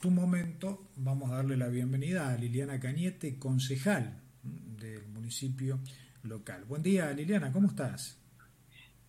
tu 0.00 0.12
momento 0.12 0.84
vamos 0.94 1.32
a 1.32 1.36
darle 1.38 1.56
la 1.56 1.66
bienvenida 1.66 2.28
a 2.28 2.36
Liliana 2.36 2.78
Cañete, 2.78 3.36
concejal 3.36 4.20
del 4.44 5.04
municipio 5.08 5.80
local. 6.22 6.64
Buen 6.68 6.84
día, 6.84 7.10
Liliana, 7.10 7.50
¿cómo 7.50 7.66
estás? 7.66 8.16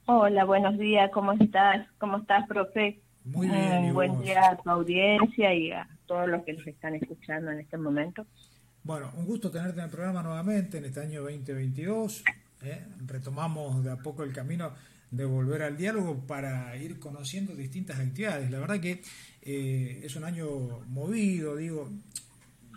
Hola, 0.08 0.46
buenos 0.46 0.80
días, 0.80 1.12
¿cómo 1.14 1.34
estás? 1.34 1.86
¿Cómo 2.00 2.18
estás, 2.18 2.48
profe? 2.48 3.00
Muy 3.24 3.48
bien. 3.48 3.94
buen 3.94 4.20
día 4.24 4.50
a 4.50 4.58
tu 4.58 4.68
audiencia 4.68 5.54
y 5.54 5.72
a 5.72 5.88
todos 6.08 6.28
los 6.28 6.44
que 6.44 6.54
nos 6.54 6.66
están 6.66 6.96
escuchando 6.96 7.52
en 7.52 7.60
este 7.60 7.78
momento. 7.78 8.26
Bueno, 8.82 9.12
un 9.16 9.28
gusto 9.28 9.52
tenerte 9.52 9.78
en 9.78 9.86
el 9.86 9.92
programa 9.92 10.24
nuevamente 10.24 10.80
en 10.80 10.86
este 10.86 11.02
año 11.02 11.22
2022. 11.22 12.24
¿eh? 12.64 12.84
Retomamos 13.06 13.84
de 13.84 13.92
a 13.92 13.98
poco 13.98 14.24
el 14.24 14.34
camino 14.34 14.72
de 15.12 15.26
volver 15.26 15.62
al 15.62 15.78
diálogo 15.78 16.26
para 16.26 16.76
ir 16.78 17.00
conociendo 17.00 17.56
distintas 17.56 18.00
actividades. 18.00 18.50
La 18.50 18.60
verdad 18.60 18.80
que 18.80 19.04
eh, 19.42 20.02
es 20.04 20.16
un 20.16 20.24
año 20.24 20.50
movido, 20.88 21.56
digo, 21.56 21.90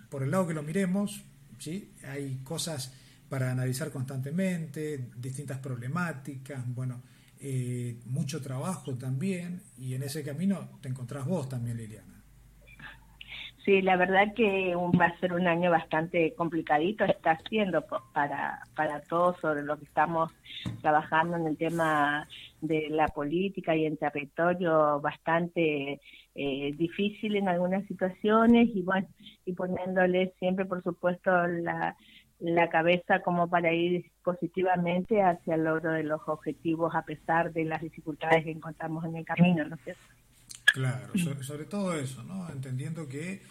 por 0.08 0.22
el 0.22 0.30
lado 0.30 0.46
que 0.46 0.54
lo 0.54 0.62
miremos, 0.62 1.22
¿sí? 1.58 1.92
hay 2.04 2.40
cosas 2.44 2.92
para 3.28 3.50
analizar 3.50 3.90
constantemente, 3.90 5.08
distintas 5.16 5.58
problemáticas, 5.58 6.62
bueno, 6.74 7.00
eh, 7.40 7.96
mucho 8.06 8.40
trabajo 8.40 8.94
también, 8.94 9.62
y 9.78 9.94
en 9.94 10.02
ese 10.02 10.22
camino 10.22 10.68
te 10.80 10.88
encontrás 10.88 11.26
vos 11.26 11.48
también, 11.48 11.78
Liliana. 11.78 12.12
Sí, 13.64 13.80
la 13.80 13.96
verdad 13.96 14.34
que 14.34 14.74
va 14.76 15.06
a 15.06 15.20
ser 15.20 15.32
un 15.32 15.46
año 15.46 15.70
bastante 15.70 16.34
complicadito, 16.34 17.04
está 17.04 17.38
siendo 17.48 17.84
para, 18.12 18.66
para 18.74 19.00
todos 19.02 19.38
sobre 19.40 19.62
lo 19.62 19.78
que 19.78 19.84
estamos 19.84 20.32
trabajando 20.80 21.36
en 21.36 21.46
el 21.46 21.56
tema 21.56 22.26
de 22.62 22.88
la 22.88 23.08
política 23.08 23.76
y 23.76 23.84
en 23.84 23.96
territorio 23.96 25.00
bastante 25.00 26.00
eh, 26.34 26.72
difícil 26.78 27.36
en 27.36 27.48
algunas 27.48 27.84
situaciones 27.86 28.70
y 28.72 28.82
bueno, 28.82 29.08
y 29.44 29.52
poniéndole 29.52 30.32
siempre 30.38 30.64
por 30.64 30.82
supuesto 30.82 31.30
la, 31.48 31.96
la 32.38 32.70
cabeza 32.70 33.20
como 33.20 33.50
para 33.50 33.72
ir 33.72 34.10
positivamente 34.24 35.22
hacia 35.22 35.56
el 35.56 35.64
logro 35.64 35.92
de 35.92 36.04
los 36.04 36.20
objetivos 36.26 36.94
a 36.94 37.02
pesar 37.02 37.52
de 37.52 37.64
las 37.64 37.82
dificultades 37.82 38.44
que 38.44 38.52
encontramos 38.52 39.04
en 39.04 39.16
el 39.16 39.24
camino, 39.24 39.64
¿no 39.64 39.74
es 39.74 39.82
cierto? 39.82 40.02
Claro, 40.72 41.12
sobre, 41.42 41.64
todo 41.66 41.94
eso, 41.98 42.22
¿no? 42.22 42.48
Entendiendo 42.48 43.06
que, 43.06 43.42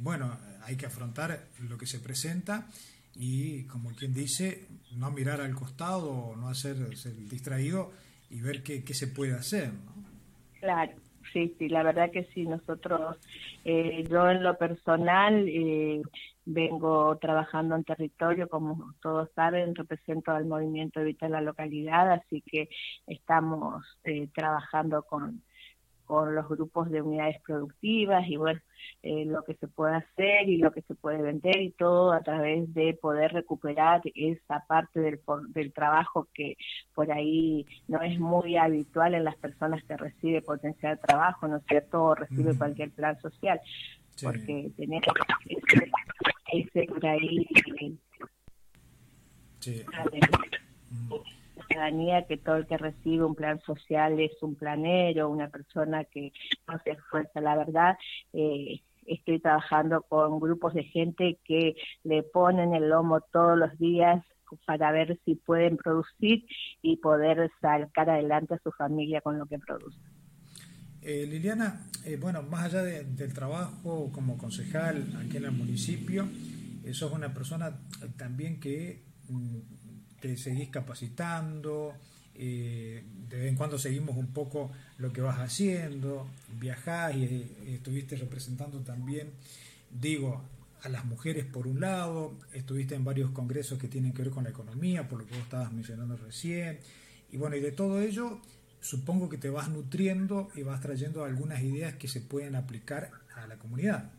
bueno, 0.00 0.36
hay 0.64 0.76
que 0.76 0.86
afrontar 0.86 1.46
lo 1.60 1.78
que 1.78 1.86
se 1.86 2.00
presenta 2.00 2.66
y, 3.14 3.62
como 3.64 3.94
quien 3.94 4.12
dice, 4.12 4.66
no 4.96 5.10
mirar 5.10 5.40
al 5.40 5.54
costado, 5.54 6.36
no 6.36 6.48
hacerse 6.48 7.14
distraído 7.14 7.92
y 8.30 8.40
ver 8.40 8.62
qué, 8.62 8.84
qué 8.84 8.94
se 8.94 9.06
puede 9.06 9.34
hacer, 9.34 9.72
¿no? 9.72 9.96
Claro, 10.60 10.92
sí, 11.32 11.54
sí, 11.58 11.68
la 11.68 11.82
verdad 11.82 12.10
que 12.10 12.24
sí, 12.34 12.46
nosotros, 12.46 13.16
eh, 13.64 14.04
yo 14.10 14.30
en 14.30 14.42
lo 14.42 14.56
personal 14.56 15.46
eh, 15.48 16.02
vengo 16.44 17.16
trabajando 17.18 17.76
en 17.76 17.84
territorio, 17.84 18.48
como 18.48 18.94
todos 19.02 19.28
saben, 19.34 19.74
represento 19.74 20.32
al 20.32 20.46
movimiento 20.46 21.00
Evita 21.00 21.28
la 21.28 21.40
Localidad, 21.40 22.10
así 22.12 22.42
que 22.42 22.68
estamos 23.06 23.84
eh, 24.04 24.28
trabajando 24.34 25.02
con 25.02 25.42
con 26.06 26.34
los 26.34 26.48
grupos 26.48 26.90
de 26.90 27.02
unidades 27.02 27.36
productivas 27.42 28.26
y 28.28 28.36
bueno, 28.36 28.60
eh, 29.02 29.24
lo 29.26 29.42
que 29.44 29.54
se 29.54 29.68
puede 29.68 29.96
hacer 29.96 30.48
y 30.48 30.58
lo 30.58 30.72
que 30.72 30.82
se 30.82 30.94
puede 30.94 31.20
vender 31.20 31.60
y 31.60 31.72
todo 31.72 32.12
a 32.12 32.22
través 32.22 32.72
de 32.72 32.94
poder 32.94 33.32
recuperar 33.32 34.00
esa 34.14 34.64
parte 34.66 35.00
del, 35.00 35.20
del 35.48 35.72
trabajo 35.72 36.28
que 36.32 36.56
por 36.94 37.10
ahí 37.12 37.66
no 37.88 38.00
es 38.00 38.18
muy 38.18 38.56
habitual 38.56 39.14
en 39.14 39.24
las 39.24 39.36
personas 39.36 39.82
que 39.84 39.96
recibe 39.96 40.42
potencial 40.42 40.98
trabajo, 41.00 41.48
¿no 41.48 41.56
es 41.56 41.64
cierto? 41.68 42.02
O 42.02 42.14
recibe 42.14 42.56
cualquier 42.56 42.90
plan 42.92 43.20
social, 43.20 43.60
porque 44.22 44.70
tenemos 44.76 45.06
ese, 45.48 45.90
ese 46.52 46.86
por 46.86 47.06
ahí. 47.06 47.46
Sí 49.60 49.84
ciudadanía 51.66 52.26
que 52.26 52.36
todo 52.36 52.56
el 52.56 52.66
que 52.66 52.76
recibe 52.76 53.24
un 53.24 53.34
plan 53.34 53.60
social 53.60 54.18
es 54.20 54.32
un 54.42 54.54
planero, 54.54 55.30
una 55.30 55.48
persona 55.48 56.04
que 56.04 56.32
no 56.68 56.78
se 56.84 56.90
esfuerza. 56.90 57.40
La 57.40 57.56
verdad, 57.56 57.96
eh, 58.32 58.80
estoy 59.06 59.40
trabajando 59.40 60.02
con 60.02 60.40
grupos 60.40 60.74
de 60.74 60.84
gente 60.84 61.38
que 61.44 61.74
le 62.04 62.22
ponen 62.22 62.74
el 62.74 62.88
lomo 62.88 63.20
todos 63.32 63.58
los 63.58 63.76
días 63.78 64.24
para 64.64 64.92
ver 64.92 65.18
si 65.24 65.34
pueden 65.34 65.76
producir 65.76 66.46
y 66.82 66.96
poder 66.98 67.50
sacar 67.60 68.10
adelante 68.10 68.54
a 68.54 68.60
su 68.62 68.70
familia 68.72 69.20
con 69.20 69.38
lo 69.38 69.46
que 69.46 69.58
producen. 69.58 70.02
Eh, 71.02 71.26
Liliana, 71.26 71.86
eh, 72.04 72.16
bueno, 72.16 72.42
más 72.42 72.64
allá 72.64 72.82
del 72.82 73.32
trabajo 73.32 74.10
como 74.12 74.38
concejal 74.38 75.04
aquí 75.24 75.36
en 75.36 75.44
el 75.44 75.52
municipio, 75.52 76.28
sos 76.92 77.12
una 77.12 77.32
persona 77.34 77.76
también 78.16 78.60
que 78.60 79.02
mm, 79.28 79.85
te 80.20 80.36
seguís 80.36 80.68
capacitando, 80.68 81.94
eh, 82.34 83.02
de 83.28 83.36
vez 83.38 83.48
en 83.48 83.56
cuando 83.56 83.78
seguimos 83.78 84.16
un 84.16 84.28
poco 84.28 84.70
lo 84.98 85.12
que 85.12 85.20
vas 85.20 85.38
haciendo, 85.38 86.28
viajás 86.58 87.14
y, 87.14 87.24
eh, 87.24 87.74
estuviste 87.74 88.16
representando 88.16 88.80
también, 88.80 89.30
digo, 89.90 90.42
a 90.82 90.88
las 90.88 91.04
mujeres 91.04 91.46
por 91.46 91.66
un 91.66 91.80
lado, 91.80 92.34
estuviste 92.52 92.94
en 92.94 93.04
varios 93.04 93.30
congresos 93.30 93.78
que 93.78 93.88
tienen 93.88 94.12
que 94.12 94.22
ver 94.22 94.30
con 94.30 94.44
la 94.44 94.50
economía, 94.50 95.08
por 95.08 95.20
lo 95.20 95.26
que 95.26 95.34
vos 95.34 95.42
estabas 95.42 95.72
mencionando 95.72 96.16
recién, 96.16 96.78
y 97.32 97.38
bueno, 97.38 97.56
y 97.56 97.60
de 97.60 97.72
todo 97.72 98.00
ello, 98.00 98.40
supongo 98.80 99.28
que 99.28 99.38
te 99.38 99.50
vas 99.50 99.68
nutriendo 99.68 100.48
y 100.54 100.62
vas 100.62 100.80
trayendo 100.80 101.24
algunas 101.24 101.62
ideas 101.62 101.94
que 101.94 102.08
se 102.08 102.20
pueden 102.20 102.54
aplicar 102.54 103.10
a 103.34 103.46
la 103.46 103.56
comunidad 103.58 104.10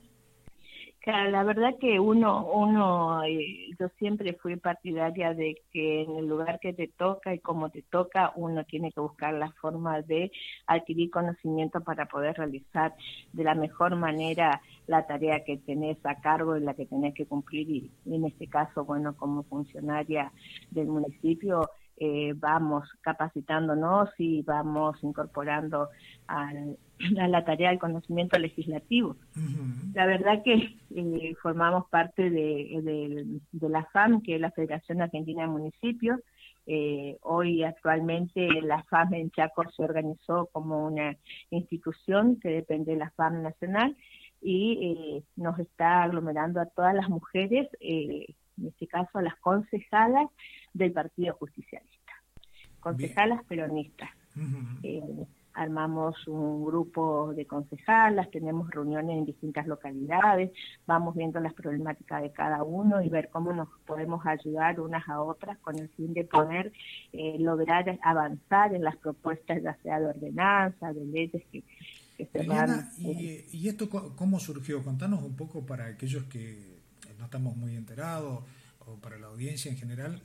la 1.07 1.43
verdad 1.43 1.75
que 1.79 1.99
uno, 2.01 2.45
uno, 2.51 3.23
eh, 3.23 3.69
yo 3.79 3.87
siempre 3.97 4.33
fui 4.33 4.57
partidaria 4.57 5.33
de 5.33 5.55
que 5.71 6.01
en 6.01 6.17
el 6.17 6.27
lugar 6.27 6.59
que 6.59 6.73
te 6.73 6.89
toca 6.89 7.33
y 7.33 7.39
como 7.39 7.69
te 7.69 7.81
toca, 7.81 8.33
uno 8.35 8.65
tiene 8.65 8.91
que 8.91 8.99
buscar 8.99 9.33
la 9.33 9.51
forma 9.53 10.01
de 10.01 10.31
adquirir 10.65 11.09
conocimiento 11.09 11.81
para 11.81 12.07
poder 12.07 12.35
realizar 12.35 12.93
de 13.31 13.43
la 13.43 13.55
mejor 13.55 13.95
manera 13.95 14.61
la 14.85 15.07
tarea 15.07 15.45
que 15.45 15.57
tenés 15.57 15.97
a 16.05 16.19
cargo 16.19 16.57
y 16.57 16.61
la 16.61 16.73
que 16.73 16.85
tenés 16.85 17.13
que 17.13 17.25
cumplir. 17.25 17.69
Y 17.69 17.91
en 18.05 18.25
este 18.25 18.47
caso, 18.47 18.83
bueno, 18.83 19.15
como 19.15 19.43
funcionaria 19.43 20.33
del 20.71 20.87
municipio, 20.87 21.69
eh, 21.99 22.33
vamos 22.35 22.87
capacitándonos 23.01 24.09
y 24.19 24.43
vamos 24.43 25.03
incorporando 25.03 25.89
a 26.27 26.53
la 27.27 27.43
tarea 27.43 27.69
del 27.69 27.79
conocimiento 27.79 28.37
legislativo. 28.37 29.15
La 29.95 30.05
verdad 30.05 30.43
que 30.43 30.75
eh, 30.95 31.35
formamos 31.41 31.89
parte 31.89 32.29
de, 32.29 33.39
la 33.51 33.83
FAM, 33.85 34.21
que 34.21 34.35
es 34.35 34.41
la 34.41 34.51
Federación 34.51 35.01
Argentina 35.01 35.41
de 35.41 35.47
Municipios. 35.47 36.19
Eh, 36.67 37.17
hoy 37.21 37.63
actualmente 37.63 38.47
la 38.61 38.83
FAM 38.83 39.15
en 39.15 39.31
Chaco 39.31 39.63
se 39.75 39.83
organizó 39.83 40.49
como 40.51 40.85
una 40.85 41.17
institución 41.49 42.39
que 42.39 42.49
depende 42.49 42.91
de 42.91 42.99
la 42.99 43.09
FAM 43.11 43.41
nacional 43.41 43.95
y 44.39 45.23
nos 45.35 45.57
está 45.57 46.03
aglomerando 46.03 46.61
a 46.61 46.67
todas 46.67 46.93
las 46.93 47.09
mujeres, 47.09 47.67
en 48.57 48.67
este 48.67 48.87
caso 48.87 49.21
las 49.21 49.35
concejalas 49.37 50.29
del 50.73 50.91
Partido 50.91 51.35
Justicialista, 51.35 52.13
concejalas 52.79 53.43
peronistas. 53.45 54.09
Eh, 54.83 55.01
armamos 55.57 56.27
un 56.27 56.63
grupo 56.63 57.33
de 57.33 57.45
concejalas, 57.45 58.29
tenemos 58.29 58.69
reuniones 58.69 59.17
en 59.17 59.25
distintas 59.25 59.65
localidades, 59.65 60.51
vamos 60.85 61.15
viendo 61.15 61.39
las 61.39 61.53
problemáticas 61.53 62.21
de 62.21 62.31
cada 62.31 62.63
uno 62.63 63.01
y 63.01 63.09
ver 63.09 63.29
cómo 63.31 63.51
nos 63.53 63.67
podemos 63.87 64.23
ayudar 64.25 64.79
unas 64.79 65.07
a 65.09 65.19
otras 65.21 65.57
con 65.57 65.77
el 65.79 65.89
fin 65.89 66.13
de 66.13 66.25
poder 66.25 66.71
eh, 67.11 67.37
lograr 67.39 67.97
avanzar 68.03 68.75
en 68.75 68.83
las 68.83 68.97
propuestas 68.97 69.63
ya 69.63 69.75
sea 69.81 69.99
de 69.99 70.05
ordenanza, 70.05 70.93
de 70.93 71.05
leyes 71.05 71.43
que, 71.51 71.63
se 72.31 72.47
van. 72.47 72.89
¿y, 72.97 73.45
¿y 73.51 73.67
esto 73.67 73.89
cómo 73.89 74.39
surgió? 74.39 74.83
Contanos 74.83 75.23
un 75.23 75.35
poco 75.35 75.65
para 75.65 75.85
aquellos 75.87 76.23
que 76.25 76.76
no 77.17 77.25
estamos 77.25 77.55
muy 77.55 77.75
enterados 77.75 78.43
o 78.79 78.95
para 78.97 79.17
la 79.17 79.27
audiencia 79.27 79.71
en 79.71 79.77
general, 79.77 80.21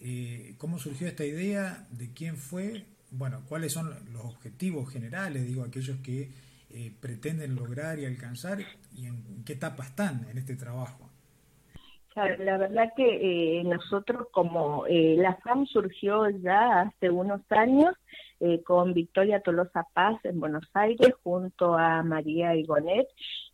eh, 0.00 0.54
¿Cómo 0.58 0.78
surgió 0.78 1.06
esta 1.06 1.24
idea? 1.24 1.86
¿De 1.90 2.12
quién 2.12 2.36
fue? 2.36 2.84
Bueno, 3.10 3.42
¿cuáles 3.48 3.72
son 3.72 3.90
los 4.12 4.24
objetivos 4.24 4.92
generales, 4.92 5.46
digo, 5.46 5.64
aquellos 5.64 5.98
que 5.98 6.30
eh, 6.70 6.92
pretenden 7.00 7.54
lograr 7.54 7.98
y 7.98 8.04
alcanzar 8.04 8.58
y 8.94 9.06
en, 9.06 9.44
qué 9.44 9.54
etapa 9.54 9.84
están 9.84 10.26
en 10.30 10.38
este 10.38 10.56
trabajo? 10.56 11.10
La 12.14 12.56
verdad 12.56 12.92
que 12.96 13.60
eh, 13.60 13.64
nosotros 13.64 14.28
como 14.32 14.86
la 14.88 15.34
FAM 15.36 15.66
surgió 15.66 16.30
ya 16.30 16.80
hace 16.80 17.10
unos 17.10 17.42
años 17.50 17.94
eh, 18.40 18.62
con 18.62 18.94
Victoria 18.94 19.40
Tolosa 19.40 19.86
Paz 19.94 20.22
en 20.24 20.40
Buenos 20.40 20.68
Aires 20.74 21.12
junto 21.22 21.74
a 21.74 22.02
María 22.02 22.54
Igonet 22.54 23.08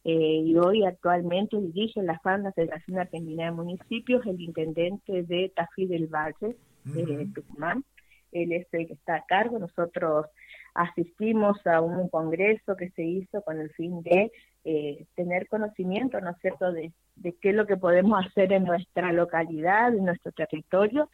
eh, 0.05 0.43
y 0.44 0.56
hoy 0.56 0.84
actualmente 0.84 1.56
dirige 1.61 2.02
la 2.02 2.19
FAN, 2.19 2.43
la 2.43 2.52
Federación 2.52 2.99
Argentina 2.99 3.44
de 3.44 3.52
Municipios, 3.52 4.26
el 4.26 4.40
intendente 4.40 5.23
de 5.23 5.52
Tafí 5.55 5.87
del 5.87 6.08
Valle, 6.08 6.56
de 6.84 7.29
Tucumán. 7.34 7.84
él 8.32 8.52
es 8.52 8.67
el 8.73 8.88
que 8.88 8.94
está 8.94 9.17
a 9.17 9.25
cargo. 9.25 9.58
Nosotros 9.58 10.26
asistimos 10.75 11.64
a 11.67 11.81
un 11.81 12.08
congreso 12.08 12.76
que 12.76 12.90
se 12.90 13.05
hizo 13.05 13.43
con 13.43 13.61
el 13.61 13.70
fin 13.70 14.02
de 14.02 14.32
eh, 14.64 15.06
tener 15.14 15.49
conocimiento, 15.49 16.20
¿no 16.20 16.31
es 16.31 16.37
cierto?, 16.40 16.73
de, 16.73 16.93
qué 17.40 17.50
es 17.50 17.55
lo 17.55 17.67
que 17.67 17.76
podemos 17.76 18.25
hacer 18.25 18.52
en 18.52 18.64
nuestra 18.64 19.12
localidad, 19.12 19.94
en 19.94 20.05
nuestro 20.05 20.32
territorio, 20.32 21.11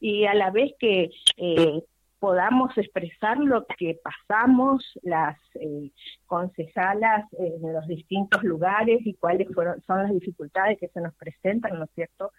y 0.00 0.24
a 0.24 0.34
la 0.34 0.50
vez 0.50 0.72
que 0.78 1.10
eh, 1.36 1.82
podamos 2.22 2.70
expresar 2.78 3.36
lo 3.36 3.66
que 3.66 3.98
pasamos 4.00 4.84
las 5.02 5.36
eh, 5.56 5.90
concejalas 6.26 7.26
en 7.32 7.72
los 7.72 7.84
distintos 7.88 8.44
lugares 8.44 9.00
y 9.04 9.14
cuáles 9.14 9.52
fueron, 9.52 9.82
son 9.82 10.04
las 10.04 10.12
dificultades 10.12 10.78
que 10.78 10.86
se 10.86 11.00
nos 11.00 11.12
presentan, 11.16 11.76
¿no 11.76 11.86
es 11.86 11.90
cierto?, 11.96 12.30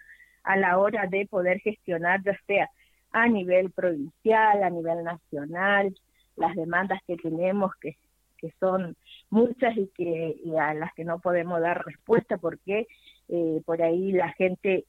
a 0.43 0.55
la 0.55 0.77
hora 0.77 1.05
de 1.07 1.25
poder 1.25 1.59
gestionar, 1.59 2.23
ya 2.23 2.33
sea 2.47 2.69
a 3.11 3.27
nivel 3.27 3.71
provincial, 3.71 4.63
a 4.63 4.69
nivel 4.69 5.03
nacional, 5.03 5.93
las 6.37 6.55
demandas 6.55 7.01
que 7.05 7.17
tenemos, 7.17 7.75
que, 7.81 7.97
que 8.37 8.53
son 8.61 8.95
muchas 9.29 9.75
y, 9.75 9.87
que, 9.87 10.35
a 10.61 10.73
las 10.75 10.93
que 10.93 11.03
no 11.03 11.19
podemos 11.19 11.59
dar 11.59 11.85
respuesta 11.85 12.37
porque 12.37 12.87
eh, 13.27 13.61
por 13.65 13.81
ahí 13.81 14.13
la 14.13 14.31
gente 14.31 14.85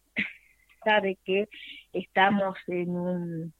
sabe 0.84 1.18
que 1.24 1.48
estamos 1.92 2.56
en 2.68 2.90
un, 2.90 3.54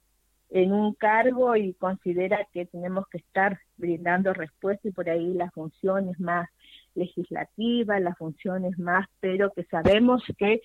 en 0.50 0.72
un 0.72 0.94
cargo 0.94 1.56
y 1.56 1.74
considera 1.74 2.46
que 2.52 2.66
tenemos 2.66 3.06
que 3.08 3.18
estar 3.18 3.58
brindando 3.76 4.32
respuesta 4.32 4.88
y 4.88 4.92
por 4.92 5.08
ahí 5.08 5.34
las 5.34 5.52
funciones 5.52 6.18
más 6.20 6.48
legislativas, 6.94 8.00
las 8.00 8.16
funciones 8.16 8.78
más, 8.78 9.06
pero 9.20 9.52
que 9.52 9.64
sabemos 9.64 10.22
que 10.38 10.60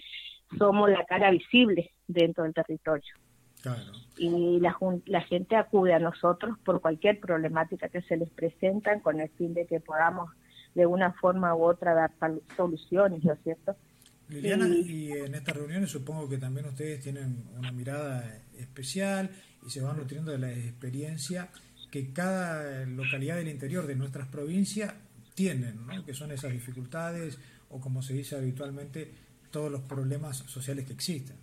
somos 0.57 0.89
la 0.89 1.05
cara 1.05 1.31
visible 1.31 1.91
dentro 2.07 2.43
del 2.43 2.53
territorio. 2.53 3.13
Y 4.17 4.59
la, 4.59 4.77
la 5.05 5.21
gente 5.21 5.55
acude 5.55 5.93
a 5.93 5.99
nosotros 5.99 6.57
por 6.63 6.81
cualquier 6.81 7.19
problemática 7.19 7.89
que 7.89 8.01
se 8.03 8.15
les 8.15 8.29
presenta 8.29 8.99
con 9.01 9.19
el 9.19 9.29
fin 9.31 9.53
de 9.53 9.65
que 9.65 9.79
podamos 9.79 10.29
de 10.75 10.85
una 10.85 11.11
forma 11.13 11.55
u 11.55 11.63
otra 11.63 11.93
dar 11.93 12.11
soluciones, 12.55 13.23
¿no 13.23 13.33
es 13.33 13.39
cierto? 13.43 13.75
Liliana, 14.29 14.67
y 14.67 15.11
en 15.11 15.33
estas 15.33 15.57
reuniones 15.57 15.89
supongo 15.89 16.29
que 16.29 16.37
también 16.37 16.67
ustedes 16.67 17.01
tienen 17.01 17.43
una 17.57 17.71
mirada 17.71 18.43
especial 18.55 19.31
y 19.65 19.69
se 19.69 19.81
van 19.81 19.97
nutriendo 19.97 20.31
de 20.31 20.38
la 20.38 20.51
experiencia 20.51 21.50
que 21.91 22.13
cada 22.13 22.85
localidad 22.85 23.38
del 23.38 23.47
interior 23.47 23.88
de 23.88 23.95
nuestras 23.95 24.27
provincias 24.27 24.94
tienen, 25.33 25.85
¿no? 25.85 26.06
que 26.06 26.13
son 26.13 26.31
esas 26.31 26.51
dificultades 26.51 27.39
o 27.69 27.79
como 27.79 28.01
se 28.01 28.13
dice 28.13 28.35
habitualmente, 28.35 29.11
todos 29.51 29.71
los 29.71 29.81
problemas 29.81 30.38
sociales 30.38 30.85
que 30.85 30.94
existen. 30.94 31.38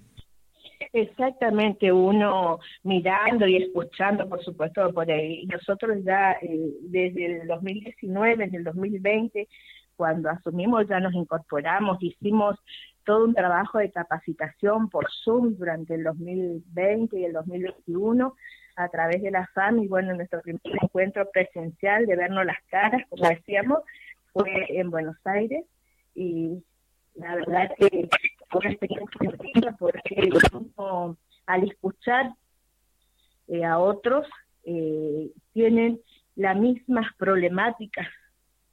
Exactamente, 0.92 1.92
uno 1.92 2.58
mirando 2.82 3.46
y 3.46 3.56
escuchando, 3.56 4.28
por 4.28 4.42
supuesto, 4.42 4.92
por 4.92 5.10
ahí. 5.10 5.46
Nosotros 5.46 5.98
ya 6.04 6.32
eh, 6.42 6.70
desde 6.82 7.42
el 7.42 7.48
2019, 7.48 8.44
en 8.44 8.54
el 8.54 8.64
2020, 8.64 9.48
cuando 9.96 10.30
asumimos, 10.30 10.86
ya 10.88 11.00
nos 11.00 11.14
incorporamos, 11.14 11.98
hicimos 12.02 12.56
todo 13.06 13.24
un 13.24 13.34
trabajo 13.34 13.78
de 13.78 13.90
capacitación 13.90 14.90
por 14.90 15.06
Zoom 15.24 15.56
durante 15.56 15.94
el 15.94 16.02
2020 16.02 17.18
y 17.18 17.24
el 17.24 17.32
2021 17.32 18.34
a 18.76 18.88
través 18.88 19.22
de 19.22 19.30
la 19.30 19.46
FAM 19.54 19.78
y 19.78 19.88
bueno, 19.88 20.12
nuestro 20.14 20.42
primer 20.42 20.60
encuentro 20.82 21.30
presencial 21.30 22.04
de 22.04 22.16
vernos 22.16 22.44
las 22.44 22.62
caras, 22.68 23.02
como 23.08 23.26
decíamos, 23.28 23.78
fue 24.32 24.66
en 24.68 24.90
Buenos 24.90 25.16
Aires. 25.24 25.64
Y 26.14 26.62
la 27.14 27.36
verdad 27.36 27.70
que 27.78 28.08
fue 28.50 28.60
una 28.60 28.70
experiencia 28.72 29.72
porque 29.78 30.28
al 31.46 31.62
escuchar 31.62 32.32
eh, 33.48 33.64
a 33.64 33.78
otros 33.78 34.26
eh, 34.64 35.30
tienen 35.52 36.00
las 36.34 36.56
mismas 36.56 37.06
problemáticas 37.16 38.08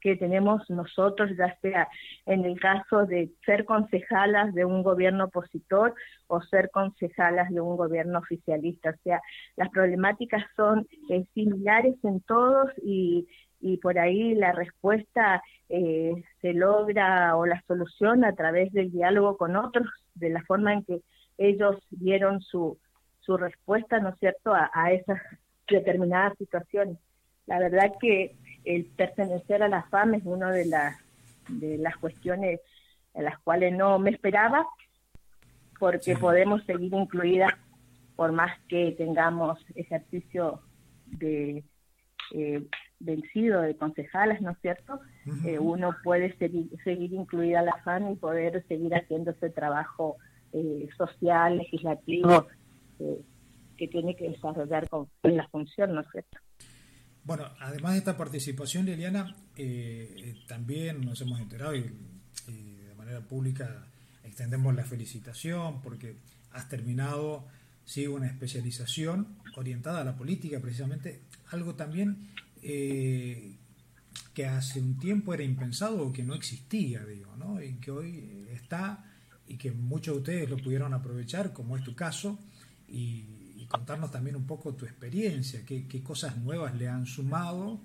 que 0.03 0.17
tenemos 0.17 0.69
nosotros, 0.69 1.31
ya 1.37 1.57
sea 1.61 1.87
en 2.25 2.43
el 2.43 2.59
caso 2.59 3.05
de 3.05 3.31
ser 3.45 3.63
concejalas 3.63 4.53
de 4.53 4.65
un 4.65 4.83
gobierno 4.83 5.25
opositor 5.25 5.95
o 6.27 6.41
ser 6.41 6.69
concejalas 6.71 7.49
de 7.49 7.61
un 7.61 7.77
gobierno 7.77 8.19
oficialista. 8.19 8.89
O 8.89 9.03
sea, 9.03 9.21
las 9.55 9.69
problemáticas 9.69 10.43
son 10.57 10.85
eh, 11.09 11.25
similares 11.33 11.95
en 12.03 12.19
todos 12.21 12.69
y, 12.83 13.27
y 13.61 13.77
por 13.77 13.97
ahí 13.97 14.35
la 14.35 14.51
respuesta 14.51 15.41
eh, 15.69 16.13
se 16.41 16.53
logra 16.53 17.37
o 17.37 17.45
la 17.45 17.63
solución 17.65 18.25
a 18.25 18.35
través 18.35 18.73
del 18.73 18.91
diálogo 18.91 19.37
con 19.37 19.55
otros, 19.55 19.87
de 20.15 20.29
la 20.29 20.43
forma 20.43 20.73
en 20.73 20.83
que 20.83 21.01
ellos 21.37 21.77
dieron 21.89 22.41
su, 22.41 22.77
su 23.21 23.37
respuesta, 23.37 23.99
¿no 23.99 24.09
es 24.09 24.19
cierto?, 24.19 24.53
a, 24.53 24.91
esas 24.91 25.21
determinadas 25.67 26.37
situaciones. 26.37 26.97
La 27.45 27.57
verdad 27.59 27.93
que 28.01 28.35
el 28.65 28.85
pertenecer 28.85 29.63
a 29.63 29.67
la 29.67 29.83
FAM 29.83 30.15
es 30.15 30.23
una 30.25 30.51
de 30.51 30.65
las, 30.65 30.97
de 31.47 31.77
las 31.77 31.95
cuestiones 31.97 32.59
en 33.13 33.25
las 33.25 33.39
cuales 33.39 33.73
no 33.73 33.99
me 33.99 34.09
esperaba, 34.09 34.65
porque 35.79 36.15
podemos 36.15 36.63
seguir 36.65 36.93
incluidas 36.93 37.53
por 38.15 38.31
más 38.31 38.57
que 38.67 38.93
tengamos 38.97 39.59
ejercicio 39.75 40.61
de 41.07 41.63
eh, 42.33 42.63
vencido 43.03 43.61
de 43.61 43.75
concejalas, 43.75 44.41
¿no 44.41 44.51
es 44.51 44.57
cierto? 44.61 44.99
Eh, 45.45 45.59
uno 45.59 45.95
puede 46.03 46.35
seguir, 46.37 46.69
seguir 46.83 47.13
incluida 47.13 47.61
la 47.61 47.75
FAN 47.83 48.11
y 48.11 48.15
poder 48.15 48.65
seguir 48.67 48.95
haciendo 48.95 49.31
ese 49.31 49.49
trabajo 49.49 50.17
eh, 50.53 50.87
social, 50.97 51.57
legislativo, 51.57 52.47
eh, 52.99 53.21
que 53.77 53.87
tiene 53.87 54.15
que 54.15 54.29
desarrollar 54.29 54.87
con, 54.87 55.09
la 55.23 55.47
función, 55.49 55.93
¿no 55.93 56.01
es 56.01 56.07
cierto? 56.11 56.37
Bueno, 57.25 57.49
además 57.59 57.93
de 57.93 57.99
esta 57.99 58.17
participación, 58.17 58.85
Liliana, 58.85 59.35
también 60.47 61.01
nos 61.01 61.21
hemos 61.21 61.39
enterado 61.39 61.75
y, 61.75 61.81
de 61.81 62.93
manera 62.97 63.21
pública 63.21 63.85
extendemos 64.23 64.75
la 64.75 64.83
felicitación 64.83 65.81
porque 65.81 66.15
has 66.51 66.67
terminado 66.69 67.45
sí, 67.85 68.07
una 68.07 68.27
especialización 68.27 69.27
orientada 69.55 70.01
a 70.01 70.03
la 70.03 70.15
política, 70.15 70.59
precisamente 70.59 71.21
algo 71.51 71.75
también 71.75 72.29
eh, 72.61 73.55
que 74.33 74.45
hace 74.45 74.79
un 74.79 74.97
tiempo 74.97 75.33
era 75.33 75.43
impensado 75.43 76.07
o 76.07 76.13
que 76.13 76.23
no 76.23 76.33
existía, 76.33 77.05
digo, 77.05 77.35
¿no? 77.37 77.61
Y 77.61 77.75
que 77.75 77.91
hoy 77.91 78.47
está 78.51 79.05
y 79.47 79.57
que 79.57 79.71
muchos 79.71 80.15
de 80.15 80.19
ustedes 80.19 80.49
lo 80.49 80.57
pudieron 80.57 80.93
aprovechar, 80.93 81.53
como 81.53 81.77
es 81.77 81.83
tu 81.83 81.95
caso, 81.95 82.39
y, 82.87 83.25
contarnos 83.73 84.11
también 84.11 84.35
un 84.35 84.45
poco 84.45 84.75
tu 84.75 84.85
experiencia, 84.85 85.65
qué, 85.65 85.87
qué, 85.87 86.03
cosas 86.03 86.37
nuevas 86.37 86.75
le 86.75 86.87
han 86.87 87.07
sumado 87.07 87.79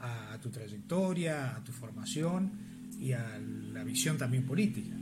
a 0.00 0.36
tu 0.42 0.50
trayectoria, 0.50 1.56
a 1.56 1.62
tu 1.62 1.70
formación 1.70 2.50
y 2.98 3.12
a 3.12 3.38
la 3.72 3.84
visión 3.84 4.18
también 4.18 4.44
política. 4.44 4.96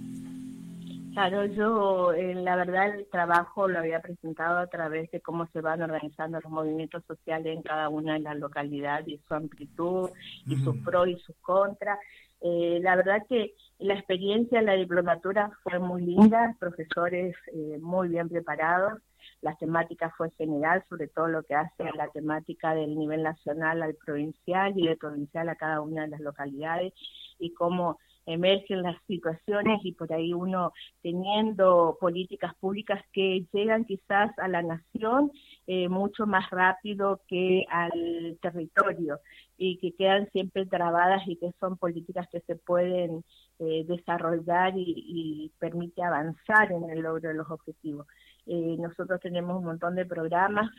Claro, 1.14 1.46
yo 1.46 2.12
eh, 2.12 2.34
la 2.34 2.56
verdad 2.56 2.94
el 2.94 3.06
trabajo 3.06 3.66
lo 3.66 3.78
había 3.78 4.00
presentado 4.00 4.58
a 4.58 4.66
través 4.66 5.10
de 5.10 5.22
cómo 5.22 5.46
se 5.46 5.62
van 5.62 5.80
organizando 5.80 6.38
los 6.38 6.52
movimientos 6.52 7.02
sociales 7.06 7.56
en 7.56 7.62
cada 7.62 7.88
una 7.88 8.12
de 8.14 8.20
las 8.20 8.36
localidades 8.36 9.08
y 9.08 9.20
su 9.26 9.32
amplitud 9.32 10.10
y 10.46 10.56
sus 10.56 10.76
pros 10.84 11.08
y 11.08 11.16
sus 11.20 11.34
contras. 11.40 11.98
Eh, 12.42 12.80
la 12.82 12.96
verdad 12.96 13.22
que 13.26 13.54
la 13.78 13.94
experiencia 13.94 14.58
en 14.58 14.66
la 14.66 14.74
diplomatura 14.74 15.50
fue 15.62 15.78
muy 15.78 16.02
linda, 16.02 16.54
profesores 16.60 17.34
eh, 17.54 17.78
muy 17.80 18.08
bien 18.08 18.28
preparados, 18.28 19.00
la 19.42 19.54
temática 19.56 20.12
fue 20.16 20.30
general, 20.32 20.82
sobre 20.88 21.08
todo 21.08 21.28
lo 21.28 21.42
que 21.42 21.54
hace 21.54 21.84
la 21.94 22.08
temática 22.08 22.74
del 22.74 22.96
nivel 22.96 23.22
nacional 23.22 23.82
al 23.82 23.94
provincial 23.94 24.72
y 24.76 24.86
de 24.86 24.96
provincial 24.96 25.48
a 25.48 25.56
cada 25.56 25.80
una 25.80 26.02
de 26.02 26.08
las 26.08 26.20
localidades 26.20 26.92
y 27.38 27.52
cómo 27.52 27.98
emergen 28.26 28.82
las 28.82 28.96
situaciones 29.06 29.80
y 29.84 29.92
por 29.92 30.12
ahí 30.12 30.34
uno 30.34 30.72
teniendo 31.00 31.96
políticas 32.00 32.54
públicas 32.56 33.00
que 33.12 33.46
llegan 33.52 33.84
quizás 33.84 34.36
a 34.38 34.48
la 34.48 34.62
nación 34.62 35.30
eh, 35.68 35.88
mucho 35.88 36.26
más 36.26 36.50
rápido 36.50 37.20
que 37.28 37.64
al 37.70 38.36
territorio 38.42 39.20
y 39.56 39.78
que 39.78 39.92
quedan 39.94 40.28
siempre 40.32 40.66
trabadas 40.66 41.22
y 41.26 41.36
que 41.36 41.52
son 41.60 41.78
políticas 41.78 42.26
que 42.30 42.40
se 42.40 42.56
pueden 42.56 43.24
eh, 43.58 43.84
desarrollar 43.86 44.74
y, 44.76 45.50
permite 45.58 46.02
avanzar 46.02 46.70
en 46.72 46.90
el 46.90 47.00
logro 47.00 47.28
de 47.28 47.34
los 47.34 47.50
objetivos. 47.50 48.06
Eh, 48.46 48.76
nosotros 48.78 49.20
tenemos 49.20 49.58
un 49.58 49.64
montón 49.64 49.94
de 49.94 50.06
programas 50.06 50.70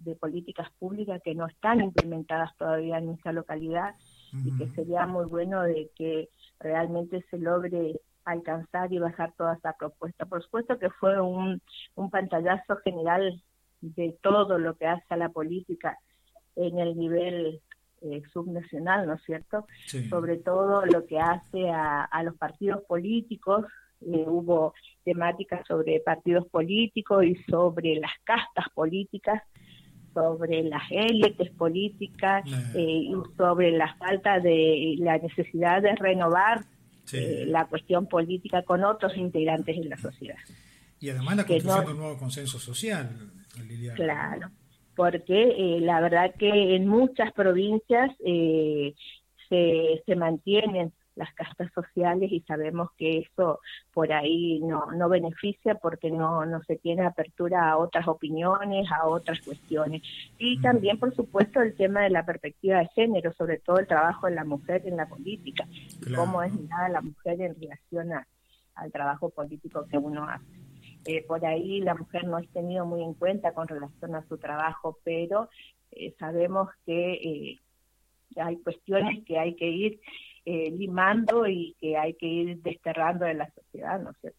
de 0.00 0.16
políticas 0.16 0.68
públicas 0.78 1.20
que 1.22 1.34
no 1.34 1.46
están 1.46 1.80
implementadas 1.80 2.56
todavía 2.56 2.98
en 2.98 3.06
nuestra 3.06 3.32
localidad 3.32 3.94
y 4.44 4.56
que 4.58 4.68
sería 4.74 5.06
muy 5.06 5.26
bueno 5.26 5.62
de 5.62 5.90
que 5.96 6.28
realmente 6.58 7.24
se 7.30 7.38
logre 7.38 8.00
alcanzar 8.24 8.92
y 8.92 8.98
bajar 8.98 9.32
toda 9.36 9.54
esa 9.54 9.72
propuesta. 9.74 10.26
Por 10.26 10.42
supuesto 10.42 10.78
que 10.78 10.90
fue 10.90 11.20
un, 11.20 11.62
un 11.94 12.10
pantallazo 12.10 12.76
general 12.84 13.42
de 13.80 14.16
todo 14.22 14.58
lo 14.58 14.76
que 14.76 14.86
hace 14.86 15.06
a 15.10 15.16
la 15.16 15.28
política 15.28 15.98
en 16.56 16.78
el 16.78 16.96
nivel 16.96 17.60
eh, 18.02 18.22
subnacional, 18.32 19.06
¿no 19.06 19.14
es 19.14 19.22
cierto? 19.22 19.66
Sobre 20.08 20.38
todo 20.38 20.84
lo 20.86 21.06
que 21.06 21.18
hace 21.18 21.70
a, 21.70 22.04
a 22.04 22.22
los 22.22 22.36
partidos 22.36 22.82
políticos. 22.84 23.66
Eh, 24.02 24.24
hubo 24.26 24.74
temáticas 25.04 25.66
sobre 25.66 26.00
partidos 26.00 26.46
políticos 26.48 27.24
y 27.24 27.34
sobre 27.50 27.96
las 27.96 28.12
castas 28.24 28.66
políticas 28.74 29.42
sobre 30.14 30.62
las 30.64 30.82
élites 30.90 31.50
políticas 31.52 32.44
eh, 32.74 32.80
y 32.80 33.12
sobre 33.36 33.72
la 33.72 33.94
falta 33.96 34.40
de 34.40 34.96
la 34.98 35.18
necesidad 35.18 35.82
de 35.82 35.94
renovar 35.94 36.64
eh, 37.12 37.44
la 37.46 37.66
cuestión 37.66 38.06
política 38.06 38.62
con 38.62 38.84
otros 38.84 39.16
integrantes 39.16 39.76
de 39.76 39.84
la 39.84 39.96
sociedad. 39.96 40.38
Y 41.00 41.10
además 41.10 41.36
la 41.36 41.46
construcción 41.46 41.86
de 41.86 41.92
un 41.92 41.98
nuevo 41.98 42.18
consenso 42.18 42.58
social, 42.58 43.32
Liliana. 43.66 43.96
Claro, 43.96 44.50
porque 44.94 45.42
eh, 45.42 45.80
la 45.80 46.00
verdad 46.00 46.34
que 46.38 46.76
en 46.76 46.86
muchas 46.86 47.32
provincias 47.32 48.10
se, 48.18 48.94
se 50.06 50.16
mantienen 50.16 50.92
las 51.20 51.32
castas 51.34 51.70
sociales 51.72 52.32
y 52.32 52.40
sabemos 52.40 52.88
que 52.96 53.18
eso 53.18 53.60
por 53.92 54.12
ahí 54.12 54.60
no, 54.60 54.86
no 54.92 55.08
beneficia 55.08 55.74
porque 55.76 56.10
no, 56.10 56.44
no 56.46 56.62
se 56.64 56.76
tiene 56.76 57.04
apertura 57.04 57.70
a 57.70 57.76
otras 57.76 58.08
opiniones, 58.08 58.90
a 58.90 59.06
otras 59.06 59.40
cuestiones. 59.40 60.02
Y 60.38 60.60
también, 60.60 60.98
por 60.98 61.14
supuesto, 61.14 61.60
el 61.60 61.76
tema 61.76 62.02
de 62.02 62.10
la 62.10 62.24
perspectiva 62.24 62.78
de 62.78 62.88
género, 62.88 63.32
sobre 63.34 63.58
todo 63.58 63.78
el 63.78 63.86
trabajo 63.86 64.26
de 64.26 64.34
la 64.34 64.44
mujer 64.44 64.82
en 64.86 64.96
la 64.96 65.06
política, 65.06 65.68
cómo 66.16 66.42
es 66.42 66.52
mirada 66.52 66.88
la 66.88 67.02
mujer 67.02 67.40
en 67.40 67.54
relación 67.54 68.12
al 68.74 68.92
trabajo 68.92 69.28
político 69.30 69.86
que 69.90 69.98
uno 69.98 70.24
hace. 70.24 70.44
Eh, 71.06 71.24
por 71.26 71.44
ahí 71.44 71.80
la 71.80 71.94
mujer 71.94 72.24
no 72.24 72.38
es 72.38 72.48
tenido 72.50 72.84
muy 72.84 73.02
en 73.02 73.14
cuenta 73.14 73.52
con 73.52 73.68
relación 73.68 74.14
a 74.14 74.26
su 74.26 74.38
trabajo, 74.38 74.98
pero 75.04 75.48
eh, 75.90 76.14
sabemos 76.18 76.68
que 76.84 77.12
eh, 77.12 77.58
hay 78.36 78.56
cuestiones 78.58 79.24
que 79.24 79.38
hay 79.38 79.54
que 79.54 79.68
ir 79.68 80.00
eh, 80.44 80.70
limando 80.70 81.46
y 81.46 81.76
que 81.80 81.96
hay 81.96 82.14
que 82.14 82.26
ir 82.26 82.62
desterrando 82.62 83.24
de 83.24 83.34
la 83.34 83.50
sociedad, 83.54 84.00
¿no 84.00 84.10
es 84.10 84.16
cierto? 84.20 84.38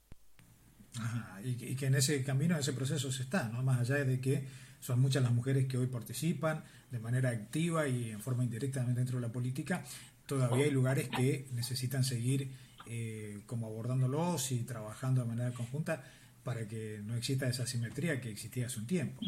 y, 1.44 1.76
que 1.76 1.86
en 1.86 1.96
ese 1.96 2.24
camino, 2.24 2.56
en 2.56 2.62
ese 2.62 2.74
proceso 2.74 3.12
se 3.12 3.24
está, 3.24 3.50
¿no? 3.50 3.64
Más 3.64 3.80
allá 3.80 4.04
de 4.04 4.20
que 4.20 4.44
son 4.80 5.00
muchas 5.00 5.24
las 5.24 5.32
mujeres 5.32 5.68
que 5.68 5.78
hoy 5.78 5.88
participan 5.88 6.64
de 6.90 7.00
manera 7.00 7.30
activa 7.30 7.88
y 7.88 8.12
en 8.12 8.20
forma 8.20 8.44
indirecta 8.44 8.84
dentro 8.84 9.20
de 9.20 9.28
la 9.28 9.32
política, 9.32 9.84
todavía 10.26 10.66
hay 10.66 10.72
lugares 10.72 11.10
que 11.10 11.48
necesitan 11.54 12.04
seguir 12.04 12.52
eh, 12.88 13.42
como 13.46 13.68
abordándolos 13.68 14.52
y 14.52 14.64
trabajando 14.64 15.22
de 15.22 15.28
manera 15.28 15.52
conjunta 15.52 16.04
para 16.44 16.68
que 16.68 17.00
no 17.04 17.16
exista 17.16 17.48
esa 17.48 17.66
simetría 17.68 18.20
que 18.20 18.32
existía 18.32 18.66
hace 18.66 18.80
un 18.80 18.88
tiempo. 18.88 19.22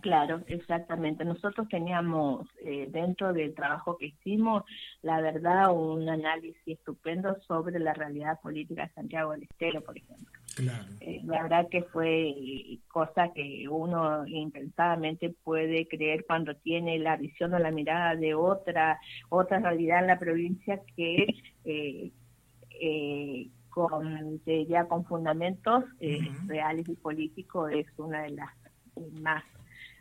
Claro, 0.00 0.42
exactamente. 0.46 1.24
Nosotros 1.24 1.68
teníamos 1.68 2.46
eh, 2.64 2.88
dentro 2.90 3.32
del 3.32 3.54
trabajo 3.54 3.96
que 3.96 4.06
hicimos, 4.06 4.64
la 5.02 5.20
verdad, 5.20 5.72
un 5.72 6.08
análisis 6.08 6.56
estupendo 6.66 7.36
sobre 7.46 7.78
la 7.78 7.94
realidad 7.94 8.40
política 8.40 8.86
de 8.86 8.92
Santiago 8.92 9.32
del 9.32 9.44
Estero, 9.44 9.80
por 9.82 9.96
ejemplo. 9.96 10.26
Claro. 10.54 10.84
Eh, 11.00 11.20
la 11.24 11.42
verdad 11.42 11.68
que 11.70 11.82
fue 11.82 12.34
cosa 12.88 13.32
que 13.32 13.66
uno 13.68 14.26
impensadamente 14.26 15.34
puede 15.44 15.86
creer 15.86 16.24
cuando 16.26 16.54
tiene 16.56 16.98
la 16.98 17.16
visión 17.16 17.54
o 17.54 17.58
la 17.58 17.70
mirada 17.70 18.16
de 18.16 18.34
otra 18.34 18.98
otra 19.28 19.60
realidad 19.60 20.00
en 20.00 20.06
la 20.08 20.18
provincia 20.18 20.80
que 20.96 21.26
eh, 21.64 22.10
eh 22.80 23.48
con 23.68 24.40
ya 24.44 24.86
con 24.86 25.04
fundamentos 25.04 25.84
reales 26.46 26.88
y 26.88 26.96
políticos 26.96 27.70
es 27.72 27.86
una 27.96 28.22
de 28.22 28.30
las 28.30 28.50
más 29.20 29.44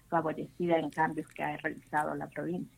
favorecida 0.10 0.80
en 0.80 0.90
cambios 0.90 1.28
que 1.30 1.44
ha 1.44 1.58
realizado 1.58 2.16
la 2.16 2.28
provincia 2.28 2.78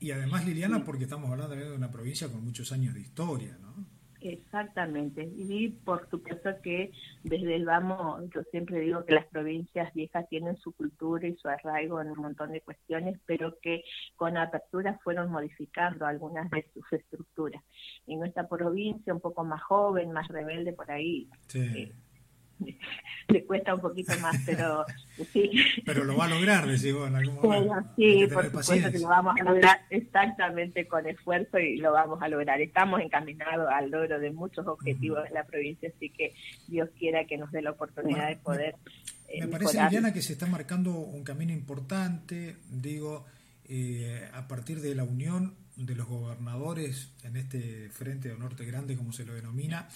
y, 0.00 0.10
además, 0.10 0.46
Liliana, 0.46 0.84
porque 0.84 1.04
estamos 1.04 1.30
hablando 1.30 1.54
de 1.54 1.72
una 1.72 1.90
provincia 1.90 2.28
con 2.28 2.44
muchos 2.44 2.72
años 2.72 2.94
de 2.94 3.00
historia, 3.00 3.56
¿no? 3.60 3.74
Exactamente. 4.20 5.30
Y 5.36 5.68
por 5.68 6.08
supuesto 6.08 6.50
que 6.62 6.92
desde 7.22 7.56
el 7.56 7.66
vamos, 7.66 8.22
yo 8.34 8.42
siempre 8.50 8.80
digo 8.80 9.04
que 9.04 9.14
las 9.14 9.26
provincias 9.26 9.92
viejas 9.92 10.26
tienen 10.30 10.56
su 10.56 10.72
cultura 10.72 11.28
y 11.28 11.36
su 11.36 11.46
arraigo 11.46 12.00
en 12.00 12.10
un 12.10 12.18
montón 12.18 12.52
de 12.52 12.62
cuestiones, 12.62 13.18
pero 13.26 13.58
que 13.60 13.84
con 14.16 14.38
apertura 14.38 14.98
fueron 15.04 15.30
modificando 15.30 16.06
algunas 16.06 16.50
de 16.50 16.66
sus 16.72 16.90
estructuras. 16.90 17.62
Y 18.06 18.16
nuestra 18.16 18.48
provincia, 18.48 19.12
un 19.12 19.20
poco 19.20 19.44
más 19.44 19.62
joven, 19.62 20.12
más 20.12 20.26
rebelde 20.28 20.72
por 20.72 20.90
ahí, 20.90 21.28
eh, 21.54 21.92
le 23.28 23.44
cuesta 23.44 23.74
un 23.74 23.80
poquito 23.80 24.12
más, 24.20 24.36
pero 24.44 24.84
sí. 25.32 25.50
Pero 25.84 26.04
lo 26.04 26.16
va 26.16 26.26
a 26.26 26.28
lograr, 26.28 26.66
decimos 26.66 27.08
en 27.08 27.16
algún 27.16 27.36
momento. 27.36 27.74
sí, 27.96 28.26
por 28.32 28.44
supuesto 28.46 28.92
que 28.92 28.98
lo 28.98 29.08
vamos 29.08 29.34
a 29.40 29.44
lograr 29.44 29.80
exactamente 29.90 30.86
con 30.86 31.06
esfuerzo 31.06 31.58
y 31.58 31.76
lo 31.78 31.92
vamos 31.92 32.22
a 32.22 32.28
lograr. 32.28 32.60
Estamos 32.60 33.00
encaminados 33.00 33.68
al 33.70 33.90
logro 33.90 34.18
de 34.18 34.30
muchos 34.30 34.66
objetivos 34.66 35.24
de 35.24 35.30
la 35.30 35.44
provincia, 35.44 35.90
así 35.94 36.10
que 36.10 36.34
Dios 36.68 36.88
quiera 36.98 37.24
que 37.24 37.38
nos 37.38 37.50
dé 37.52 37.62
la 37.62 37.70
oportunidad 37.70 38.28
de 38.28 38.36
poder. 38.36 38.74
Me, 39.28 39.44
eh, 39.44 39.48
parece, 39.48 39.82
Liliana, 39.82 40.12
que 40.12 40.22
se 40.22 40.34
está 40.34 40.46
marcando 40.46 40.92
un 40.92 41.24
camino 41.24 41.52
importante, 41.52 42.56
digo, 42.70 43.24
eh, 43.66 44.28
a 44.32 44.46
partir 44.46 44.80
de 44.80 44.94
la 44.94 45.04
unión 45.04 45.54
de 45.76 45.94
los 45.94 46.06
gobernadores 46.06 47.12
en 47.24 47.36
este 47.36 47.88
Frente 47.90 48.28
de 48.28 48.38
Norte 48.38 48.64
Grande, 48.64 48.96
como 48.96 49.12
se 49.12 49.24
lo 49.24 49.34
denomina, 49.34 49.88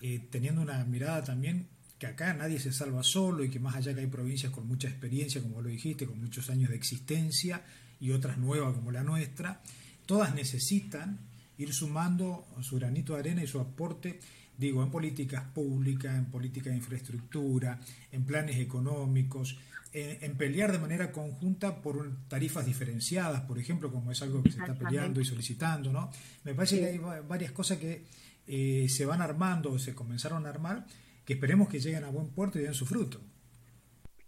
eh, 0.00 0.20
teniendo 0.30 0.62
una 0.62 0.84
mirada 0.84 1.24
también 1.24 1.68
que 1.98 2.06
acá 2.06 2.34
nadie 2.34 2.58
se 2.58 2.72
salva 2.72 3.02
solo 3.02 3.44
y 3.44 3.50
que 3.50 3.58
más 3.58 3.76
allá 3.76 3.94
que 3.94 4.00
hay 4.00 4.06
provincias 4.06 4.52
con 4.52 4.66
mucha 4.66 4.88
experiencia, 4.88 5.40
como 5.40 5.62
lo 5.62 5.68
dijiste, 5.68 6.06
con 6.06 6.20
muchos 6.20 6.50
años 6.50 6.70
de 6.70 6.76
existencia 6.76 7.62
y 8.00 8.10
otras 8.10 8.38
nuevas 8.38 8.74
como 8.74 8.92
la 8.92 9.02
nuestra, 9.02 9.62
todas 10.04 10.34
necesitan 10.34 11.18
ir 11.58 11.72
sumando 11.72 12.46
su 12.60 12.76
granito 12.76 13.14
de 13.14 13.20
arena 13.20 13.42
y 13.42 13.46
su 13.46 13.58
aporte, 13.60 14.20
digo, 14.58 14.82
en 14.82 14.90
políticas 14.90 15.44
públicas, 15.54 16.14
en 16.16 16.26
políticas 16.26 16.72
de 16.72 16.78
infraestructura, 16.78 17.80
en 18.12 18.24
planes 18.24 18.58
económicos, 18.58 19.58
en, 19.92 20.36
pelear 20.36 20.72
de 20.72 20.78
manera 20.78 21.10
conjunta 21.10 21.80
por 21.80 22.28
tarifas 22.28 22.66
diferenciadas, 22.66 23.40
por 23.42 23.58
ejemplo, 23.58 23.90
como 23.90 24.12
es 24.12 24.20
algo 24.20 24.42
que 24.42 24.52
se 24.52 24.58
está 24.58 24.74
peleando 24.74 25.22
y 25.22 25.24
solicitando, 25.24 25.90
¿no? 25.90 26.10
Me 26.44 26.54
parece 26.54 26.78
que 26.78 26.86
hay 26.86 26.98
varias 27.26 27.52
cosas 27.52 27.78
que 27.78 28.04
eh, 28.46 28.86
se 28.90 29.06
van 29.06 29.22
armando 29.22 29.72
o 29.72 29.78
se 29.78 29.94
comenzaron 29.94 30.44
a 30.44 30.50
armar 30.50 30.86
que 31.26 31.34
esperemos 31.34 31.68
que 31.68 31.80
lleguen 31.80 32.04
a 32.04 32.10
buen 32.10 32.30
puerto 32.30 32.58
y 32.58 32.62
den 32.62 32.72
su 32.72 32.86
fruto. 32.86 33.20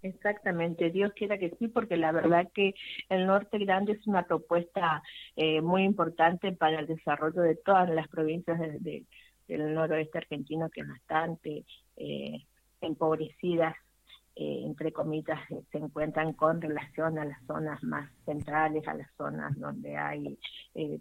Exactamente, 0.02 0.90
Dios 0.90 1.12
quiera 1.14 1.38
que 1.38 1.50
sí, 1.59 1.69
porque 1.69 1.97
la 1.97 2.12
verdad 2.12 2.49
que 2.55 2.75
el 3.09 3.26
Norte 3.26 3.59
Grande 3.59 3.93
es 3.93 4.07
una 4.07 4.25
propuesta 4.25 5.02
eh, 5.35 5.61
muy 5.61 5.85
importante 5.85 6.52
para 6.52 6.81
el 6.81 6.87
desarrollo 6.87 7.43
de 7.43 7.57
todas 7.57 7.88
las 7.90 8.07
provincias 8.09 8.59
del 8.59 9.75
noroeste 9.75 10.19
argentino 10.19 10.71
que 10.71 10.85
bastante 10.85 11.64
eh, 11.97 12.45
empobrecidas, 12.81 13.75
eh, 14.37 14.62
entre 14.67 14.93
comillas, 14.93 15.40
se 15.73 15.78
encuentran 15.78 16.33
con 16.33 16.61
relación 16.61 17.19
a 17.19 17.25
las 17.25 17.45
zonas 17.47 17.83
más 17.83 18.09
centrales, 18.25 18.87
a 18.87 18.95
las 18.95 19.11
zonas 19.17 19.59
donde 19.59 19.97
hay 19.97 20.38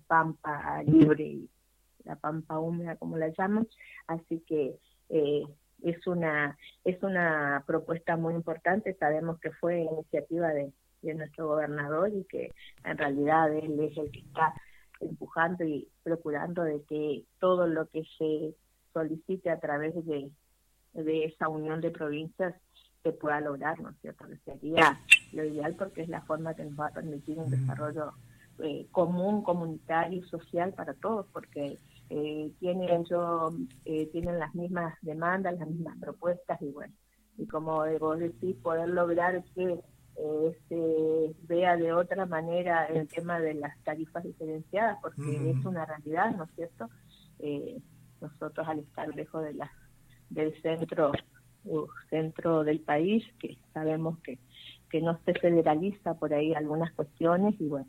pampa 0.08 0.82
libre 0.84 1.24
y 1.24 1.50
la 2.04 2.16
pampa 2.16 2.58
húmeda, 2.58 2.96
como 2.96 3.18
la 3.18 3.27
llaman. 3.30 3.68
Así 4.08 4.44
que 4.48 4.75
es 5.84 6.06
una 6.08 6.58
es 6.84 7.02
una 7.04 7.64
propuesta 7.66 8.18
muy 8.18 8.34
importante 8.34 8.96
sabemos 8.96 9.40
que 9.40 9.52
fue 9.52 9.82
iniciativa 9.82 10.50
de, 10.50 10.72
nuestro 11.02 11.48
gobernador 11.48 12.10
y 12.14 12.26
que 12.26 12.52
en 12.84 12.98
realidad 12.98 13.54
él 13.54 13.80
es 13.80 13.98
el 13.98 14.12
que 14.12 14.20
está 14.20 14.54
empujando 15.00 15.64
y 15.64 15.88
procurando 16.04 16.64
de 16.64 16.82
que 16.84 17.24
todo 17.40 17.66
lo 17.66 17.88
que 17.88 18.04
se 18.18 18.54
solicite 18.92 19.50
a 19.50 19.60
través 19.60 19.94
de, 20.06 20.30
de 20.94 21.26
esa 21.26 21.48
unión 21.48 21.80
de 21.80 21.92
provincias 21.92 22.56
se 23.04 23.14
pueda 23.14 23.40
lograr, 23.40 23.80
¿no 23.80 23.92
es 23.92 23.96
cierto? 24.02 24.26
sería 24.44 25.00
lo 25.32 25.46
ideal 25.46 25.76
porque 25.76 26.02
es 26.02 26.10
la 26.10 26.22
forma 26.22 26.56
que 26.56 26.66
nos 26.66 26.78
va 26.78 26.88
a 26.88 26.94
permitir 26.94 27.38
un 27.38 27.52
desarrollo 27.52 28.12
eh, 28.60 28.88
común, 28.92 29.44
comunitario 29.44 30.20
y 30.20 30.30
social 30.30 30.74
para 30.74 30.94
todos, 30.96 31.28
porque 31.32 31.78
eh, 32.10 32.52
tienen 32.60 33.06
yo 33.06 33.52
eh, 33.86 34.08
tienen 34.12 34.40
las 34.40 34.54
mismas 34.56 34.96
demandas, 35.02 35.58
las 35.60 35.68
mismas 35.68 35.98
propuestas 36.00 36.62
y 36.62 36.72
bueno, 36.72 36.94
y 37.38 37.46
como 37.48 37.84
vos 38.00 38.20
decís, 38.20 38.56
poder 38.58 38.90
lograr 38.90 39.44
que 39.56 39.80
eh, 40.20 40.58
se 40.68 41.36
vea 41.48 41.78
de 41.78 41.94
otra 41.94 42.26
manera 42.26 42.86
el 42.86 43.08
tema 43.08 43.40
de 43.40 43.54
las 43.54 43.78
tarifas 43.84 44.24
diferenciadas, 44.24 44.98
porque 45.02 45.52
es 45.52 45.66
una 45.66 45.86
realidad, 45.86 46.36
¿no 46.36 46.46
es 46.46 46.52
cierto? 46.56 46.90
Eh, 47.40 47.80
nosotros 48.20 48.68
al 48.68 48.80
estar 48.80 49.08
lejos 49.16 49.44
de 49.44 49.54
la, 49.54 49.72
del 50.30 50.60
centro 50.62 51.12
centro 52.10 52.64
del 52.64 52.80
país, 52.80 53.26
que 53.40 53.58
sabemos 53.74 54.18
que, 54.20 54.40
que 54.90 55.02
no 55.02 55.20
se 55.26 55.34
federaliza 55.34 56.14
por 56.14 56.34
ahí 56.34 56.54
algunas 56.54 56.94
cuestiones 56.94 57.60
y 57.60 57.68
bueno, 57.68 57.88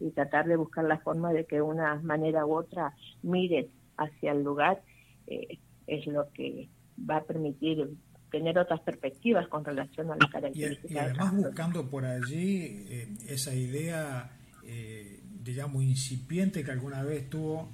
y 0.00 0.10
tratar 0.10 0.46
de 0.46 0.56
buscar 0.56 0.84
la 0.84 0.98
forma 0.98 1.32
de 1.32 1.44
que 1.46 1.56
de 1.56 1.62
una 1.62 1.96
manera 2.02 2.46
u 2.46 2.54
otra 2.54 2.94
mire 3.22 3.68
hacia 3.96 4.32
el 4.32 4.42
lugar 4.42 4.82
eh, 5.26 5.58
es 5.86 6.06
lo 6.06 6.30
que 6.32 6.68
va 6.98 7.18
a 7.18 7.24
permitir 7.24 7.88
tener 8.30 8.58
otras 8.58 8.80
perspectivas 8.80 9.46
con 9.48 9.64
relación 9.64 10.10
a 10.10 10.16
las 10.16 10.30
características. 10.30 10.90
Y, 10.90 10.98
además 10.98 11.36
buscando 11.36 11.88
por 11.88 12.04
allí 12.04 12.84
eh, 12.88 13.14
esa 13.28 13.54
idea, 13.54 14.30
eh, 14.64 15.20
digamos, 15.22 15.84
incipiente 15.84 16.64
que 16.64 16.72
alguna 16.72 17.02
vez 17.02 17.30
tuvo 17.30 17.70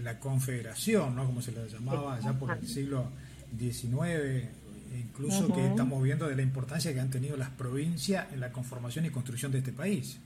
la 0.00 0.18
Confederación, 0.18 1.16
¿no? 1.16 1.26
Como 1.26 1.42
se 1.42 1.52
le 1.52 1.68
llamaba 1.68 2.18
ya 2.20 2.32
por 2.32 2.56
el 2.56 2.66
siglo 2.66 3.10
XIX, 3.58 4.48
incluso 4.96 5.52
que 5.52 5.66
estamos 5.66 6.02
viendo 6.02 6.28
de 6.28 6.36
la 6.36 6.42
importancia 6.42 6.92
que 6.92 7.00
han 7.00 7.10
tenido 7.10 7.36
las 7.36 7.50
provincias 7.50 8.32
en 8.32 8.40
la 8.40 8.52
conformación 8.52 9.06
y 9.06 9.10
construcción 9.10 9.50
de 9.52 9.58
este 9.58 9.72
país. 9.72 10.20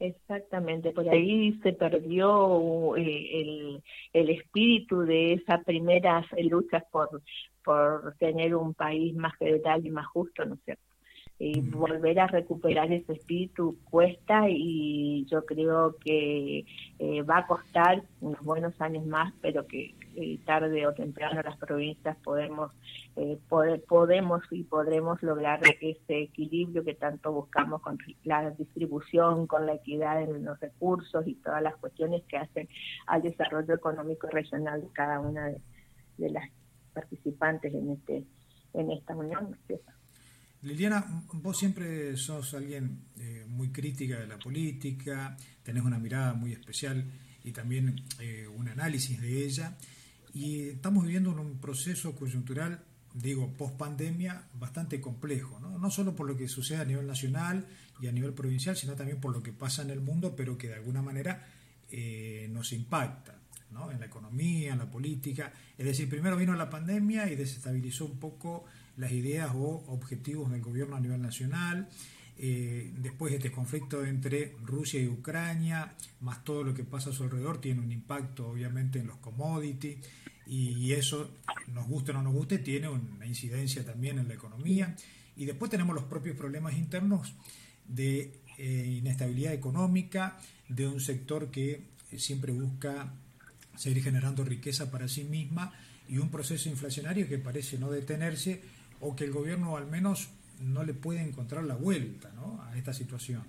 Exactamente, 0.00 0.92
por 0.92 1.06
ahí 1.08 1.52
se 1.62 1.74
perdió 1.74 2.96
eh, 2.96 3.40
el, 3.40 3.82
el 4.14 4.30
espíritu 4.30 5.02
de 5.02 5.34
esas 5.34 5.62
primeras 5.64 6.24
luchas 6.42 6.84
por, 6.90 7.22
por 7.62 8.14
tener 8.18 8.54
un 8.54 8.72
país 8.72 9.14
más 9.14 9.36
federal 9.36 9.84
y 9.84 9.90
más 9.90 10.06
justo, 10.06 10.44
¿no 10.46 10.54
es 10.54 10.60
cierto? 10.64 10.82
y 11.40 11.58
volver 11.62 12.20
a 12.20 12.26
recuperar 12.26 12.92
ese 12.92 13.14
espíritu 13.14 13.78
cuesta 13.90 14.44
y 14.48 15.24
yo 15.24 15.46
creo 15.46 15.96
que 15.96 16.66
eh, 16.98 17.22
va 17.22 17.38
a 17.38 17.46
costar 17.46 18.02
unos 18.20 18.42
buenos 18.42 18.78
años 18.78 19.06
más, 19.06 19.32
pero 19.40 19.66
que 19.66 19.94
eh, 20.16 20.38
tarde 20.44 20.86
o 20.86 20.92
temprano 20.92 21.40
las 21.42 21.56
provincias 21.56 22.16
podemos 22.18 22.72
eh, 23.16 23.38
podemos 23.88 24.42
y 24.50 24.62
podremos 24.64 25.22
lograr 25.22 25.60
ese 25.80 26.22
equilibrio 26.22 26.84
que 26.84 26.94
tanto 26.94 27.32
buscamos 27.32 27.80
con 27.82 27.98
la 28.24 28.50
distribución, 28.50 29.46
con 29.46 29.66
la 29.66 29.74
equidad 29.74 30.22
en 30.22 30.44
los 30.44 30.58
recursos 30.60 31.26
y 31.26 31.34
todas 31.34 31.62
las 31.62 31.76
cuestiones 31.76 32.22
que 32.24 32.36
hacen 32.36 32.68
al 33.06 33.22
desarrollo 33.22 33.74
económico 33.74 34.28
regional 34.28 34.80
de 34.80 34.88
cada 34.92 35.20
una 35.20 35.46
de, 35.46 35.60
de 36.18 36.30
las 36.30 36.48
participantes 36.92 37.74
en 37.74 37.90
este 37.90 38.24
en 38.74 38.90
esta 38.90 39.16
unión. 39.16 39.56
Liliana, 40.62 41.24
vos 41.32 41.58
siempre 41.58 42.16
sos 42.16 42.52
alguien 42.54 43.04
eh, 43.18 43.46
muy 43.48 43.70
crítica 43.70 44.20
de 44.20 44.26
la 44.26 44.38
política, 44.38 45.36
tenés 45.62 45.82
una 45.82 45.98
mirada 45.98 46.34
muy 46.34 46.52
especial 46.52 47.02
y 47.42 47.52
también 47.52 47.96
eh, 48.18 48.46
un 48.46 48.68
análisis 48.68 49.20
de 49.20 49.44
ella. 49.44 49.76
Y 50.32 50.68
estamos 50.68 51.04
viviendo 51.04 51.30
un 51.30 51.58
proceso 51.58 52.14
coyuntural, 52.14 52.84
digo, 53.14 53.52
post 53.56 53.76
pandemia, 53.76 54.48
bastante 54.54 55.00
complejo, 55.00 55.58
¿no? 55.60 55.78
no 55.78 55.90
solo 55.90 56.14
por 56.14 56.26
lo 56.26 56.36
que 56.36 56.48
sucede 56.48 56.78
a 56.78 56.84
nivel 56.84 57.06
nacional 57.06 57.66
y 58.00 58.06
a 58.06 58.12
nivel 58.12 58.32
provincial, 58.32 58.76
sino 58.76 58.94
también 58.94 59.20
por 59.20 59.32
lo 59.32 59.42
que 59.42 59.52
pasa 59.52 59.82
en 59.82 59.90
el 59.90 60.00
mundo, 60.00 60.36
pero 60.36 60.56
que 60.56 60.68
de 60.68 60.74
alguna 60.74 61.02
manera 61.02 61.46
eh, 61.90 62.48
nos 62.50 62.72
impacta. 62.72 63.36
¿no? 63.70 63.90
en 63.92 64.00
la 64.00 64.06
economía, 64.06 64.72
en 64.72 64.78
la 64.78 64.90
política. 64.90 65.52
Es 65.78 65.86
decir, 65.86 66.08
primero 66.08 66.36
vino 66.36 66.54
la 66.54 66.68
pandemia 66.68 67.30
y 67.30 67.36
desestabilizó 67.36 68.04
un 68.04 68.18
poco 68.18 68.64
las 68.96 69.12
ideas 69.12 69.52
o 69.54 69.84
objetivos 69.86 70.50
del 70.50 70.60
gobierno 70.60 70.96
a 70.96 71.00
nivel 71.00 71.22
nacional. 71.22 71.88
Eh, 72.42 72.94
después 72.96 73.34
este 73.34 73.52
conflicto 73.52 74.02
entre 74.02 74.56
Rusia 74.62 74.98
y 74.98 75.06
Ucrania, 75.06 75.92
más 76.20 76.42
todo 76.42 76.64
lo 76.64 76.72
que 76.72 76.84
pasa 76.84 77.10
a 77.10 77.12
su 77.12 77.24
alrededor, 77.24 77.60
tiene 77.60 77.82
un 77.82 77.92
impacto 77.92 78.48
obviamente 78.48 78.98
en 78.98 79.08
los 79.08 79.18
commodities 79.18 79.98
y, 80.46 80.92
eso, 80.94 81.30
nos 81.74 81.86
guste 81.86 82.12
o 82.12 82.14
no 82.14 82.22
nos 82.22 82.32
guste, 82.32 82.58
tiene 82.58 82.88
una 82.88 83.26
incidencia 83.26 83.84
también 83.84 84.18
en 84.18 84.26
la 84.26 84.34
economía. 84.34 84.96
Y 85.36 85.44
después 85.44 85.70
tenemos 85.70 85.94
los 85.94 86.04
propios 86.04 86.34
problemas 86.34 86.78
internos 86.78 87.34
de 87.86 88.40
eh, 88.56 88.96
inestabilidad 88.98 89.52
económica, 89.52 90.38
de 90.66 90.88
un 90.88 90.98
sector 90.98 91.50
que 91.50 91.82
siempre 92.16 92.52
busca 92.52 93.12
seguir 93.76 94.02
generando 94.02 94.44
riqueza 94.44 94.90
para 94.90 95.08
sí 95.08 95.24
misma 95.24 95.74
y 96.08 96.16
un 96.16 96.30
proceso 96.30 96.70
inflacionario 96.70 97.28
que 97.28 97.36
parece 97.36 97.78
no 97.78 97.90
detenerse 97.90 98.62
o 99.00 99.14
que 99.14 99.24
el 99.24 99.30
gobierno 99.30 99.76
al 99.76 99.86
menos 99.88 100.30
no 100.60 100.84
le 100.84 100.94
puede 100.94 101.22
encontrar 101.22 101.64
la 101.64 101.76
vuelta 101.76 102.30
¿no? 102.34 102.62
a 102.62 102.76
esta 102.76 102.92
situación. 102.92 103.42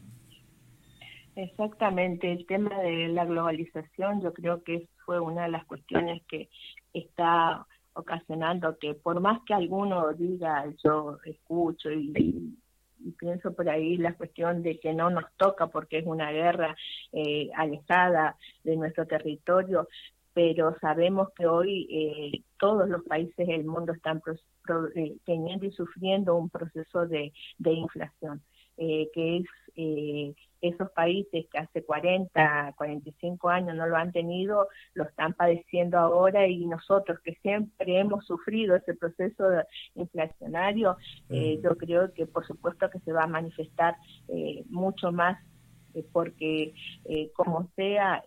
Exactamente, 1.36 2.32
el 2.32 2.46
tema 2.46 2.78
de 2.80 3.08
la 3.08 3.26
globalización 3.26 4.22
yo 4.22 4.34
creo 4.34 4.64
que 4.64 4.88
fue 5.06 5.20
una 5.20 5.44
de 5.44 5.50
las 5.50 5.66
cuestiones 5.66 6.22
que 6.28 6.50
está 6.94 7.66
ocasionando 7.94 8.78
que 8.78 8.94
por 8.94 9.20
más 9.22 9.42
que 9.46 9.54
alguno 9.54 10.14
diga 10.14 10.66
yo 10.84 11.18
escucho 11.26 11.92
y, 11.92 12.58
pienso 13.18 13.54
por 13.54 13.68
ahí 13.68 13.98
la 13.98 14.14
cuestión 14.14 14.62
de 14.62 14.80
que 14.80 14.94
no 14.94 15.10
nos 15.10 15.26
toca 15.36 15.68
porque 15.68 15.98
es 16.00 16.06
una 16.06 16.32
guerra 16.32 16.76
eh, 17.12 17.50
alejada 17.56 18.38
de 18.64 18.76
nuestro 18.76 19.08
territorio, 19.08 19.88
pero 20.34 20.78
sabemos 20.80 21.30
que 21.36 21.46
hoy 21.46 21.88
eh, 21.92 22.44
todos 22.58 22.88
los 22.88 23.04
países 23.04 23.48
del 23.48 23.66
mundo 23.66 23.94
están 23.94 24.22
eh, 24.96 25.18
teniendo 25.26 25.66
y 25.66 25.72
sufriendo 25.72 26.36
un 26.36 26.50
proceso 26.50 27.06
de, 27.08 27.34
inflación, 27.60 28.42
eh, 28.78 29.10
que 29.14 29.38
es 29.38 29.46
esos 30.62 30.92
países 30.92 31.46
que 31.52 31.58
hace 31.58 31.84
40, 31.84 32.74
45 32.76 33.50
años 33.50 33.76
no 33.76 33.88
lo 33.88 33.96
han 33.96 34.12
tenido, 34.12 34.68
lo 34.94 35.06
están 35.06 35.34
padeciendo 35.34 35.98
ahora 35.98 36.46
y 36.48 36.66
nosotros 36.66 37.20
que 37.24 37.36
siempre 37.42 38.00
hemos 38.00 38.26
sufrido 38.26 38.76
ese 38.76 38.94
proceso 38.94 39.44
inflacionario, 39.96 40.98
mm. 41.30 41.64
yo 41.64 41.78
creo 41.78 42.14
que 42.14 42.28
por 42.28 42.46
supuesto 42.46 42.90
que 42.92 43.00
se 43.00 43.12
va 43.12 43.24
a 43.24 43.28
manifestar 43.28 43.96
mucho 44.70 45.12
más 45.12 45.40
porque 46.12 46.74
como 47.34 47.70
sea 47.76 48.24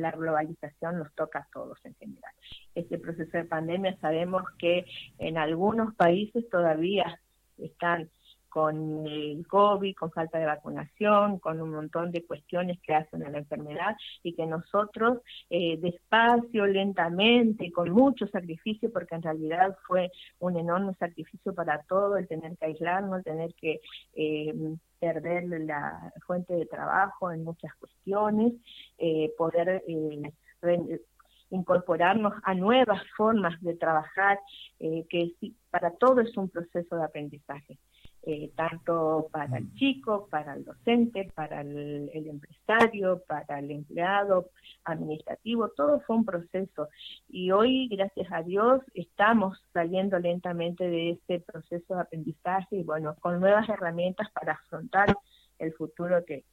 la 0.00 0.10
globalización 0.10 0.98
nos 0.98 1.12
toca 1.14 1.40
a 1.40 1.48
todos 1.52 1.78
en 1.84 1.94
general. 1.94 2.32
Este 2.74 2.98
proceso 2.98 3.36
de 3.36 3.44
pandemia 3.44 3.96
sabemos 4.00 4.42
que 4.58 4.84
en 5.18 5.38
algunos 5.38 5.94
países 5.94 6.48
todavía 6.50 7.20
están 7.58 8.10
con 8.54 9.04
el 9.04 9.44
COVID, 9.48 9.96
con 9.96 10.12
falta 10.12 10.38
de 10.38 10.46
vacunación, 10.46 11.40
con 11.40 11.60
un 11.60 11.72
montón 11.72 12.12
de 12.12 12.24
cuestiones 12.24 12.78
que 12.82 12.94
hacen 12.94 13.24
a 13.24 13.28
la 13.28 13.38
enfermedad 13.38 13.96
y 14.22 14.32
que 14.32 14.46
nosotros 14.46 15.18
eh, 15.50 15.76
despacio, 15.78 16.64
lentamente, 16.64 17.72
con 17.72 17.90
mucho 17.90 18.28
sacrificio, 18.28 18.92
porque 18.92 19.16
en 19.16 19.22
realidad 19.22 19.76
fue 19.88 20.12
un 20.38 20.56
enorme 20.56 20.94
sacrificio 21.00 21.52
para 21.52 21.82
todo 21.88 22.16
el 22.16 22.28
tener 22.28 22.56
que 22.56 22.66
aislarnos, 22.66 23.18
el 23.18 23.24
tener 23.24 23.54
que 23.54 23.80
eh, 24.14 24.54
perder 25.00 25.48
la 25.48 26.12
fuente 26.24 26.54
de 26.54 26.66
trabajo 26.66 27.32
en 27.32 27.42
muchas 27.42 27.74
cuestiones, 27.74 28.52
eh, 28.98 29.32
poder 29.36 29.82
incorporarnos 31.50 32.34
a 32.44 32.54
nuevas 32.54 33.02
formas 33.16 33.60
de 33.62 33.74
trabajar, 33.74 34.38
que 34.78 35.32
para 35.70 35.90
todo 35.90 36.20
es 36.20 36.36
un 36.36 36.48
proceso 36.48 36.94
de 36.94 37.04
aprendizaje. 37.04 37.78
Eh, 38.26 38.50
tanto 38.56 39.28
para 39.30 39.58
el 39.58 39.64
mm. 39.64 39.74
chico, 39.74 40.28
para 40.30 40.54
el 40.54 40.64
docente, 40.64 41.30
para 41.34 41.60
el, 41.60 42.10
empresario, 42.14 43.22
para 43.26 43.58
el 43.58 43.70
empleado 43.70 44.48
administrativo, 44.84 45.68
todo 45.76 46.00
fue 46.00 46.16
un 46.16 46.24
proceso. 46.24 46.88
Y 47.28 47.50
hoy, 47.50 47.86
gracias 47.88 48.26
a 48.32 48.42
Dios, 48.42 48.80
estamos 48.94 49.62
saliendo 49.74 50.18
lentamente 50.18 50.88
de 50.88 51.10
este 51.10 51.40
proceso 51.40 51.96
de 51.96 52.00
aprendizaje 52.00 52.76
y 52.76 52.82
bueno, 52.82 53.14
con 53.20 53.40
nuevas 53.40 53.68
herramientas 53.68 54.30
para 54.30 54.54
afrontar 54.54 55.14
el 55.58 55.74
futuro 55.74 56.24
que, 56.24 56.44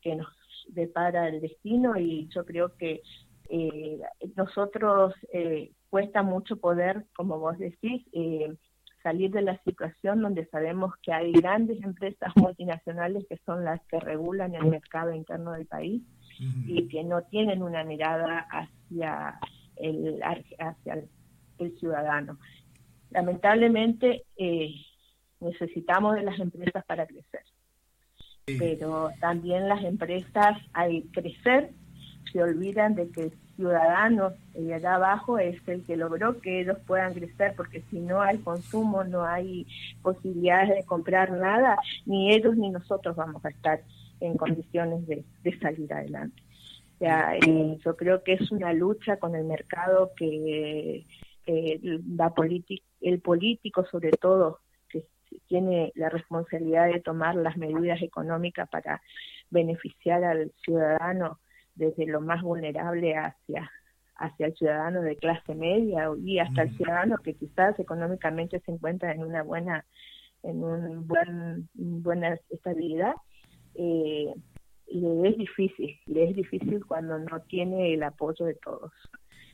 que 0.00 0.16
nos 0.16 0.26
depara 0.70 1.28
el 1.28 1.40
destino 1.40 1.96
y 1.96 2.26
yo 2.34 2.44
creo 2.44 2.76
que 2.76 3.00
eh, 3.48 4.00
nosotros 4.34 5.14
eh, 5.32 5.70
cuesta 5.88 6.24
mucho 6.24 6.56
poder, 6.56 7.04
como 7.14 7.38
vos 7.38 7.58
decís, 7.58 8.04
eh, 8.12 8.56
salir 9.02 9.30
de 9.30 9.42
la 9.42 9.58
situación 9.64 10.22
donde 10.22 10.46
sabemos 10.46 10.94
que 11.02 11.12
hay 11.12 11.32
grandes 11.32 11.82
empresas 11.82 12.32
multinacionales 12.36 13.26
que 13.28 13.38
son 13.44 13.64
las 13.64 13.80
que 13.86 14.00
regulan 14.00 14.54
el 14.54 14.66
mercado 14.66 15.12
interno 15.12 15.52
del 15.52 15.66
país 15.66 16.02
y 16.66 16.88
que 16.88 17.04
no 17.04 17.22
tienen 17.22 17.62
una 17.62 17.84
mirada 17.84 18.46
hacia 18.50 19.38
el, 19.76 20.20
hacia 20.22 21.04
el, 21.58 21.78
ciudadano. 21.78 22.38
Lamentablemente 23.10 24.24
eh, 24.36 24.74
necesitamos 25.40 26.16
de 26.16 26.22
las 26.22 26.40
empresas 26.40 26.84
para 26.84 27.06
crecer, 27.06 27.42
pero 28.58 29.10
también 29.20 29.68
las 29.68 29.84
empresas 29.84 30.58
al 30.72 31.04
crecer 31.12 31.70
se 32.30 32.42
olvidan 32.42 32.94
de 32.94 33.10
que 33.10 33.32
ciudadanos 33.56 34.32
de 34.54 34.74
allá 34.74 34.94
abajo 34.94 35.38
es 35.38 35.56
el 35.68 35.84
que 35.84 35.96
logró 35.96 36.40
que 36.40 36.60
ellos 36.60 36.78
puedan 36.86 37.14
crecer, 37.14 37.54
porque 37.56 37.82
si 37.90 37.98
no 38.00 38.20
hay 38.20 38.38
consumo, 38.38 39.04
no 39.04 39.24
hay 39.24 39.66
posibilidades 40.02 40.70
de 40.70 40.84
comprar 40.84 41.30
nada, 41.32 41.76
ni 42.06 42.32
ellos 42.32 42.56
ni 42.56 42.70
nosotros 42.70 43.14
vamos 43.16 43.44
a 43.44 43.50
estar 43.50 43.80
en 44.20 44.36
condiciones 44.36 45.06
de, 45.06 45.24
salir 45.60 45.92
adelante. 45.92 46.42
O 46.96 46.98
sea, 46.98 47.36
yo 47.38 47.96
creo 47.96 48.22
que 48.22 48.34
es 48.34 48.52
una 48.52 48.72
lucha 48.72 49.16
con 49.16 49.34
el 49.34 49.44
mercado 49.44 50.12
que 50.16 51.04
la 51.46 52.32
el 53.00 53.20
político 53.20 53.84
sobre 53.90 54.12
todo 54.12 54.60
que 54.88 55.04
tiene 55.48 55.92
la 55.96 56.08
responsabilidad 56.08 56.86
de 56.86 57.00
tomar 57.00 57.34
las 57.34 57.56
medidas 57.56 58.00
económicas 58.00 58.68
para 58.68 59.02
beneficiar 59.50 60.22
al 60.22 60.52
ciudadano 60.64 61.38
desde 61.74 62.06
lo 62.06 62.20
más 62.20 62.42
vulnerable 62.42 63.16
hacia 63.16 63.70
hacia 64.16 64.46
el 64.46 64.54
ciudadano 64.54 65.02
de 65.02 65.16
clase 65.16 65.54
media 65.54 66.08
y 66.22 66.38
hasta 66.38 66.62
el 66.62 66.76
ciudadano 66.76 67.16
que 67.18 67.34
quizás 67.34 67.78
económicamente 67.78 68.60
se 68.60 68.72
encuentra 68.72 69.12
en 69.12 69.24
una 69.24 69.42
buena 69.42 69.84
en 70.42 70.62
un 70.62 71.06
buen 71.06 71.68
buena 71.74 72.38
estabilidad 72.50 73.14
eh, 73.74 74.32
le 74.86 75.28
es 75.28 75.38
difícil 75.38 75.98
le 76.06 76.30
es 76.30 76.36
difícil 76.36 76.84
cuando 76.86 77.18
no 77.18 77.40
tiene 77.42 77.94
el 77.94 78.02
apoyo 78.02 78.44
de 78.44 78.54
todos. 78.54 78.92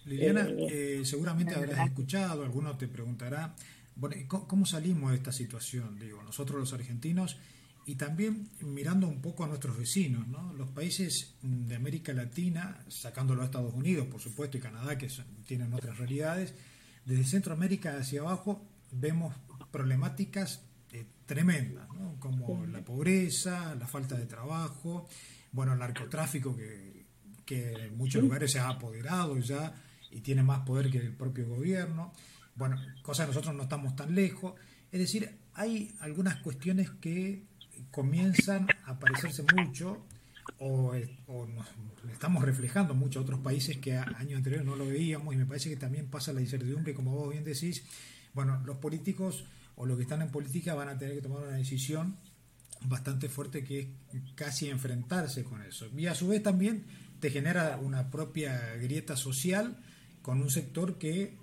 Liliana 0.04 0.48
eh, 0.48 0.98
eh, 1.00 1.04
seguramente 1.04 1.54
habrás 1.54 1.86
escuchado 1.86 2.42
alguno 2.42 2.76
te 2.76 2.88
preguntará 2.88 3.54
Bueno, 3.96 4.16
¿cómo 4.28 4.66
salimos 4.66 5.10
de 5.10 5.16
esta 5.16 5.32
situación? 5.32 5.98
Digo, 5.98 6.22
nosotros 6.22 6.58
los 6.58 6.72
argentinos 6.72 7.38
y 7.88 7.94
también 7.94 8.50
mirando 8.60 9.08
un 9.08 9.22
poco 9.22 9.44
a 9.44 9.46
nuestros 9.46 9.78
vecinos, 9.78 10.28
¿no? 10.28 10.52
Los 10.52 10.68
países 10.68 11.36
de 11.40 11.74
América 11.74 12.12
Latina, 12.12 12.84
sacándolo 12.88 13.40
a 13.40 13.46
Estados 13.46 13.72
Unidos, 13.72 14.08
por 14.08 14.20
supuesto, 14.20 14.58
y 14.58 14.60
Canadá, 14.60 14.98
que 14.98 15.08
tienen 15.46 15.72
otras 15.72 15.96
realidades, 15.96 16.52
desde 17.06 17.24
Centroamérica 17.24 17.96
hacia 17.96 18.20
abajo 18.20 18.62
vemos 18.92 19.34
problemáticas 19.70 20.60
eh, 20.92 21.06
tremendas, 21.24 21.88
¿no? 21.94 22.20
como 22.20 22.66
la 22.66 22.84
pobreza, 22.84 23.74
la 23.74 23.86
falta 23.86 24.16
de 24.16 24.26
trabajo, 24.26 25.08
bueno, 25.52 25.72
el 25.72 25.78
narcotráfico 25.78 26.54
que, 26.54 27.06
que 27.46 27.72
en 27.72 27.96
muchos 27.96 28.20
lugares 28.20 28.52
se 28.52 28.58
ha 28.58 28.68
apoderado 28.68 29.38
ya 29.38 29.72
y 30.10 30.20
tiene 30.20 30.42
más 30.42 30.60
poder 30.60 30.90
que 30.90 30.98
el 30.98 31.14
propio 31.14 31.48
gobierno. 31.48 32.12
Bueno, 32.54 32.76
cosa 33.00 33.22
que 33.22 33.28
nosotros 33.28 33.54
no 33.54 33.62
estamos 33.62 33.96
tan 33.96 34.14
lejos. 34.14 34.52
Es 34.92 35.00
decir, 35.00 35.38
hay 35.54 35.96
algunas 36.00 36.36
cuestiones 36.42 36.90
que 37.00 37.47
comienzan 37.90 38.66
a 38.84 38.98
parecerse 38.98 39.44
mucho 39.56 40.04
o, 40.58 40.94
estamos 42.12 42.42
reflejando 42.44 42.94
mucho 42.94 43.18
a 43.18 43.22
otros 43.22 43.40
países 43.40 43.76
que 43.78 43.96
años 43.96 44.38
anteriores 44.38 44.66
no 44.66 44.76
lo 44.76 44.86
veíamos 44.86 45.34
y 45.34 45.36
me 45.36 45.46
parece 45.46 45.68
que 45.68 45.76
también 45.76 46.06
pasa 46.08 46.32
la 46.32 46.40
incertidumbre, 46.40 46.94
como 46.94 47.12
vos 47.12 47.30
bien 47.30 47.44
decís, 47.44 47.84
bueno, 48.34 48.60
los 48.64 48.78
políticos 48.78 49.44
o 49.76 49.86
los 49.86 49.96
que 49.96 50.02
están 50.02 50.22
en 50.22 50.30
política 50.30 50.74
van 50.74 50.88
a 50.88 50.98
tener 50.98 51.14
que 51.14 51.22
tomar 51.22 51.42
una 51.42 51.56
decisión 51.56 52.16
bastante 52.86 53.28
fuerte 53.28 53.64
que 53.64 53.80
es 53.80 53.88
casi 54.34 54.68
enfrentarse 54.68 55.44
con 55.44 55.62
eso. 55.62 55.86
Y 55.96 56.06
a 56.06 56.14
su 56.14 56.28
vez 56.28 56.42
también 56.42 56.84
te 57.20 57.30
genera 57.30 57.78
una 57.78 58.10
propia 58.10 58.74
grieta 58.76 59.16
social 59.16 59.76
con 60.22 60.40
un 60.40 60.50
sector 60.50 60.98
que 60.98 61.36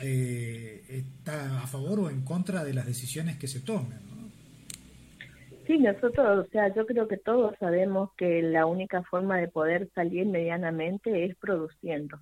eh, 0.00 0.84
está 0.88 1.62
a 1.62 1.66
favor 1.66 2.00
o 2.00 2.10
en 2.10 2.22
contra 2.22 2.64
de 2.64 2.74
las 2.74 2.86
decisiones 2.86 3.36
que 3.36 3.48
se 3.48 3.60
tomen. 3.60 4.07
Sí, 5.68 5.78
nosotros, 5.78 6.46
o 6.46 6.50
sea, 6.50 6.74
yo 6.74 6.86
creo 6.86 7.06
que 7.06 7.18
todos 7.18 7.54
sabemos 7.60 8.10
que 8.16 8.42
la 8.42 8.66
única 8.66 9.02
forma 9.04 9.36
de 9.36 9.48
poder 9.48 9.88
salir 9.94 10.26
medianamente 10.26 11.26
es 11.26 11.36
produciendo 11.36 12.18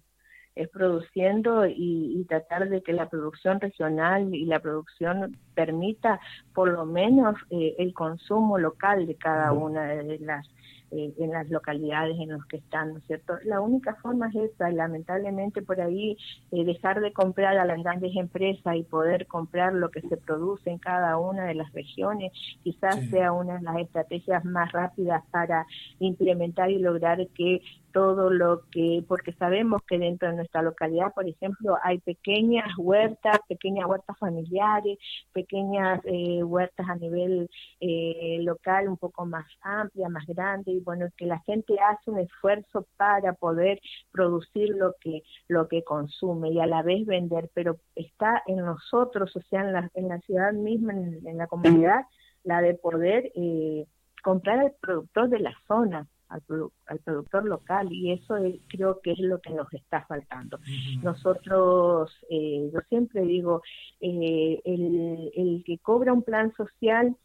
es 0.57 0.71
produciendo 0.71 1.67
y, 1.67 2.25
tratar 2.29 2.69
de 2.69 2.83
que 2.83 2.93
la 2.93 3.09
producción 3.09 3.61
regional 3.61 4.35
y 4.35 4.47
la 4.47 4.59
producción 4.59 5.37
permita 5.55 6.19
por 6.55 6.71
lo 6.73 6.87
menos 6.87 7.37
eh, 7.51 7.77
el 7.79 7.93
consumo 7.93 8.59
local 8.59 9.07
de 9.07 9.15
cada 9.17 9.53
una 9.53 9.85
de 9.85 10.19
las 10.19 10.49
eh, 10.93 11.13
en 11.19 11.31
las 11.31 11.49
localidades 11.51 12.17
en 12.19 12.31
las 12.31 12.45
que 12.47 12.59
están, 12.59 12.93
¿no 12.93 12.99
es 12.99 13.05
cierto? 13.07 13.35
La 13.45 13.61
única 13.61 13.95
forma 13.97 14.29
es 14.29 14.53
esa, 14.53 14.71
lamentablemente 14.71 15.63
por 15.63 15.81
ahí 15.81 16.17
eh, 16.53 16.65
dejar 16.65 17.01
de 17.01 17.13
comprar 17.13 17.59
a 17.59 17.65
las 17.65 17.83
grandes 17.83 18.15
empresas 18.15 18.77
y 18.77 18.83
poder 18.85 19.27
comprar 19.27 19.73
lo 19.73 19.91
que 19.91 20.01
se 20.03 20.17
produce 20.17 20.71
en 20.71 20.79
cada 20.79 21.19
una 21.19 21.45
de 21.45 21.55
las 21.55 21.73
regiones, 21.73 22.33
quizás 22.63 23.05
sea 23.11 23.33
una 23.33 23.57
de 23.57 23.63
las 23.63 23.79
estrategias 23.79 24.45
más 24.45 24.71
rápidas 24.73 25.23
para 25.31 25.67
implementar 25.99 26.71
y 26.71 26.79
lograr 26.79 27.27
que 27.35 27.63
todo 27.97 28.29
lo 28.29 28.61
que, 28.71 29.03
porque 29.09 29.33
sabemos 29.33 29.81
que 29.89 29.99
dentro 29.99 30.29
de 30.29 30.37
nuestra 30.37 30.61
localidad, 30.61 31.15
por 31.15 31.27
ejemplo, 31.27 31.79
hay 31.83 31.97
pequeñas 31.97 32.77
huertas, 32.77 33.39
pequeñas 33.49 33.87
huertas 33.87 34.19
familiares, 34.19 34.99
pequeñas 35.33 36.03
eh, 36.05 36.43
huertas 36.43 36.87
a 36.91 36.97
nivel 36.97 37.49
eh, 37.81 38.37
local 38.43 38.91
un 38.91 38.99
poco 38.99 39.25
más 39.25 39.47
amplias, 39.63 40.11
más 40.11 40.27
grandes, 40.27 40.75
y 40.75 40.81
bueno, 40.81 41.07
que 41.17 41.25
la 41.25 41.39
gente 41.47 41.75
hace 41.81 42.11
un 42.11 42.19
esfuerzo 42.19 42.87
para 42.99 43.33
poder 43.33 43.81
producir 44.13 44.77
lo 44.77 44.95
que, 45.01 45.23
lo 45.49 45.67
que 45.67 45.83
consume 45.83 46.51
y 46.51 46.61
a 46.61 46.67
la 46.67 46.83
vez 46.83 47.07
vender, 47.07 47.49
pero 47.55 47.79
está 47.95 48.43
en 48.47 48.59
nosotros, 48.59 49.35
o 49.35 49.41
sea, 49.49 49.63
en 49.63 49.73
la, 49.73 49.91
en 49.95 50.09
la 50.09 50.21
ciudad 50.21 50.53
misma, 50.53 50.93
en, 50.93 51.39
la 51.39 51.47
comunidad, 51.47 52.05
la 52.45 52.61
de 52.61 52.75
poder 52.75 53.33
eh, 53.35 53.87
comprar 54.23 54.59
al 54.59 54.75
productor 54.83 55.31
de 55.31 55.39
la 55.39 55.55
zona, 55.67 56.07
al, 56.29 56.43
al, 56.87 56.99
productor 57.01 57.45
local 57.45 57.93
y 57.93 58.13
eso 58.13 58.37
creo 58.69 59.01
que 59.01 59.13
es 59.13 59.19
lo 59.19 59.41
que 59.41 59.51
nos 59.51 59.73
está 59.73 60.05
faltando. 60.07 60.59
Nosotros, 61.03 62.13
eh, 62.31 62.71
yo 62.73 62.81
siempre 62.89 63.23
digo, 63.23 63.63
eh, 64.01 64.61
el, 64.65 65.31
el 65.35 65.63
que 65.65 65.79
cobra 65.79 66.13
un 66.13 66.23
plan 66.23 66.53
social 66.57 67.17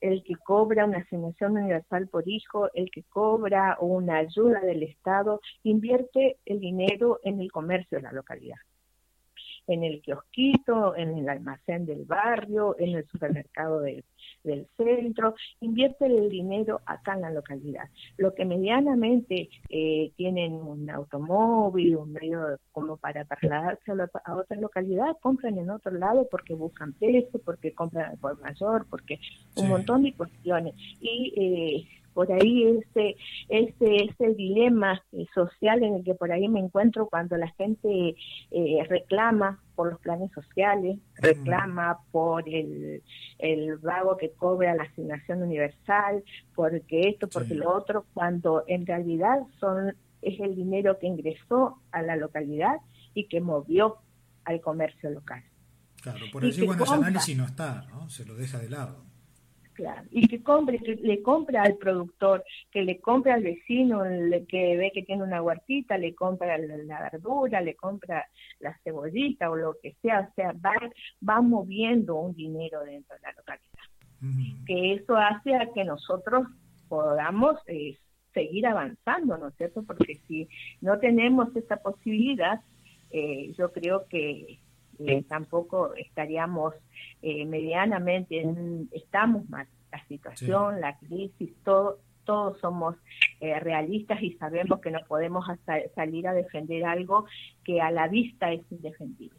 el 0.00 0.22
que 0.22 0.36
cobra 0.36 0.84
una 0.84 0.98
asignación 0.98 1.56
universal 1.56 2.06
por 2.06 2.28
hijo, 2.28 2.68
el 2.74 2.88
que 2.90 3.02
cobra 3.02 3.76
una 3.80 4.18
ayuda 4.18 4.60
del 4.60 4.84
Estado, 4.84 5.40
invierte 5.64 6.38
el 6.46 6.60
dinero 6.60 7.18
en 7.24 7.40
el 7.40 7.50
comercio 7.50 7.98
de 7.98 8.02
la 8.02 8.12
localidad 8.12 8.58
en 9.68 9.84
el 9.84 10.00
kiosquito, 10.00 10.96
en 10.96 11.16
el 11.18 11.28
almacén 11.28 11.86
del 11.86 12.04
barrio, 12.04 12.74
en 12.78 12.96
el 12.96 13.06
supermercado 13.06 13.80
del, 13.80 14.04
centro, 14.76 15.34
invierte 15.60 16.06
el 16.06 16.30
dinero 16.30 16.80
acá 16.86 17.14
en 17.14 17.20
la 17.20 17.30
localidad. 17.30 17.84
Lo 18.16 18.34
que 18.34 18.44
medianamente 18.44 19.50
eh, 19.68 20.10
tienen 20.16 20.54
un 20.54 20.88
automóvil, 20.88 21.96
un 21.96 22.12
medio 22.12 22.58
como 22.72 22.96
para 22.96 23.24
trasladarse 23.24 23.92
a, 24.24 24.36
otra 24.36 24.56
localidad, 24.56 25.16
compran 25.20 25.58
en 25.58 25.70
otro 25.70 25.92
lado 25.92 26.26
porque 26.30 26.54
buscan 26.54 26.94
peso, 26.94 27.38
porque 27.44 27.74
compran 27.74 28.16
por 28.18 28.40
mayor, 28.40 28.86
porque 28.88 29.20
un 29.56 29.68
montón 29.68 30.02
de 30.02 30.14
cuestiones. 30.14 30.74
Y 31.00 31.34
eh, 31.36 31.88
por 32.18 32.32
ahí 32.32 32.64
ese, 32.64 33.14
ese, 33.48 34.06
ese 34.10 34.34
dilema 34.34 35.00
eh, 35.12 35.24
social 35.32 35.84
en 35.84 35.94
el 35.94 36.04
que 36.04 36.14
por 36.14 36.32
ahí 36.32 36.48
me 36.48 36.58
encuentro 36.58 37.08
cuando 37.08 37.36
la 37.36 37.46
gente 37.52 38.16
eh, 38.50 38.84
reclama 38.88 39.62
por 39.76 39.92
los 39.92 40.00
planes 40.00 40.32
sociales, 40.32 40.98
reclama 41.14 42.00
por 42.10 42.48
el, 42.48 43.04
el 43.38 43.76
vago 43.76 44.16
que 44.16 44.32
cobra 44.32 44.74
la 44.74 44.82
asignación 44.82 45.44
universal, 45.44 46.24
porque 46.56 47.02
esto, 47.02 47.28
porque 47.28 47.54
lo 47.54 47.72
otro, 47.72 48.04
cuando 48.14 48.64
en 48.66 48.84
realidad 48.84 49.38
son 49.60 49.94
es 50.20 50.40
el 50.40 50.56
dinero 50.56 50.98
que 50.98 51.06
ingresó 51.06 51.80
a 51.92 52.02
la 52.02 52.16
localidad 52.16 52.78
y 53.14 53.28
que 53.28 53.40
movió 53.40 53.98
al 54.44 54.60
comercio 54.60 55.08
local. 55.10 55.44
Claro, 56.02 56.26
por 56.32 56.44
allí, 56.44 56.66
bueno, 56.66 56.82
ese 56.82 56.94
análisis 56.94 57.36
no 57.36 57.44
está, 57.44 57.86
¿no? 57.90 58.10
Se 58.10 58.24
lo 58.24 58.34
deja 58.34 58.58
de 58.58 58.70
lado. 58.70 59.07
Y 60.10 60.26
que 60.28 60.42
compre, 60.42 60.78
que 60.78 60.96
le 60.96 61.22
compra 61.22 61.62
al 61.62 61.76
productor, 61.76 62.44
que 62.70 62.82
le 62.82 63.00
compra 63.00 63.34
al 63.34 63.42
vecino 63.42 64.02
que 64.48 64.76
ve 64.76 64.90
que 64.92 65.02
tiene 65.02 65.22
una 65.22 65.42
huertita, 65.42 65.96
le 65.98 66.14
compra 66.14 66.58
la, 66.58 67.10
verdura, 67.10 67.60
le 67.60 67.74
compra 67.74 68.26
la 68.60 68.76
cebollita 68.82 69.50
o 69.50 69.56
lo 69.56 69.76
que 69.82 69.94
sea, 70.02 70.28
o 70.30 70.34
sea, 70.34 70.52
va, 70.52 70.74
va 71.26 71.40
moviendo 71.40 72.16
un 72.16 72.34
dinero 72.34 72.84
dentro 72.84 73.16
de 73.16 73.22
la 73.22 73.32
localidad. 73.32 74.64
Que 74.66 74.94
eso 74.94 75.16
hace 75.16 75.54
a 75.54 75.72
que 75.72 75.84
nosotros 75.84 76.48
podamos 76.88 77.56
eh, 77.66 77.96
seguir 78.34 78.66
avanzando, 78.66 79.38
¿no 79.38 79.48
es 79.48 79.54
cierto? 79.56 79.84
Porque 79.84 80.20
si 80.26 80.48
no 80.80 80.98
tenemos 80.98 81.54
esa 81.54 81.76
posibilidad, 81.76 82.60
eh, 83.10 83.52
yo 83.56 83.72
creo 83.72 84.06
que 84.08 84.58
eh, 84.98 85.24
tampoco 85.28 85.94
estaríamos 85.94 86.74
eh, 87.22 87.44
medianamente, 87.46 88.44
estamos 88.92 89.48
mal. 89.48 89.66
La 89.92 90.04
situación, 90.06 90.80
la 90.80 90.98
crisis, 90.98 91.50
todo, 91.64 91.98
todos 92.24 92.58
somos 92.60 92.96
eh, 93.40 93.58
realistas 93.58 94.22
y 94.22 94.32
sabemos 94.32 94.80
que 94.80 94.90
no 94.90 94.98
podemos 95.08 95.46
salir 95.94 96.28
a 96.28 96.34
defender 96.34 96.84
algo 96.84 97.24
que 97.64 97.80
a 97.80 97.90
la 97.90 98.06
vista 98.06 98.52
es 98.52 98.60
indefendible. 98.70 99.38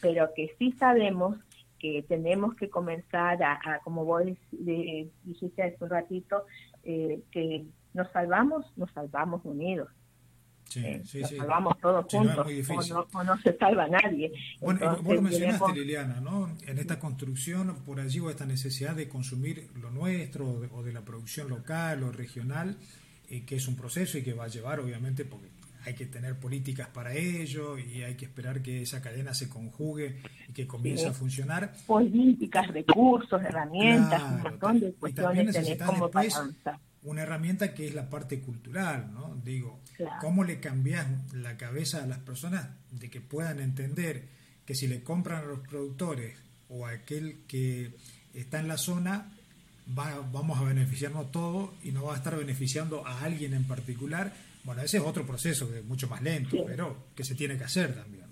Pero 0.00 0.28
que 0.36 0.54
sí 0.58 0.72
sabemos 0.72 1.36
que 1.80 2.04
tenemos 2.04 2.54
que 2.54 2.70
comenzar 2.70 3.42
a, 3.42 3.80
como 3.82 4.04
vos 4.04 4.22
dijiste 4.52 5.62
hace 5.62 5.76
un 5.80 5.90
ratito, 5.90 6.44
que 6.84 7.66
nos 7.92 8.10
salvamos, 8.12 8.66
nos 8.76 8.90
salvamos 8.92 9.44
unidos. 9.44 9.88
Sí, 10.68 10.80
eh, 10.84 11.02
sí, 11.04 11.22
sí. 11.24 11.36
salvamos 11.36 11.78
todos 11.80 12.04
juntos, 12.10 12.46
o, 13.12 13.24
no, 13.24 13.40
se 13.40 13.56
salva 13.56 13.86
nadie. 13.88 14.32
Bueno, 14.60 14.96
vos 15.00 15.14
lo 15.14 15.22
mencionaste, 15.22 15.72
Liliana, 15.72 16.20
¿no? 16.20 16.56
En 16.66 16.78
esta 16.78 16.98
construcción, 16.98 17.76
por 17.86 18.00
allí, 18.00 18.18
o 18.20 18.30
esta 18.30 18.46
necesidad 18.46 18.94
de 18.94 19.08
consumir 19.08 19.68
lo 19.80 19.90
nuestro, 19.90 20.60
o 20.72 20.82
de, 20.82 20.92
la 20.92 21.02
producción 21.02 21.48
local 21.48 22.02
o 22.02 22.10
regional, 22.10 22.76
eh, 23.30 23.44
que 23.44 23.56
es 23.56 23.68
un 23.68 23.76
proceso 23.76 24.18
y 24.18 24.22
que 24.22 24.32
va 24.32 24.44
a 24.44 24.48
llevar, 24.48 24.80
obviamente, 24.80 25.24
porque 25.24 25.46
hay 25.84 25.94
que 25.94 26.06
tener 26.06 26.36
políticas 26.36 26.88
para 26.88 27.14
ello 27.14 27.78
y 27.78 28.02
hay 28.02 28.16
que 28.16 28.24
esperar 28.24 28.60
que 28.60 28.82
esa 28.82 29.00
cadena 29.00 29.34
se 29.34 29.48
conjugue 29.48 30.20
y 30.48 30.52
que 30.52 30.66
comience 30.66 31.06
a 31.06 31.12
funcionar. 31.12 31.72
Políticas, 31.86 32.66
recursos, 32.68 33.40
herramientas, 33.40 34.20
un 34.20 34.42
montón 34.42 34.80
de 34.80 34.92
cuestiones 34.94 35.52
tenés 35.54 35.80
como 35.80 36.10
para 36.10 36.28
avanzar 36.28 36.80
una 37.06 37.22
herramienta 37.22 37.72
que 37.72 37.86
es 37.86 37.94
la 37.94 38.10
parte 38.10 38.40
cultural, 38.40 39.12
¿no? 39.12 39.40
Digo, 39.44 39.80
¿cómo 40.20 40.44
le 40.44 40.58
cambias 40.58 41.06
la 41.32 41.56
cabeza 41.56 42.02
a 42.02 42.06
las 42.06 42.18
personas 42.18 42.68
de 42.90 43.08
que 43.08 43.20
puedan 43.20 43.60
entender 43.60 44.24
que 44.66 44.74
si 44.74 44.88
le 44.88 45.02
compran 45.02 45.44
a 45.44 45.46
los 45.46 45.60
productores 45.60 46.36
o 46.68 46.84
a 46.84 46.90
aquel 46.90 47.38
que 47.46 47.92
está 48.34 48.58
en 48.58 48.66
la 48.66 48.76
zona, 48.76 49.32
va, 49.96 50.20
vamos 50.32 50.58
a 50.58 50.64
beneficiarnos 50.64 51.30
todos 51.30 51.70
y 51.84 51.92
no 51.92 52.06
va 52.06 52.14
a 52.14 52.16
estar 52.16 52.36
beneficiando 52.36 53.06
a 53.06 53.22
alguien 53.22 53.54
en 53.54 53.64
particular? 53.64 54.34
Bueno, 54.64 54.82
ese 54.82 54.96
es 54.96 55.04
otro 55.04 55.24
proceso 55.24 55.70
que 55.70 55.78
es 55.78 55.84
mucho 55.84 56.08
más 56.08 56.20
lento, 56.22 56.64
pero 56.66 57.06
que 57.14 57.22
se 57.22 57.36
tiene 57.36 57.56
que 57.56 57.64
hacer 57.64 57.94
también. 57.94 58.25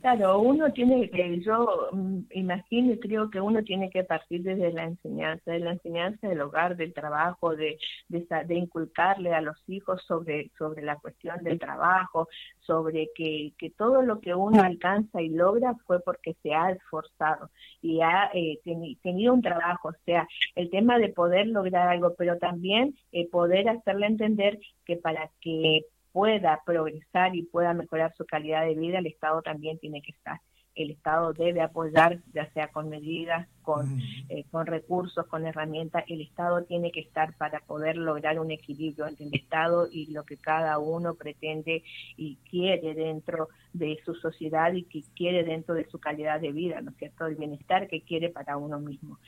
Claro, 0.00 0.40
uno 0.40 0.72
tiene 0.72 1.10
que, 1.10 1.40
yo 1.40 1.90
mm, 1.92 2.20
imagino 2.30 2.94
y 2.94 3.00
creo 3.00 3.28
que 3.28 3.38
uno 3.38 3.62
tiene 3.62 3.90
que 3.90 4.02
partir 4.02 4.42
desde 4.42 4.72
la 4.72 4.84
enseñanza, 4.84 5.52
de 5.52 5.58
la 5.58 5.72
enseñanza 5.72 6.26
del 6.26 6.40
hogar, 6.40 6.74
del 6.76 6.94
trabajo, 6.94 7.54
de, 7.54 7.78
de, 8.08 8.54
inculcarle 8.54 9.34
a 9.34 9.42
los 9.42 9.62
hijos 9.68 10.02
sobre, 10.06 10.50
sobre 10.56 10.82
la 10.82 10.96
cuestión 10.96 11.44
del 11.44 11.58
trabajo, 11.58 12.28
sobre 12.60 13.10
que, 13.14 13.52
que 13.58 13.68
todo 13.70 14.00
lo 14.00 14.20
que 14.20 14.34
uno 14.34 14.62
alcanza 14.62 15.20
y 15.20 15.28
logra 15.28 15.74
fue 15.86 16.00
porque 16.00 16.34
se 16.42 16.54
ha 16.54 16.70
esforzado 16.70 17.50
y 17.82 18.00
ha 18.00 18.30
eh, 18.32 18.58
tenido 19.02 19.34
un 19.34 19.42
trabajo, 19.42 19.88
o 19.88 19.96
sea, 20.06 20.26
el 20.54 20.70
tema 20.70 20.98
de 20.98 21.10
poder 21.10 21.46
lograr 21.48 21.88
algo, 21.88 22.14
pero 22.16 22.38
también 22.38 22.94
eh, 23.12 23.28
poder 23.28 23.68
hacerle 23.68 24.06
entender 24.06 24.58
que 24.86 24.96
para 24.96 25.30
que 25.42 25.82
pueda 26.12 26.60
progresar 26.64 27.34
y 27.34 27.42
pueda 27.42 27.74
mejorar 27.74 28.14
su 28.16 28.24
calidad 28.26 28.64
de 28.64 28.74
vida, 28.74 28.98
el 28.98 29.06
Estado 29.06 29.42
también 29.42 29.78
tiene 29.78 30.02
que 30.02 30.12
estar. 30.12 30.40
El 30.74 30.92
Estado 30.92 31.32
debe 31.32 31.60
apoyar, 31.60 32.20
ya 32.32 32.50
sea 32.52 32.68
con 32.68 32.88
medidas, 32.88 33.48
con, 33.62 33.96
mm. 33.96 34.02
eh, 34.28 34.44
con 34.50 34.66
recursos, 34.66 35.26
con 35.26 35.44
herramientas. 35.44 36.04
El 36.08 36.20
Estado 36.20 36.64
tiene 36.64 36.92
que 36.92 37.00
estar 37.00 37.36
para 37.36 37.60
poder 37.60 37.96
lograr 37.96 38.38
un 38.38 38.50
equilibrio 38.50 39.06
entre 39.06 39.26
el 39.26 39.34
Estado 39.34 39.88
y 39.90 40.06
lo 40.12 40.24
que 40.24 40.36
cada 40.36 40.78
uno 40.78 41.14
pretende 41.14 41.82
y 42.16 42.36
quiere 42.48 42.94
dentro 42.94 43.48
de 43.72 43.98
su 44.04 44.14
sociedad 44.14 44.72
y 44.72 44.84
que 44.84 45.02
quiere 45.14 45.44
dentro 45.44 45.74
de 45.74 45.88
su 45.88 45.98
calidad 45.98 46.40
de 46.40 46.52
vida, 46.52 46.80
¿no 46.80 46.92
es 46.92 46.96
cierto? 46.96 47.26
El 47.26 47.36
bienestar 47.36 47.88
que 47.88 48.02
quiere 48.02 48.30
para 48.30 48.56
uno 48.56 48.78
mismo. 48.78 49.18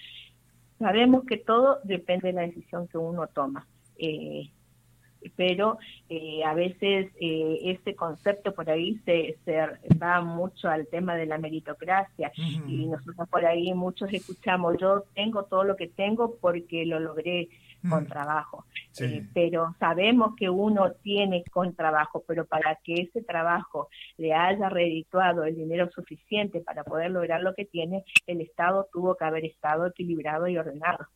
Sabemos 0.78 1.24
que 1.26 1.36
todo 1.36 1.80
depende 1.84 2.28
de 2.28 2.34
la 2.34 2.42
decisión 2.42 2.88
que 2.88 2.98
uno 2.98 3.26
toma. 3.26 3.66
Eh, 3.96 4.50
pero 5.36 5.78
eh, 6.08 6.42
a 6.44 6.54
veces 6.54 7.10
eh, 7.20 7.58
este 7.64 7.94
concepto 7.94 8.54
por 8.54 8.70
ahí 8.70 9.00
se, 9.04 9.38
se, 9.44 9.56
va 9.96 10.20
mucho 10.20 10.68
al 10.68 10.86
tema 10.88 11.14
de 11.16 11.26
la 11.26 11.38
meritocracia. 11.38 12.32
Y 12.66 12.86
nosotros 12.86 13.28
por 13.28 13.44
ahí 13.44 13.72
muchos 13.74 14.12
escuchamos, 14.12 14.76
yo 14.80 15.04
tengo 15.14 15.44
todo 15.44 15.64
lo 15.64 15.76
que 15.76 15.88
tengo 15.88 16.36
porque 16.40 16.86
lo 16.86 17.00
logré 17.00 17.48
con 17.88 18.06
trabajo, 18.06 18.64
eh, 19.00 19.26
pero 19.34 19.74
sabemos 19.78 20.36
que 20.36 20.48
uno 20.48 20.92
tiene 21.02 21.42
con 21.50 21.74
trabajo, 21.74 22.22
pero 22.26 22.46
para 22.46 22.78
que 22.84 22.94
ese 22.94 23.22
trabajo 23.22 23.88
le 24.18 24.32
haya 24.32 24.68
redituado 24.68 25.44
el 25.44 25.56
dinero 25.56 25.90
suficiente 25.90 26.60
para 26.60 26.84
poder 26.84 27.10
lograr 27.10 27.42
lo 27.42 27.54
que 27.54 27.64
tiene, 27.64 28.04
el 28.26 28.40
Estado 28.40 28.88
tuvo 28.92 29.16
que 29.16 29.24
haber 29.24 29.44
estado 29.44 29.86
equilibrado 29.86 30.46
y 30.46 30.56
ordenado. 30.56 31.06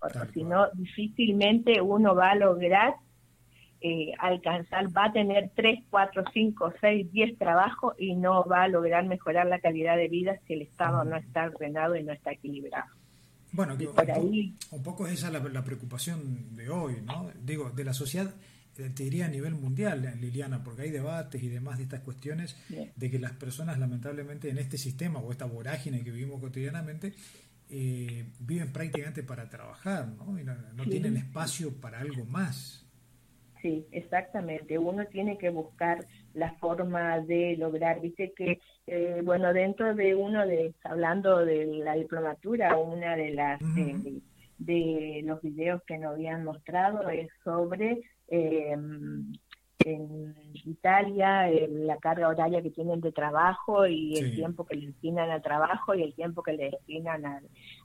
Porque 0.00 0.32
si 0.32 0.44
no, 0.44 0.68
difícilmente 0.72 1.80
uno 1.80 2.14
va 2.14 2.30
a 2.30 2.34
lograr 2.34 2.94
eh, 3.82 4.12
alcanzar, 4.18 4.94
va 4.94 5.06
a 5.06 5.12
tener 5.12 5.52
3, 5.54 5.84
4, 5.88 6.24
5, 6.34 6.74
6, 6.82 7.12
10 7.12 7.38
trabajos 7.38 7.94
y 7.98 8.14
no 8.14 8.44
va 8.44 8.64
a 8.64 8.68
lograr 8.68 9.06
mejorar 9.06 9.46
la 9.46 9.58
calidad 9.58 9.96
de 9.96 10.06
vida 10.06 10.38
si 10.46 10.52
el 10.52 10.60
Estado 10.60 11.02
no 11.04 11.16
está 11.16 11.46
ordenado 11.46 11.96
y 11.96 12.04
no 12.04 12.12
está 12.12 12.32
equilibrado. 12.32 12.90
Bueno, 13.52 13.78
por 13.94 14.10
ahí... 14.10 14.54
un 14.70 14.82
poco 14.82 15.06
esa 15.06 15.28
es 15.28 15.52
la, 15.52 15.64
preocupación 15.64 16.54
de 16.54 16.68
hoy, 16.68 16.96
¿no? 17.02 17.30
Digo, 17.42 17.70
de 17.70 17.84
la 17.84 17.94
sociedad, 17.94 18.34
eh, 18.76 18.90
te 18.94 19.04
diría 19.04 19.24
a 19.24 19.28
nivel 19.28 19.54
mundial, 19.54 20.04
eh, 20.04 20.14
Liliana, 20.14 20.62
porque 20.62 20.82
hay 20.82 20.90
debates 20.90 21.42
y 21.42 21.48
demás 21.48 21.78
de 21.78 21.84
estas 21.84 22.00
cuestiones 22.00 22.56
de 22.68 23.10
que 23.10 23.18
las 23.18 23.32
personas 23.32 23.78
lamentablemente 23.78 24.50
en 24.50 24.58
este 24.58 24.76
sistema 24.76 25.20
o 25.20 25.32
esta 25.32 25.46
vorágine 25.46 26.04
que 26.04 26.10
vivimos 26.10 26.38
cotidianamente 26.38 27.14
viven 27.70 28.72
prácticamente 28.72 29.22
para 29.22 29.48
trabajar, 29.48 30.06
¿no? 30.08 30.38
Y 30.38 30.44
no, 30.44 30.84
tienen 30.84 31.16
espacio 31.16 31.72
para 31.80 32.00
algo 32.00 32.26
más. 32.26 32.84
Sí, 33.62 33.86
exactamente. 33.92 34.78
Uno 34.78 35.04
tiene 35.06 35.36
que 35.36 35.50
buscar 35.50 36.06
la 36.32 36.52
forma 36.54 37.20
de 37.20 37.56
lograr, 37.58 38.00
viste 38.00 38.32
que, 38.34 38.60
eh, 38.86 39.20
bueno, 39.22 39.52
dentro 39.52 39.94
de 39.94 40.14
uno 40.14 40.46
de, 40.46 40.74
hablando 40.84 41.44
de 41.44 41.66
la 41.66 41.94
diplomatura, 41.94 42.76
una 42.76 43.16
de 43.16 43.30
las, 43.30 43.60
eh, 43.76 44.20
de, 44.58 45.20
los 45.24 45.42
videos 45.42 45.82
que 45.86 45.98
nos 45.98 46.14
habían 46.14 46.44
mostrado 46.44 47.08
es 47.10 47.28
sobre 47.44 48.00
eh, 48.28 48.76
en 49.84 50.34
Italia 50.64 51.48
la 51.68 51.96
carga 51.98 52.28
horaria 52.28 52.62
que 52.62 52.70
tienen 52.70 53.00
de 53.00 53.12
trabajo 53.12 53.86
y 53.86 54.16
el 54.18 54.34
tiempo 54.34 54.64
que 54.66 54.76
le 54.76 54.86
destinan 54.88 55.30
al 55.30 55.42
trabajo 55.42 55.94
y 55.94 56.02
el 56.02 56.14
tiempo 56.14 56.42
que 56.42 56.52
le 56.52 56.70
destinan 56.70 57.24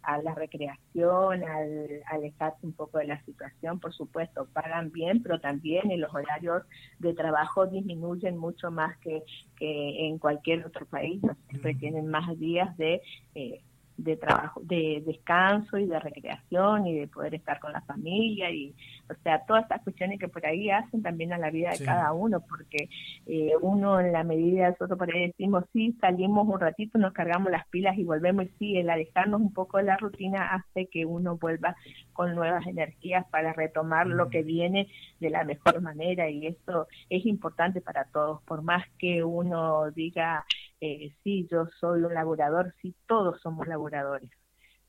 a 0.03 0.17
la 0.21 0.35
recreación, 0.35 1.43
al 1.43 2.01
alejarse 2.07 2.65
un 2.65 2.73
poco 2.73 2.97
de 2.97 3.07
la 3.07 3.23
situación, 3.23 3.79
por 3.79 3.93
supuesto, 3.93 4.47
pagan 4.53 4.91
bien, 4.91 5.21
pero 5.23 5.39
también 5.39 5.91
en 5.91 6.01
los 6.01 6.13
horarios 6.13 6.63
de 6.99 7.13
trabajo 7.13 7.65
disminuyen 7.65 8.37
mucho 8.37 8.71
más 8.71 8.97
que, 8.99 9.23
que 9.57 10.07
en 10.07 10.17
cualquier 10.17 10.65
otro 10.65 10.85
país, 10.85 11.21
siempre 11.49 11.75
tienen 11.75 12.07
más 12.07 12.37
días 12.39 12.75
de... 12.77 13.01
Eh, 13.35 13.61
de 13.97 14.17
trabajo, 14.17 14.61
de 14.63 15.03
descanso 15.05 15.77
y 15.77 15.85
de 15.85 15.99
recreación 15.99 16.87
y 16.87 16.95
de 16.95 17.07
poder 17.07 17.35
estar 17.35 17.59
con 17.59 17.71
la 17.71 17.81
familia 17.81 18.51
y, 18.51 18.73
o 19.09 19.13
sea, 19.23 19.45
todas 19.45 19.63
estas 19.63 19.83
cuestiones 19.83 20.19
que 20.19 20.27
por 20.27 20.45
ahí 20.45 20.69
hacen 20.69 21.01
también 21.01 21.31
a 21.33 21.37
la 21.37 21.49
vida 21.49 21.71
de 21.71 21.85
cada 21.85 22.11
uno, 22.13 22.41
porque 22.41 22.89
eh, 23.25 23.51
uno 23.61 23.99
en 23.99 24.11
la 24.11 24.23
medida, 24.23 24.69
nosotros 24.69 24.97
por 24.97 25.13
ahí 25.13 25.27
decimos, 25.27 25.63
sí, 25.71 25.95
salimos 26.01 26.47
un 26.47 26.59
ratito, 26.59 26.97
nos 26.97 27.13
cargamos 27.13 27.51
las 27.51 27.67
pilas 27.67 27.97
y 27.97 28.03
volvemos 28.03 28.45
y 28.45 28.49
sí, 28.59 28.77
el 28.77 28.89
alejarnos 28.89 29.39
un 29.39 29.53
poco 29.53 29.77
de 29.77 29.83
la 29.83 29.97
rutina 29.97 30.53
hace 30.53 30.87
que 30.87 31.05
uno 31.05 31.37
vuelva 31.37 31.75
con 32.13 32.35
nuevas 32.35 32.67
energías 32.67 33.25
para 33.29 33.53
retomar 33.53 34.07
lo 34.07 34.29
que 34.29 34.43
viene 34.43 34.87
de 35.19 35.29
la 35.29 35.43
mejor 35.43 35.81
manera 35.81 36.29
y 36.29 36.47
esto 36.47 36.87
es 37.09 37.25
importante 37.25 37.81
para 37.81 38.05
todos, 38.05 38.41
por 38.43 38.61
más 38.61 38.85
que 38.97 39.23
uno 39.23 39.91
diga, 39.91 40.45
eh, 40.81 41.13
sí, 41.23 41.47
yo 41.49 41.67
soy 41.79 42.01
un 42.03 42.13
laborador, 42.13 42.73
sí, 42.81 42.93
todos 43.07 43.39
somos 43.41 43.67
laboradores, 43.67 44.29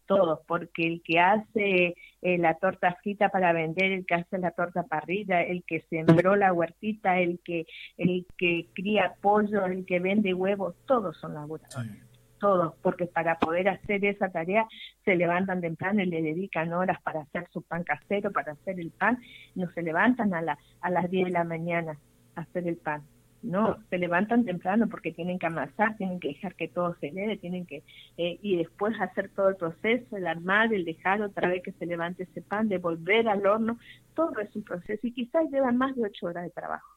todos, 0.07 0.40
porque 0.46 0.87
el 0.87 1.03
que 1.03 1.20
hace 1.20 1.94
eh, 2.22 2.38
la 2.38 2.55
torta 2.55 2.96
frita 3.03 3.29
para 3.29 3.53
vender, 3.53 3.92
el 3.92 4.07
que 4.07 4.14
hace 4.14 4.38
la 4.38 4.51
torta 4.53 4.85
parrilla, 4.85 5.42
el 5.42 5.64
que 5.64 5.83
sembró 5.88 6.37
la 6.37 6.53
huertita, 6.53 7.18
el 7.18 7.40
que, 7.44 7.66
el 7.96 8.27
que 8.37 8.68
cría 8.75 9.14
pollo, 9.20 9.66
el 9.66 9.85
que 9.85 10.01
vende 10.01 10.35
huevos, 10.35 10.75
todos 10.87 11.16
son 11.18 11.35
laboradores. 11.35 12.03
Todos, 12.38 12.75
porque 12.83 13.07
para 13.07 13.38
poder 13.38 13.66
hacer 13.70 14.05
esa 14.05 14.29
tarea 14.29 14.66
se 15.07 15.16
levantan 15.16 15.62
temprano 15.62 16.03
y 16.03 16.07
le 16.07 16.20
dedican 16.20 16.70
horas 16.75 17.01
para 17.03 17.22
hacer 17.22 17.49
su 17.51 17.62
pan 17.62 17.83
casero, 17.83 18.31
para 18.31 18.53
hacer 18.53 18.79
el 18.79 18.90
pan, 18.90 19.18
no 19.55 19.70
se 19.70 19.81
levantan 19.81 20.35
a, 20.35 20.42
la, 20.42 20.59
a 20.83 20.90
las 20.90 21.11
10 21.11 21.27
de 21.27 21.31
la 21.31 21.44
mañana 21.44 21.99
a 22.35 22.42
hacer 22.42 22.68
el 22.68 22.77
pan 22.77 23.03
no 23.42 23.79
se 23.90 23.99
levantan 23.99 24.44
temprano 24.44 24.88
porque 24.88 25.12
tienen 25.12 25.38
que 25.38 25.46
amasar, 25.46 25.96
tienen 25.96 26.20
que 26.20 26.29
dejar 26.29 26.55
que 26.55 26.68
todo 26.68 26.96
se 27.01 27.11
leve, 27.12 27.37
tienen 27.37 27.66
que 27.66 27.83
eh, 28.16 28.38
y 28.42 28.57
después 28.57 28.94
hacer 29.01 29.31
todo 29.31 29.51
el 29.51 29.57
proceso, 29.57 30.16
el 30.16 30.27
armar, 30.27 30.72
el 30.72 30.85
dejar 30.85 31.22
otra 31.22 31.49
vez 31.49 31.62
que 31.62 31.72
se 31.72 31.87
levante 31.87 32.25
ese 32.25 32.42
pan, 32.42 32.68
de 32.68 32.79
volver 32.79 33.29
al 33.29 33.46
horno, 33.46 33.79
todo 34.14 34.38
es 34.40 34.55
un 34.57 34.62
proceso 34.62 35.07
y 35.07 35.12
quizás 35.12 35.51
llevan 35.51 35.77
más 35.77 35.94
de 35.96 36.05
ocho 36.05 36.27
horas 36.27 36.44
de 36.44 36.51
trabajo. 36.51 36.96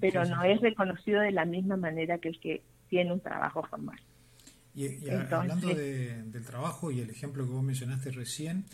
Pero 0.00 0.24
no 0.24 0.44
es 0.44 0.60
reconocido 0.60 1.20
de 1.20 1.32
la 1.32 1.44
misma 1.44 1.76
manera 1.76 2.18
que 2.18 2.28
el 2.28 2.38
que 2.38 2.62
tiene 2.88 3.12
un 3.12 3.20
trabajo 3.20 3.64
formal. 3.64 3.98
Y, 4.74 5.08
hablando 5.08 5.68
del 5.68 6.44
trabajo 6.44 6.90
y 6.90 7.00
el 7.00 7.10
ejemplo 7.10 7.44
que 7.44 7.50
vos 7.50 7.62
mencionaste 7.62 8.10
recién, 8.10 8.66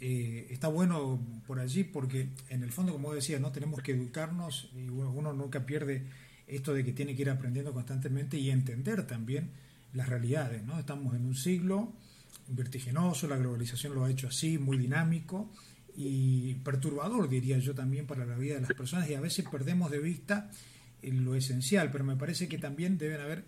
eh, 0.00 0.46
está 0.50 0.68
bueno 0.68 1.20
por 1.46 1.60
allí 1.60 1.84
porque 1.84 2.30
en 2.48 2.62
el 2.62 2.72
fondo, 2.72 2.92
como 2.92 3.12
decía, 3.12 3.38
no 3.38 3.52
tenemos 3.52 3.82
que 3.82 3.92
educarnos 3.92 4.70
y 4.74 4.88
uno 4.88 5.32
nunca 5.32 5.66
pierde 5.66 6.06
esto 6.46 6.72
de 6.72 6.84
que 6.84 6.92
tiene 6.92 7.14
que 7.14 7.22
ir 7.22 7.30
aprendiendo 7.30 7.72
constantemente 7.72 8.38
y 8.38 8.50
entender 8.50 9.06
también 9.06 9.50
las 9.92 10.08
realidades. 10.08 10.64
¿no? 10.64 10.78
Estamos 10.78 11.14
en 11.14 11.26
un 11.26 11.34
siglo 11.34 11.92
vertiginoso, 12.48 13.28
la 13.28 13.36
globalización 13.36 13.94
lo 13.94 14.04
ha 14.04 14.10
hecho 14.10 14.28
así, 14.28 14.58
muy 14.58 14.78
dinámico 14.78 15.52
y 15.94 16.54
perturbador, 16.54 17.28
diría 17.28 17.58
yo 17.58 17.74
también, 17.74 18.06
para 18.06 18.24
la 18.24 18.36
vida 18.36 18.54
de 18.54 18.62
las 18.62 18.72
personas 18.72 19.08
y 19.10 19.14
a 19.14 19.20
veces 19.20 19.44
perdemos 19.50 19.90
de 19.90 19.98
vista 19.98 20.50
lo 21.02 21.34
esencial, 21.34 21.90
pero 21.90 22.04
me 22.04 22.16
parece 22.16 22.48
que 22.48 22.58
también 22.58 22.98
deben 22.98 23.20
haber 23.20 23.44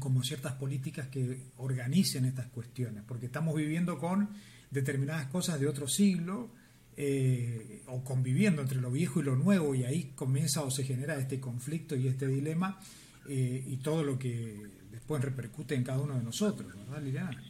como 0.00 0.22
ciertas 0.22 0.54
políticas 0.54 1.08
que 1.08 1.38
organicen 1.56 2.24
estas 2.24 2.46
cuestiones, 2.46 3.04
porque 3.06 3.26
estamos 3.26 3.54
viviendo 3.54 3.98
con 3.98 4.28
determinadas 4.70 5.26
cosas 5.26 5.60
de 5.60 5.66
otro 5.66 5.88
siglo 5.88 6.50
eh, 6.96 7.82
o 7.86 8.02
conviviendo 8.02 8.60
entre 8.60 8.80
lo 8.80 8.90
viejo 8.90 9.20
y 9.20 9.22
lo 9.22 9.36
nuevo 9.36 9.74
y 9.74 9.84
ahí 9.84 10.12
comienza 10.14 10.62
o 10.62 10.70
se 10.70 10.84
genera 10.84 11.16
este 11.16 11.40
conflicto 11.40 11.94
y 11.94 12.08
este 12.08 12.26
dilema 12.26 12.80
eh, 13.28 13.62
y 13.66 13.76
todo 13.76 14.02
lo 14.02 14.18
que 14.18 14.56
después 14.90 15.22
repercute 15.22 15.74
en 15.74 15.84
cada 15.84 16.00
uno 16.00 16.16
de 16.16 16.24
nosotros, 16.24 16.74
¿verdad 16.74 17.02
Liliana? 17.02 17.42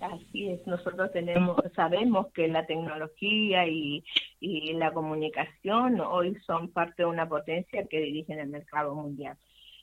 Así 0.00 0.50
es, 0.50 0.66
nosotros 0.66 1.10
tenemos, 1.12 1.56
sabemos 1.74 2.26
que 2.32 2.48
la 2.48 2.66
tecnología 2.66 3.66
y, 3.66 4.04
la 4.74 4.92
comunicación 4.92 6.00
hoy 6.00 6.36
son 6.46 6.68
parte 6.68 7.02
de 7.02 7.06
una 7.06 7.28
potencia 7.28 7.86
que 7.88 8.00
dirigen 8.00 8.38
el 8.38 8.48
mercado 8.48 8.94
mundial. 8.94 9.36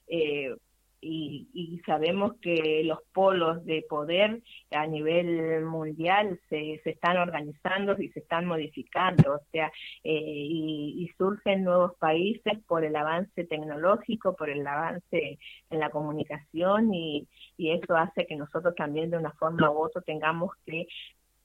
Eh, 0.07 0.55
y, 1.03 1.81
sabemos 1.85 2.35
que 2.41 2.81
los 2.85 2.99
polos 3.13 3.65
de 3.65 3.85
poder 3.89 4.41
a 4.71 4.87
nivel 4.87 5.65
mundial 5.65 6.39
se, 6.49 6.79
se 6.83 6.91
están 6.91 7.17
organizando 7.17 7.99
y 7.99 8.09
se 8.09 8.19
están 8.19 8.45
modificando, 8.45 9.35
o 9.35 9.41
sea, 9.51 9.71
eh, 10.03 10.13
y, 10.13 11.09
surgen 11.17 11.63
nuevos 11.63 11.95
países 11.97 12.59
por 12.67 12.83
el 12.83 12.95
avance 12.95 13.43
tecnológico, 13.43 14.35
por 14.35 14.49
el 14.49 14.65
avance 14.65 15.37
en 15.69 15.79
la 15.79 15.89
comunicación 15.89 16.93
y, 16.93 17.27
y 17.57 17.71
eso 17.71 17.95
hace 17.95 18.25
que 18.25 18.35
nosotros 18.35 18.73
también 18.75 19.11
de 19.11 19.17
una 19.17 19.31
forma 19.33 19.69
u 19.69 19.77
otra 19.83 20.01
tengamos 20.01 20.51
que 20.65 20.87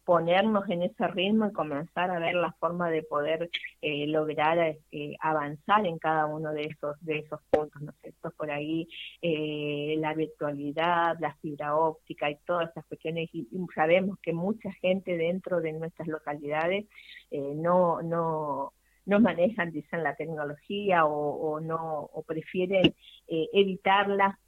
ponernos 0.09 0.67
en 0.71 0.85
ese 0.85 1.07
ritmo 1.09 1.49
y 1.49 1.53
comenzar 1.53 2.11
a 2.11 2.19
ver 2.19 2.35
la 2.35 2.53
forma 2.53 2.89
de 2.89 3.03
poder 3.03 3.51
eh, 3.83 4.07
lograr 4.07 4.59
eh, 4.59 5.17
avanzar 5.21 5.85
en 5.85 5.99
cada 5.99 6.25
uno 6.25 6.51
de 6.55 6.65
esos 6.65 6.97
de 7.05 7.19
esos 7.19 7.39
puntos, 7.51 7.83
¿no 7.83 7.93
es 8.03 8.15
Por 8.39 8.51
ahí 8.51 8.89
eh, 9.21 9.97
la 9.99 10.15
virtualidad, 10.15 11.19
la 11.21 11.35
fibra 11.43 11.77
óptica 11.77 12.31
y 12.31 12.37
todas 12.47 12.71
esas 12.71 12.87
cuestiones 12.87 13.29
y, 13.35 13.47
sabemos 13.75 14.19
que 14.23 14.33
mucha 14.33 14.73
gente 14.81 15.15
dentro 15.15 15.61
de 15.61 15.75
nuestras 15.75 16.09
localidades 16.09 16.87
no 17.31 18.01
no 18.01 18.73
no 19.05 19.21
manejan, 19.21 19.73
dicen, 19.73 20.03
la 20.03 20.17
tecnología 20.17 21.05
o, 21.05 21.53
o 21.53 21.61
no 21.61 22.09
o 22.15 22.23
prefieren 22.23 22.95
evitarla 23.27 24.39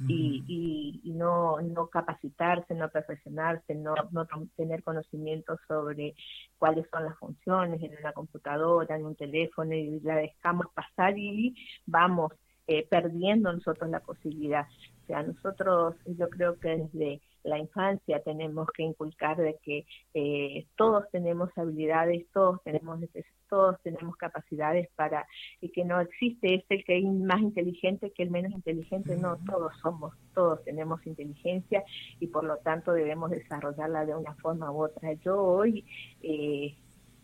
y, 0.00 1.00
y, 1.02 1.10
no, 1.12 1.60
no 1.60 1.88
capacitarse, 1.88 2.74
no 2.74 2.88
perfeccionarse, 2.88 3.74
no, 3.74 3.94
no 4.10 4.26
tener 4.56 4.82
conocimiento 4.82 5.58
sobre 5.66 6.14
cuáles 6.58 6.86
son 6.90 7.04
las 7.04 7.18
funciones 7.18 7.82
en 7.82 7.96
una 7.98 8.12
computadora, 8.12 8.96
en 8.96 9.06
un 9.06 9.16
teléfono, 9.16 9.74
y 9.74 10.00
la 10.00 10.16
dejamos 10.16 10.66
pasar 10.74 11.18
y 11.18 11.54
vamos 11.86 12.32
eh, 12.66 12.86
perdiendo 12.88 13.52
nosotros 13.52 13.88
la 13.90 14.00
posibilidad. 14.00 14.66
O 15.02 15.06
sea, 15.06 15.22
nosotros 15.22 15.94
yo 16.04 16.28
creo 16.28 16.58
que 16.58 16.76
desde 16.76 17.20
la 17.46 17.58
infancia 17.58 18.22
tenemos 18.22 18.68
que 18.74 18.82
inculcar 18.82 19.36
de 19.36 19.56
que 19.62 19.86
eh, 20.14 20.66
todos 20.76 21.08
tenemos 21.10 21.50
habilidades, 21.56 22.26
todos 22.32 22.62
tenemos 22.64 23.00
todos 23.48 23.80
tenemos 23.82 24.16
capacidades 24.16 24.88
para 24.96 25.26
y 25.60 25.68
que 25.68 25.84
no 25.84 26.00
existe 26.00 26.56
ese 26.56 26.82
que 26.82 26.98
es 26.98 27.04
más 27.04 27.40
inteligente 27.40 28.10
que 28.10 28.24
el 28.24 28.30
menos 28.30 28.52
inteligente, 28.52 29.16
no, 29.16 29.38
todos 29.46 29.72
somos, 29.80 30.14
todos 30.34 30.64
tenemos 30.64 31.06
inteligencia 31.06 31.84
y 32.18 32.26
por 32.26 32.44
lo 32.44 32.56
tanto 32.58 32.92
debemos 32.92 33.30
desarrollarla 33.30 34.04
de 34.04 34.16
una 34.16 34.34
forma 34.34 34.72
u 34.72 34.82
otra. 34.82 35.12
Yo 35.14 35.40
hoy 35.40 35.84
eh, 36.22 36.74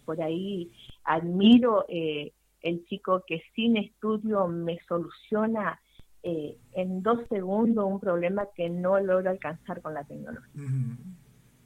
por 0.05 0.23
ahí 0.23 0.71
admiro 1.05 1.85
eh, 1.89 2.33
el 2.61 2.85
chico 2.87 3.25
que 3.27 3.43
sin 3.55 3.77
estudio 3.77 4.47
me 4.47 4.79
soluciona 4.87 5.82
eh, 6.25 6.57
en 6.75 7.03
dos 7.03 7.21
segundos 7.29 7.85
un 7.85 7.99
problema 7.99 8.47
que 8.55 8.69
no 8.71 9.01
logro 9.01 9.31
alcanzar 9.31 9.83
con 9.83 9.95
la 9.95 10.05
tecnología. 10.05 10.63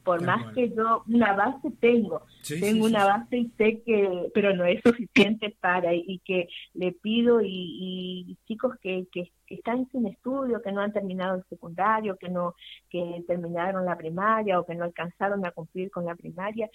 Por 0.03 0.23
más 0.23 0.55
que 0.55 0.71
yo 0.71 1.03
una 1.09 1.33
base 1.35 1.71
tengo, 1.81 2.23
tengo 2.49 2.87
una 2.87 3.05
base 3.05 3.39
y 3.39 3.49
sé 3.59 3.83
que, 3.85 4.31
pero 4.33 4.55
no 4.55 4.65
es 4.65 4.81
suficiente 4.83 5.57
para, 5.61 5.93
y 5.93 6.21
que 6.25 6.49
le 6.75 6.93
pido 6.93 7.41
y, 7.43 8.39
chicos 8.47 8.77
que, 8.81 9.09
que, 9.13 9.33
están 9.49 9.89
sin 9.91 10.07
estudio, 10.07 10.63
que 10.63 10.73
no 10.73 10.81
han 10.81 10.93
terminado 10.93 11.37
el 11.37 11.45
secundario, 11.51 12.17
que 12.17 12.29
no, 12.29 12.55
que 12.89 13.25
terminaron 13.27 13.85
la 13.85 13.99
primaria 13.99 14.61
o 14.61 14.65
que 14.65 14.75
no 14.75 14.85
alcanzaron 14.85 15.45
a 15.45 15.51
cumplir 15.51 15.91
con 15.91 16.05
la 16.05 16.15
primaria, 16.15 16.71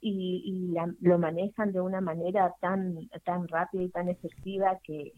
y, 0.00 0.42
y 0.44 0.74
lo 1.00 1.18
manejan 1.18 1.72
de 1.72 1.80
una 1.80 2.02
manera 2.02 2.54
tan 2.60 3.08
tan 3.24 3.48
rápida 3.48 3.82
y 3.82 3.88
tan 3.88 4.10
efectiva 4.10 4.78
que, 4.84 5.14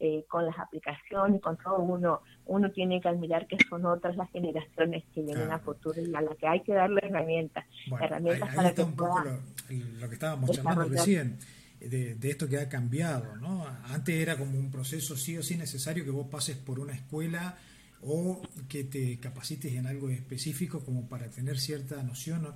eh, 0.00 0.24
con 0.28 0.46
las 0.46 0.58
aplicaciones, 0.58 1.40
con 1.40 1.56
todo 1.56 1.78
uno, 1.80 2.20
uno 2.46 2.70
tiene 2.70 3.00
que 3.00 3.08
admirar 3.08 3.46
que 3.46 3.56
son 3.68 3.84
otras 3.84 4.16
las 4.16 4.30
generaciones 4.30 5.04
que 5.12 5.22
vienen 5.22 5.50
a 5.50 5.58
futuro 5.58 6.00
y 6.00 6.14
a 6.14 6.20
las 6.20 6.36
que 6.36 6.46
hay 6.46 6.60
que 6.60 6.72
darle 6.72 7.00
herramientas, 7.02 7.66
herramientas 8.00 8.54
para 8.54 8.72
que 8.72 8.82
un 8.82 8.94
poco 8.94 9.24
lo, 9.24 10.08
que 10.08 10.14
estábamos 10.14 10.50
charlando 10.52 10.84
recién. 10.84 11.38
De, 11.80 12.16
de, 12.16 12.30
esto 12.30 12.48
que 12.48 12.58
ha 12.58 12.68
cambiado, 12.68 13.36
¿no? 13.36 13.64
Antes 13.84 14.16
era 14.16 14.36
como 14.36 14.58
un 14.58 14.68
proceso 14.68 15.16
sí 15.16 15.38
o 15.38 15.44
sí 15.44 15.56
necesario 15.56 16.04
que 16.04 16.10
vos 16.10 16.26
pases 16.26 16.56
por 16.56 16.80
una 16.80 16.92
escuela 16.92 17.56
o 18.02 18.42
que 18.68 18.84
te 18.84 19.18
capacites 19.18 19.72
en 19.74 19.86
algo 19.86 20.10
específico 20.10 20.84
como 20.84 21.08
para 21.08 21.28
tener 21.30 21.58
cierta 21.58 22.02
noción 22.02 22.46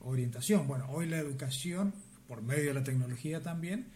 o 0.00 0.08
orientación. 0.08 0.66
Bueno, 0.66 0.86
hoy 0.90 1.06
la 1.06 1.18
educación, 1.18 1.94
por 2.26 2.42
medio 2.42 2.68
de 2.68 2.74
la 2.74 2.84
tecnología 2.84 3.42
también, 3.42 3.86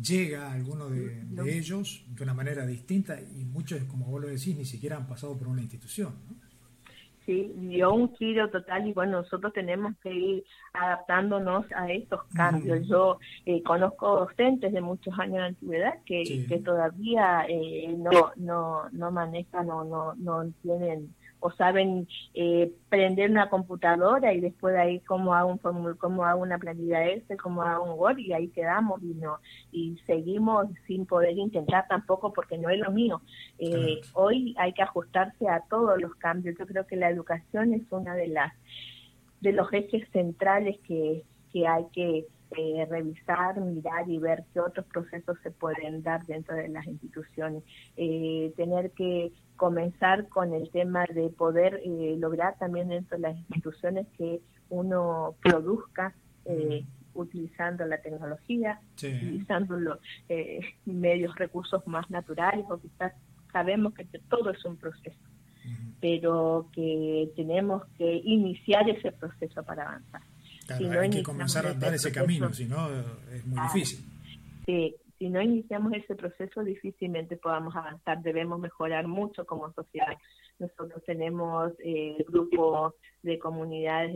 llega 0.00 0.48
a 0.48 0.52
alguno 0.52 0.88
de, 0.88 1.22
ellos 1.46 2.04
de 2.08 2.22
una 2.22 2.34
manera 2.34 2.66
distinta 2.66 3.20
y 3.20 3.44
muchos, 3.44 3.82
como 3.84 4.06
vos 4.06 4.22
lo 4.22 4.28
decís, 4.28 4.56
ni 4.56 4.64
siquiera 4.64 4.96
han 4.96 5.06
pasado 5.06 5.36
por 5.36 5.48
una 5.48 5.62
institución. 5.62 6.14
Sí, 7.26 7.52
dio 7.54 7.94
un 7.94 8.12
giro 8.16 8.50
total 8.50 8.88
y 8.88 8.92
bueno, 8.92 9.22
nosotros 9.22 9.52
tenemos 9.52 9.94
que 10.02 10.12
ir 10.12 10.44
adaptándonos 10.72 11.66
a 11.72 11.88
estos 11.92 12.24
cambios. 12.34 12.88
Yo 12.88 13.18
eh, 13.46 13.62
conozco 13.62 14.18
docentes 14.18 14.72
de 14.72 14.80
muchos 14.80 15.16
años 15.20 15.36
de 15.36 15.44
antigüedad 15.44 15.94
que, 16.04 16.46
que 16.48 16.58
todavía 16.58 17.46
eh, 17.48 17.94
no, 17.96 18.32
no, 18.36 18.90
no 18.90 19.10
manejan 19.12 19.70
o 19.70 19.84
no, 19.84 20.14
no 20.16 20.52
tienen 20.62 21.14
o 21.42 21.50
saben 21.50 22.08
eh, 22.34 22.72
prender 22.88 23.30
una 23.30 23.50
computadora 23.50 24.32
y 24.32 24.40
después 24.40 24.74
de 24.74 24.80
ahí 24.80 25.00
cómo 25.00 25.34
hago 25.34 25.50
un 25.50 25.96
cómo 25.96 26.24
hago 26.24 26.40
una 26.40 26.58
planilla 26.58 27.04
Excel, 27.08 27.36
cómo 27.36 27.62
hago 27.62 27.84
un 27.84 27.98
Word 27.98 28.18
y 28.18 28.32
ahí 28.32 28.48
quedamos 28.48 29.02
y 29.02 29.14
no 29.14 29.38
y 29.72 29.98
seguimos 30.06 30.68
sin 30.86 31.04
poder 31.04 31.36
intentar 31.36 31.86
tampoco 31.88 32.32
porque 32.32 32.58
no 32.58 32.70
es 32.70 32.78
lo 32.78 32.92
mío. 32.92 33.20
Eh, 33.58 34.00
hoy 34.14 34.54
hay 34.56 34.72
que 34.72 34.82
ajustarse 34.82 35.48
a 35.48 35.60
todos 35.68 36.00
los 36.00 36.14
cambios. 36.14 36.56
Yo 36.58 36.66
creo 36.66 36.86
que 36.86 36.96
la 36.96 37.10
educación 37.10 37.74
es 37.74 37.82
una 37.90 38.14
de 38.14 38.28
las 38.28 38.52
de 39.40 39.52
los 39.52 39.72
ejes 39.72 40.08
centrales 40.12 40.78
que, 40.86 41.24
que 41.52 41.66
hay 41.66 41.86
que 41.92 42.26
eh, 42.56 42.86
revisar, 42.88 43.60
mirar 43.60 44.08
y 44.08 44.18
ver 44.18 44.44
qué 44.52 44.60
otros 44.60 44.86
procesos 44.86 45.38
se 45.42 45.50
pueden 45.50 46.02
dar 46.02 46.24
dentro 46.26 46.56
de 46.56 46.68
las 46.68 46.86
instituciones. 46.86 47.62
Eh, 47.96 48.52
tener 48.56 48.90
que 48.92 49.32
comenzar 49.56 50.28
con 50.28 50.52
el 50.52 50.70
tema 50.70 51.04
de 51.06 51.30
poder 51.30 51.80
eh, 51.84 52.16
lograr 52.18 52.58
también 52.58 52.88
dentro 52.88 53.16
de 53.16 53.22
las 53.22 53.38
instituciones 53.38 54.06
que 54.18 54.40
uno 54.68 55.34
produzca 55.42 56.14
utilizando 57.14 57.84
la 57.84 57.98
tecnología, 57.98 58.80
utilizando 58.94 59.78
los 59.78 59.98
medios, 60.86 61.36
recursos 61.36 61.86
más 61.86 62.10
naturales 62.10 62.64
o 62.68 62.78
quizás 62.78 63.12
sabemos 63.52 63.94
que 63.94 64.04
todo 64.28 64.50
es 64.50 64.64
un 64.64 64.76
proceso, 64.76 65.20
pero 66.00 66.68
que 66.72 67.30
tenemos 67.36 67.84
que 67.96 68.16
iniciar 68.24 68.88
ese 68.90 69.12
proceso 69.12 69.62
para 69.62 69.88
avanzar 69.88 70.22
hay 70.74 71.10
que 71.10 71.22
comenzar 71.22 71.66
a 71.66 71.74
dar 71.74 71.94
ese 71.94 72.12
camino, 72.12 72.52
si 72.52 72.66
no 72.66 72.88
es 73.30 73.44
muy 73.46 73.60
difícil. 73.62 74.04
Sí, 74.66 74.94
si 75.18 75.30
no 75.30 75.40
iniciamos 75.40 75.92
ese 75.92 76.16
proceso 76.16 76.64
difícilmente 76.64 77.36
podamos 77.36 77.76
avanzar, 77.76 78.20
debemos 78.22 78.58
mejorar 78.58 79.06
mucho 79.06 79.46
como 79.46 79.72
sociedad. 79.72 80.16
Nosotros 80.58 81.02
tenemos 81.04 81.72
eh, 81.84 82.16
grupos 82.28 82.94
de 83.22 83.38
comunidades 83.38 84.14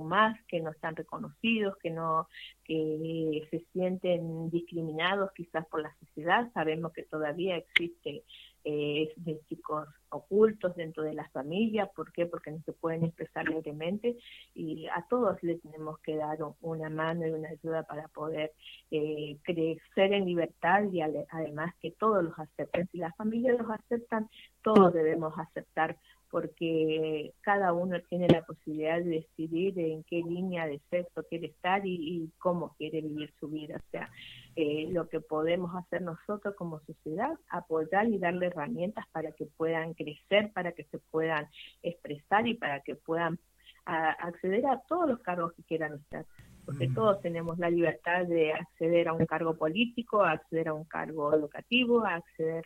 más 0.00 0.38
que 0.46 0.60
no 0.60 0.70
están 0.70 0.94
reconocidos, 0.96 1.76
que 1.78 1.90
no 1.90 2.28
que 2.64 3.48
se 3.50 3.64
sienten 3.72 4.48
discriminados 4.50 5.30
quizás 5.32 5.66
por 5.66 5.82
la 5.82 5.94
sociedad. 5.98 6.48
Sabemos 6.54 6.92
que 6.92 7.02
todavía 7.02 7.56
existe 7.56 8.22
eh, 8.64 9.12
de 9.16 9.40
chicos 9.48 9.88
ocultos 10.10 10.74
dentro 10.76 11.02
de 11.02 11.14
las 11.14 11.30
familias, 11.32 11.88
¿por 11.94 12.12
qué? 12.12 12.26
Porque 12.26 12.50
no 12.50 12.60
se 12.64 12.72
pueden 12.72 13.04
expresar 13.04 13.48
libremente 13.48 14.16
y 14.54 14.86
a 14.88 15.06
todos 15.08 15.42
les 15.42 15.60
tenemos 15.62 15.98
que 16.00 16.16
dar 16.16 16.38
una 16.60 16.90
mano 16.90 17.26
y 17.26 17.30
una 17.30 17.48
ayuda 17.48 17.84
para 17.84 18.08
poder 18.08 18.52
eh, 18.90 19.38
crecer 19.42 20.12
en 20.12 20.26
libertad 20.26 20.84
y 20.90 21.00
además 21.00 21.74
que 21.80 21.92
todos 21.92 22.24
los 22.24 22.38
acepten. 22.38 22.88
Si 22.90 22.98
las 22.98 23.16
familias 23.16 23.58
los 23.58 23.70
aceptan, 23.70 24.28
todos 24.62 24.92
debemos 24.92 25.32
aceptar 25.38 25.96
porque 26.30 27.34
cada 27.40 27.72
uno 27.72 28.00
tiene 28.08 28.28
la 28.28 28.42
posibilidad 28.42 28.98
de 28.98 29.26
decidir 29.26 29.78
en 29.78 30.04
qué 30.04 30.22
línea 30.22 30.66
de 30.66 30.80
sexo 30.88 31.24
quiere 31.28 31.48
estar 31.48 31.82
y, 31.84 32.30
cómo 32.38 32.74
quiere 32.78 33.00
vivir 33.00 33.32
su 33.40 33.48
vida. 33.48 33.76
O 33.76 33.90
sea, 33.90 34.08
eh, 34.56 34.88
lo 34.90 35.08
que 35.08 35.20
podemos 35.20 35.74
hacer 35.74 36.02
nosotros 36.02 36.54
como 36.56 36.80
sociedad, 36.80 37.32
apoyar 37.48 38.08
y 38.08 38.18
darle 38.18 38.46
herramientas 38.46 39.06
para 39.12 39.32
que 39.32 39.46
puedan 39.46 39.94
crecer, 39.94 40.52
para 40.52 40.72
que 40.72 40.84
se 40.84 40.98
puedan 40.98 41.48
expresar 41.82 42.46
y 42.46 42.54
para 42.54 42.80
que 42.80 42.94
puedan 42.94 43.38
acceder 43.86 44.66
a 44.66 44.80
todos 44.86 45.08
los 45.08 45.18
cargos 45.20 45.52
que 45.54 45.62
quieran 45.64 45.94
estar. 45.94 46.24
Porque 46.64 46.88
mm. 46.88 46.94
todos 46.94 47.20
tenemos 47.22 47.58
la 47.58 47.70
libertad 47.70 48.26
de 48.26 48.52
acceder 48.52 49.08
a 49.08 49.12
un 49.14 49.26
cargo 49.26 49.56
político, 49.56 50.22
a 50.22 50.32
acceder 50.32 50.68
a 50.68 50.74
un 50.74 50.84
cargo 50.84 51.34
educativo, 51.34 52.04
a 52.04 52.16
acceder 52.16 52.64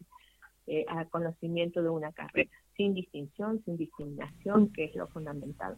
eh, 0.67 0.85
al 0.89 1.09
conocimiento 1.09 1.83
de 1.83 1.89
una 1.89 2.13
carrera 2.13 2.51
sin 2.77 2.95
distinción, 2.95 3.63
sin 3.65 3.77
discriminación, 3.77 4.73
que 4.73 4.85
es 4.85 4.95
lo 4.95 5.07
fundamental. 5.09 5.77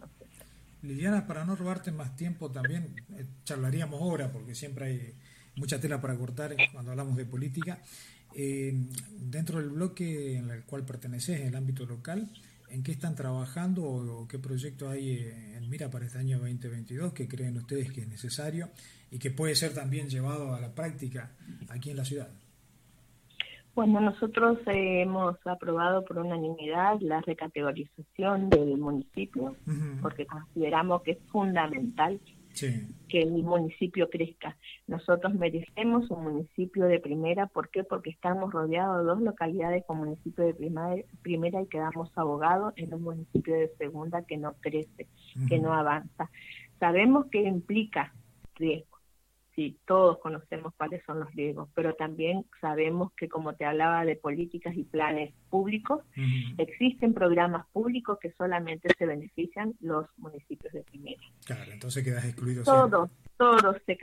Liliana, 0.82 1.26
para 1.26 1.44
no 1.44 1.56
robarte 1.56 1.92
más 1.92 2.16
tiempo 2.16 2.50
también, 2.50 2.94
eh, 3.16 3.26
charlaríamos 3.44 4.00
ahora, 4.00 4.30
porque 4.30 4.54
siempre 4.54 4.86
hay 4.86 5.14
mucha 5.56 5.80
tela 5.80 6.00
para 6.00 6.16
cortar 6.16 6.54
cuando 6.72 6.92
hablamos 6.92 7.16
de 7.16 7.24
política. 7.24 7.78
dentro 8.32 9.58
del 9.58 9.70
bloque 9.70 10.36
en 10.36 10.50
el 10.50 10.64
cual 10.64 10.84
perteneces, 10.84 11.40
en 11.40 11.48
el 11.48 11.56
ámbito 11.56 11.86
local, 11.86 12.28
¿en 12.70 12.82
qué 12.82 12.92
están 12.92 13.14
trabajando 13.14 13.82
o, 13.84 14.28
qué 14.28 14.38
proyecto 14.38 14.88
hay 14.88 15.10
eh, 15.10 15.56
en 15.56 15.68
mira 15.68 15.90
para 15.90 16.06
este 16.06 16.18
año 16.18 16.38
2022 16.38 17.12
que 17.12 17.28
creen 17.28 17.56
ustedes 17.56 17.92
que 17.92 18.02
es 18.02 18.08
necesario 18.08 18.68
y 19.10 19.18
que 19.18 19.30
puede 19.30 19.54
ser 19.54 19.74
también 19.74 20.08
llevado 20.08 20.54
a 20.54 20.60
la 20.60 20.74
práctica 20.74 21.30
aquí 21.68 21.90
en 21.90 21.96
la 21.96 22.04
ciudad? 22.04 22.28
Bueno, 23.74 24.00
nosotros 24.00 24.58
hemos 24.66 25.36
aprobado 25.46 26.02
por 26.04 26.18
unanimidad 26.18 26.98
la 27.00 27.20
recategorización 27.20 28.48
del 28.48 28.78
municipio, 28.78 29.54
porque 30.00 30.24
consideramos 30.24 31.02
que 31.02 31.10
es 31.12 31.18
fundamental 31.30 32.18
que 33.08 33.22
el 33.22 33.42
municipio 33.42 34.08
crezca. 34.08 34.56
Nosotros 34.86 35.34
merecemos 35.34 36.10
un 36.10 36.24
municipio 36.24 36.86
de 36.86 37.00
primera, 37.00 37.46
¿por 37.46 37.68
qué? 37.70 37.84
Porque 37.84 38.10
estamos 38.10 38.52
rodeados 38.52 38.98
de 38.98 39.04
dos 39.04 39.20
localidades 39.20 39.84
con 39.86 39.98
municipio 39.98 40.44
de 40.44 40.54
primera, 40.54 41.02
primera 41.22 41.62
y 41.62 41.66
quedamos 41.66 42.10
abogados 42.16 42.72
en 42.76 42.94
un 42.94 43.02
municipio 43.02 43.54
de 43.54 43.68
segunda 43.78 44.22
que 44.22 44.36
no 44.36 44.54
crece, 44.60 45.06
que 45.48 45.58
no 45.58 45.72
avanza. 45.72 46.30
Sabemos 46.80 47.26
que 47.26 47.42
implica 47.42 48.12
riesgo 48.54 48.95
sí, 49.56 49.78
todos 49.86 50.18
conocemos 50.18 50.74
cuáles 50.76 51.02
son 51.04 51.18
los 51.18 51.34
riesgos, 51.34 51.68
pero 51.74 51.94
también 51.94 52.44
sabemos 52.60 53.12
que, 53.14 53.28
como 53.28 53.54
te 53.54 53.64
hablaba 53.64 54.04
de 54.04 54.14
políticas 54.14 54.76
y 54.76 54.84
planes 54.84 55.34
públicos, 55.50 56.02
existen 56.58 57.14
programas 57.14 57.66
públicos 57.72 58.18
que 58.20 58.32
solamente 58.32 58.90
se 58.96 59.06
benefician 59.06 59.74
los 59.80 60.06
municipios 60.18 60.72
de 60.72 60.82
primera. 60.82 61.22
Claro, 61.44 61.72
entonces 61.72 62.04
quedas 62.04 62.24
excluido. 62.26 62.62
Todos, 62.62 63.10
todos 63.36 63.76
se 63.86 63.96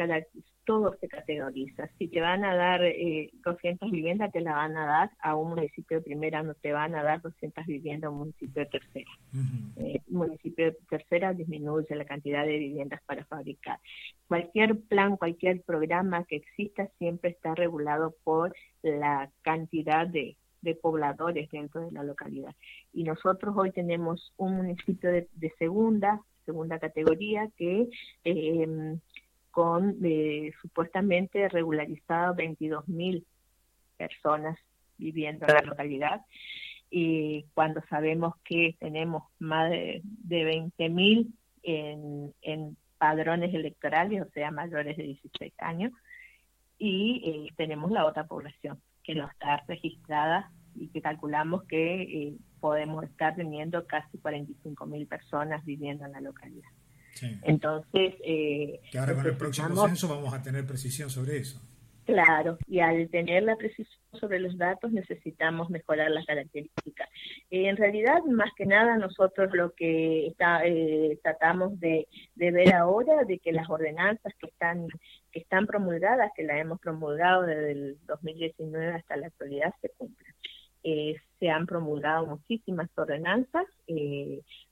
todo 0.65 0.95
se 0.99 1.07
categoriza. 1.07 1.89
Si 1.97 2.07
te 2.07 2.21
van 2.21 2.45
a 2.45 2.55
dar 2.55 2.83
eh, 2.83 3.29
200 3.43 3.91
viviendas, 3.91 4.31
te 4.31 4.41
la 4.41 4.53
van 4.53 4.77
a 4.77 4.85
dar 4.85 5.11
a 5.19 5.35
un 5.35 5.49
municipio 5.49 5.97
de 5.97 6.03
primera, 6.03 6.41
no 6.41 6.53
te 6.55 6.71
van 6.71 6.95
a 6.95 7.03
dar 7.03 7.21
200 7.21 7.65
viviendas 7.65 8.07
a 8.07 8.11
un 8.11 8.19
municipio 8.19 8.63
de 8.63 8.65
tercera. 8.67 9.11
Eh, 9.77 10.01
municipio 10.07 10.65
de 10.65 10.77
tercera 10.89 11.33
disminuye 11.33 11.95
la 11.95 12.05
cantidad 12.05 12.45
de 12.45 12.57
viviendas 12.57 13.01
para 13.05 13.25
fabricar. 13.25 13.79
Cualquier 14.27 14.79
plan, 14.79 15.17
cualquier 15.17 15.61
programa 15.63 16.23
que 16.25 16.37
exista 16.37 16.87
siempre 16.97 17.31
está 17.31 17.55
regulado 17.55 18.15
por 18.23 18.55
la 18.81 19.29
cantidad 19.41 20.07
de, 20.07 20.37
pobladores 20.81 21.51
dentro 21.51 21.81
de 21.81 21.91
la 21.91 22.03
localidad. 22.03 22.55
Y 22.93 23.03
nosotros 23.03 23.53
hoy 23.57 23.71
tenemos 23.71 24.31
un 24.37 24.55
municipio 24.55 25.11
de, 25.11 25.27
segunda, 25.59 26.21
segunda 26.45 26.79
categoría 26.79 27.49
que 27.57 27.89
eh, 28.23 28.97
con 29.53 29.97
eh, 30.03 30.51
supuestamente 30.63 31.47
regularizadas 31.47 32.35
22 32.35 32.87
mil 32.87 33.23
personas 33.97 34.57
viviendo 34.97 35.45
en 35.47 35.53
la 35.53 35.61
localidad 35.61 36.21
y 36.89 37.45
cuando 37.53 37.81
sabemos 37.87 38.33
que 38.43 38.75
tenemos 38.79 39.23
más 39.37 39.69
de, 39.69 40.01
de 40.03 40.43
20 40.43 40.89
mil 40.89 41.33
en, 41.61 42.33
en, 42.41 42.75
padrones 42.97 43.53
electorales, 43.53 44.21
o 44.21 44.29
sea, 44.31 44.49
mayores 44.49 44.97
de 44.97 45.03
16 45.03 45.53
años, 45.59 45.91
y 46.77 47.21
eh, 47.25 47.53
tenemos 47.57 47.91
la 47.91 48.05
otra 48.05 48.25
población 48.25 48.79
que 49.03 49.13
no 49.13 49.27
está 49.29 49.63
registrada 49.67 50.51
y 50.75 50.87
que 50.87 51.01
calculamos 51.01 51.63
que 51.65 52.01
eh, 52.01 52.33
podemos 52.59 53.03
estar 53.03 53.35
teniendo 53.35 53.85
casi 53.85 54.17
45 54.17 54.85
mil 54.85 55.05
personas 55.05 55.63
viviendo 55.65 56.05
en 56.05 56.13
la 56.13 56.21
localidad. 56.21 56.69
Entonces... 57.43 58.15
Eh, 58.23 58.79
que 58.91 58.97
ahora 58.97 59.15
con 59.15 59.25
el 59.25 59.37
próximo 59.37 59.87
censo 59.87 60.07
vamos 60.07 60.33
a 60.33 60.41
tener 60.41 60.65
precisión 60.65 61.09
sobre 61.09 61.37
eso. 61.37 61.61
Claro, 62.05 62.57
y 62.67 62.79
al 62.81 63.09
tener 63.09 63.43
la 63.43 63.55
precisión 63.55 63.97
sobre 64.19 64.39
los 64.39 64.57
datos 64.57 64.91
necesitamos 64.91 65.69
mejorar 65.69 66.11
las 66.11 66.25
características. 66.25 67.07
Eh, 67.49 67.69
en 67.69 67.77
realidad, 67.77 68.21
más 68.25 68.49
que 68.57 68.65
nada, 68.65 68.97
nosotros 68.97 69.49
lo 69.53 69.71
que 69.71 70.27
está, 70.27 70.65
eh, 70.65 71.17
tratamos 71.23 71.79
de, 71.79 72.07
ver 72.35 72.73
ahora, 72.73 73.23
de 73.23 73.39
que 73.39 73.53
las 73.53 73.69
ordenanzas 73.69 74.33
que 74.37 74.47
están, 74.47 74.87
que 75.31 75.39
están 75.39 75.65
promulgadas, 75.65 76.31
que 76.35 76.43
las 76.43 76.57
hemos 76.57 76.79
promulgado 76.81 77.43
desde 77.43 77.71
el 77.71 77.97
2019 78.05 78.95
hasta 78.95 79.15
la 79.15 79.27
actualidad, 79.27 79.73
se 79.81 79.89
cumplan. 79.97 80.33
Eh, 80.83 81.15
se 81.39 81.49
han 81.49 81.65
promulgado 81.65 82.25
muchísimas 82.25 82.89
ordenanzas 82.97 83.65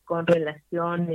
con 0.04 0.28
relación 0.28 1.08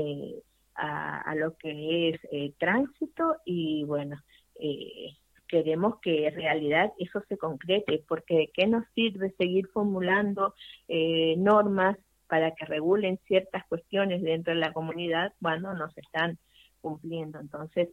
a, 0.76 1.34
lo 1.34 1.56
que 1.56 2.10
es 2.10 2.20
eh, 2.30 2.52
tránsito 2.58 3.36
y 3.44 3.84
bueno, 3.84 4.16
eh, 4.60 5.16
queremos 5.48 6.00
que 6.00 6.26
en 6.26 6.34
realidad 6.34 6.92
eso 6.98 7.22
se 7.28 7.36
concrete, 7.36 8.04
porque 8.08 8.34
¿de 8.34 8.50
qué 8.52 8.66
nos 8.66 8.84
sirve 8.94 9.34
seguir 9.38 9.68
formulando 9.68 10.54
eh, 10.88 11.34
normas 11.38 11.96
para 12.28 12.54
que 12.54 12.66
regulen 12.66 13.18
ciertas 13.26 13.64
cuestiones 13.66 14.22
dentro 14.22 14.54
de 14.54 14.60
la 14.60 14.72
comunidad 14.72 15.32
cuando 15.40 15.72
no 15.74 15.90
se 15.90 16.00
están 16.00 16.38
cumpliendo? 16.80 17.38
Entonces, 17.38 17.88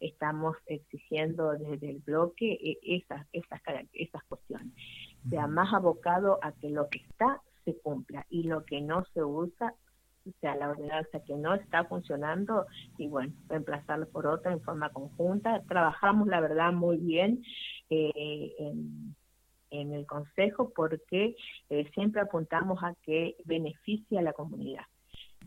estamos 0.00 0.56
exigiendo 0.66 1.52
desde 1.52 1.90
el 1.90 1.98
bloque 1.98 2.78
esas, 2.82 3.26
esas, 3.32 3.60
esas 3.92 4.22
cuestiones. 4.24 4.72
Sea 5.28 5.48
más 5.48 5.74
abocado 5.74 6.38
a 6.42 6.52
que 6.52 6.70
lo 6.70 6.88
que 6.88 6.98
está 6.98 7.42
se 7.64 7.76
cumpla 7.78 8.24
y 8.30 8.44
lo 8.44 8.64
que 8.64 8.80
no 8.80 9.04
se 9.12 9.24
usa 9.24 9.74
o 10.26 10.32
sea, 10.40 10.56
la 10.56 10.70
ordenanza 10.70 11.20
que 11.20 11.34
no 11.34 11.54
está 11.54 11.84
funcionando 11.84 12.66
y 12.98 13.08
bueno, 13.08 13.32
reemplazarlo 13.48 14.08
por 14.08 14.26
otra 14.26 14.52
en 14.52 14.60
forma 14.60 14.90
conjunta. 14.90 15.62
Trabajamos, 15.68 16.28
la 16.28 16.40
verdad, 16.40 16.72
muy 16.72 16.96
bien 16.98 17.42
eh, 17.90 18.54
en, 19.70 19.92
el 19.92 20.06
Consejo 20.06 20.72
porque 20.74 21.36
eh, 21.68 21.90
siempre 21.94 22.22
apuntamos 22.22 22.82
a 22.82 22.94
que 23.02 23.36
beneficie 23.44 24.18
a 24.18 24.22
la 24.22 24.32
comunidad. 24.32 24.84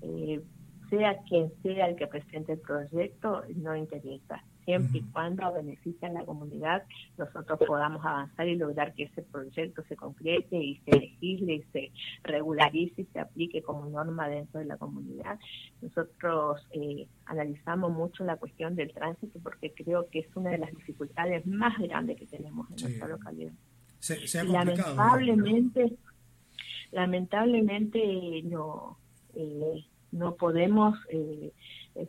Eh, 0.02 0.42
sea 0.90 1.18
quien 1.28 1.52
sea 1.62 1.88
el 1.88 1.96
que 1.96 2.08
presente 2.08 2.54
el 2.54 2.60
proyecto, 2.60 3.44
no 3.56 3.76
interesa 3.76 4.44
siempre 4.70 5.00
y 5.00 5.04
cuando 5.12 5.52
beneficie 5.52 6.08
a 6.08 6.12
la 6.12 6.24
comunidad, 6.26 6.84
nosotros 7.18 7.60
podamos 7.66 8.06
avanzar 8.06 8.48
y 8.48 8.56
lograr 8.56 8.94
que 8.94 9.04
ese 9.04 9.24
proyecto 9.24 9.84
se 9.90 9.96
concrete 9.96 10.58
y 10.58 10.78
se 10.86 10.92
legisle 10.92 11.54
y 11.56 11.64
se 11.72 11.92
regularice 12.24 13.02
y 13.02 13.06
se 13.06 13.20
aplique 13.20 13.64
como 13.64 13.90
norma 13.90 14.30
dentro 14.30 14.60
de 14.60 14.68
la 14.68 14.78
comunidad. 14.78 15.40
Nosotros 15.82 16.62
eh, 16.72 17.08
analizamos 17.26 17.92
mucho 17.92 18.24
la 18.24 18.38
cuestión 18.38 18.76
del 18.76 18.94
tránsito 18.94 19.40
porque 19.42 19.74
creo 19.74 20.08
que 20.10 20.20
es 20.20 20.36
una 20.36 20.52
de 20.52 20.60
las 20.60 20.72
dificultades 20.76 21.46
más 21.48 21.76
grandes 21.80 22.20
que 22.20 22.28
tenemos 22.28 22.70
en 22.70 22.76
nuestra 22.84 23.08
localidad. 23.08 23.54
lamentablemente, 24.46 25.98
lamentablemente 26.92 28.44
no, 28.44 29.00
eh, 29.34 29.84
no 30.12 30.36
podemos 30.36 30.98
eh, 31.10 31.52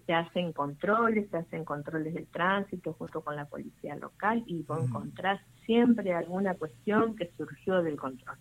se 0.07 0.13
hacen 0.13 0.53
controles, 0.53 1.29
se 1.31 1.39
hacen 1.39 1.65
controles 1.65 2.15
del 2.15 2.27
tránsito 2.27 2.93
junto 2.95 3.23
con 3.23 3.37
la 3.37 3.47
policía 3.47 3.97
local 3.97 4.45
y 4.47 4.63
vos 4.63 4.85
encontrás 4.85 5.41
siempre 5.65 6.13
alguna 6.15 6.55
cuestión 6.55 7.17
que 7.17 7.31
surgió 7.37 7.83
del 7.83 7.97
control. 7.97 8.37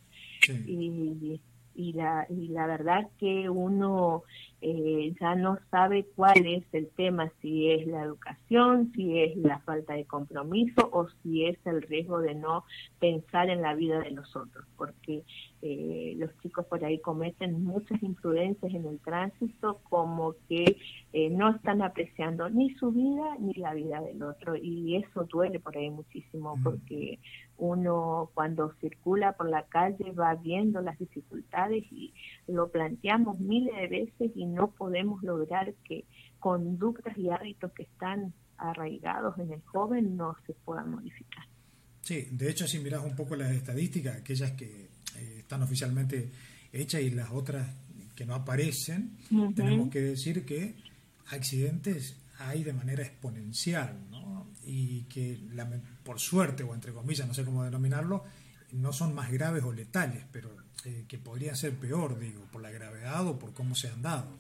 Y, 0.66 1.40
y, 1.76 1.94
la, 1.94 2.26
y 2.30 2.50
la 2.50 2.68
verdad 2.68 3.08
que 3.20 3.50
uno 3.50 4.24
eh, 4.62 5.14
ya 5.20 5.36
no 5.36 5.60
sabe 5.72 6.08
cuál 6.16 6.46
es 6.46 6.64
el 6.74 6.90
tema, 6.90 7.32
si 7.42 7.72
es 7.72 7.88
la 7.88 8.04
educación, 8.04 8.92
si 8.96 9.20
es 9.20 9.38
la 9.38 9.60
falta 9.60 9.94
de 9.94 10.06
compromiso 10.06 10.90
o 10.92 11.08
si 11.22 11.46
es 11.46 11.58
el 11.66 11.82
riesgo 11.82 12.20
de 12.20 12.36
no 12.36 12.66
pensar 13.00 13.50
en 13.50 13.62
la 13.62 13.76
vida 13.76 14.00
de 14.00 14.12
los 14.12 14.36
otros, 14.36 14.66
porque 14.76 15.24
eh, 15.62 16.14
los 16.18 16.30
chicos 16.40 16.66
por 16.68 16.84
ahí 16.86 17.00
cometen 17.00 17.64
muchas 17.64 18.02
imprudencias 18.02 18.74
en 18.74 18.86
el 18.86 19.00
tránsito 19.00 19.82
como 19.90 20.36
que 20.48 20.78
eh, 21.12 21.30
no 21.30 21.50
están 21.50 21.82
apreciando 21.82 22.50
ni 22.50 22.74
su 22.76 22.92
vida 22.92 23.36
ni 23.40 23.54
la 23.56 23.74
vida 23.74 24.00
del 24.00 24.24
otro 24.24 24.56
y 24.56 24.96
eso 24.96 25.26
duele 25.26 25.60
por 25.60 25.76
ahí 25.78 25.90
muchísimo 25.90 26.56
mm. 26.56 26.64
porque 26.64 27.20
uno 27.58 28.32
cuando 28.34 28.74
circula 28.80 29.34
por 29.34 29.50
la 29.50 29.64
calle 29.64 30.12
va 30.12 30.36
viendo 30.36 30.82
las 30.82 30.98
dificultades 30.98 31.84
y 31.92 32.14
lo 32.48 32.70
planteamos 32.70 33.38
miles 33.40 33.76
de 33.76 33.88
veces 33.88 34.32
y 34.36 34.46
no 34.46 34.72
podemos 34.72 35.22
lograr 35.24 35.74
que 35.84 36.06
conductas 36.40 37.18
y 37.18 37.30
hábitos 37.30 37.74
que 37.74 37.84
están 37.84 38.34
arraigados 38.58 39.38
en 39.40 39.52
el 39.52 39.62
joven 39.64 40.16
no 40.16 40.38
se 40.48 40.54
puedan 40.54 40.92
modificar. 40.92 41.44
Sí, 42.02 42.28
de 42.32 42.50
hecho 42.50 42.66
si 42.66 42.80
miras 42.80 43.04
un 43.04 43.16
poco 43.16 43.36
las 43.36 43.52
estadísticas, 43.52 44.18
aquellas 44.18 44.54
que 44.54 44.88
eh, 45.20 45.40
están 45.40 45.64
oficialmente 45.64 46.30
hechas 46.72 47.02
y 47.02 47.12
las 47.12 47.32
otras 47.32 47.68
que 48.16 48.26
no 48.26 48.36
aparecen, 48.36 49.18
tenemos 49.56 49.90
que 49.90 50.02
decir 50.02 50.46
que 50.46 50.76
accidentes 51.28 52.18
hay 52.40 52.64
de 52.64 52.74
manera 52.74 53.04
exponencial, 53.04 53.96
¿no? 54.12 54.48
Y 54.66 55.04
que 55.04 55.38
por 56.04 56.20
suerte 56.20 56.64
o 56.64 56.74
entre 56.74 56.92
comillas, 56.92 57.28
no 57.28 57.34
sé 57.34 57.46
cómo 57.46 57.64
denominarlo, 57.64 58.24
no 58.74 58.92
son 58.94 59.16
más 59.16 59.32
graves 59.32 59.64
o 59.64 59.72
letales, 59.72 60.26
pero 60.32 60.50
eh, 60.86 61.06
que 61.08 61.18
podrían 61.18 61.56
ser 61.56 61.74
peor, 61.76 62.20
digo, 62.20 62.44
por 62.52 62.62
la 62.62 62.72
gravedad 62.72 63.26
o 63.28 63.40
por 63.40 63.54
cómo 63.54 63.76
se 63.76 63.90
han 63.90 64.02
dado. 64.02 64.38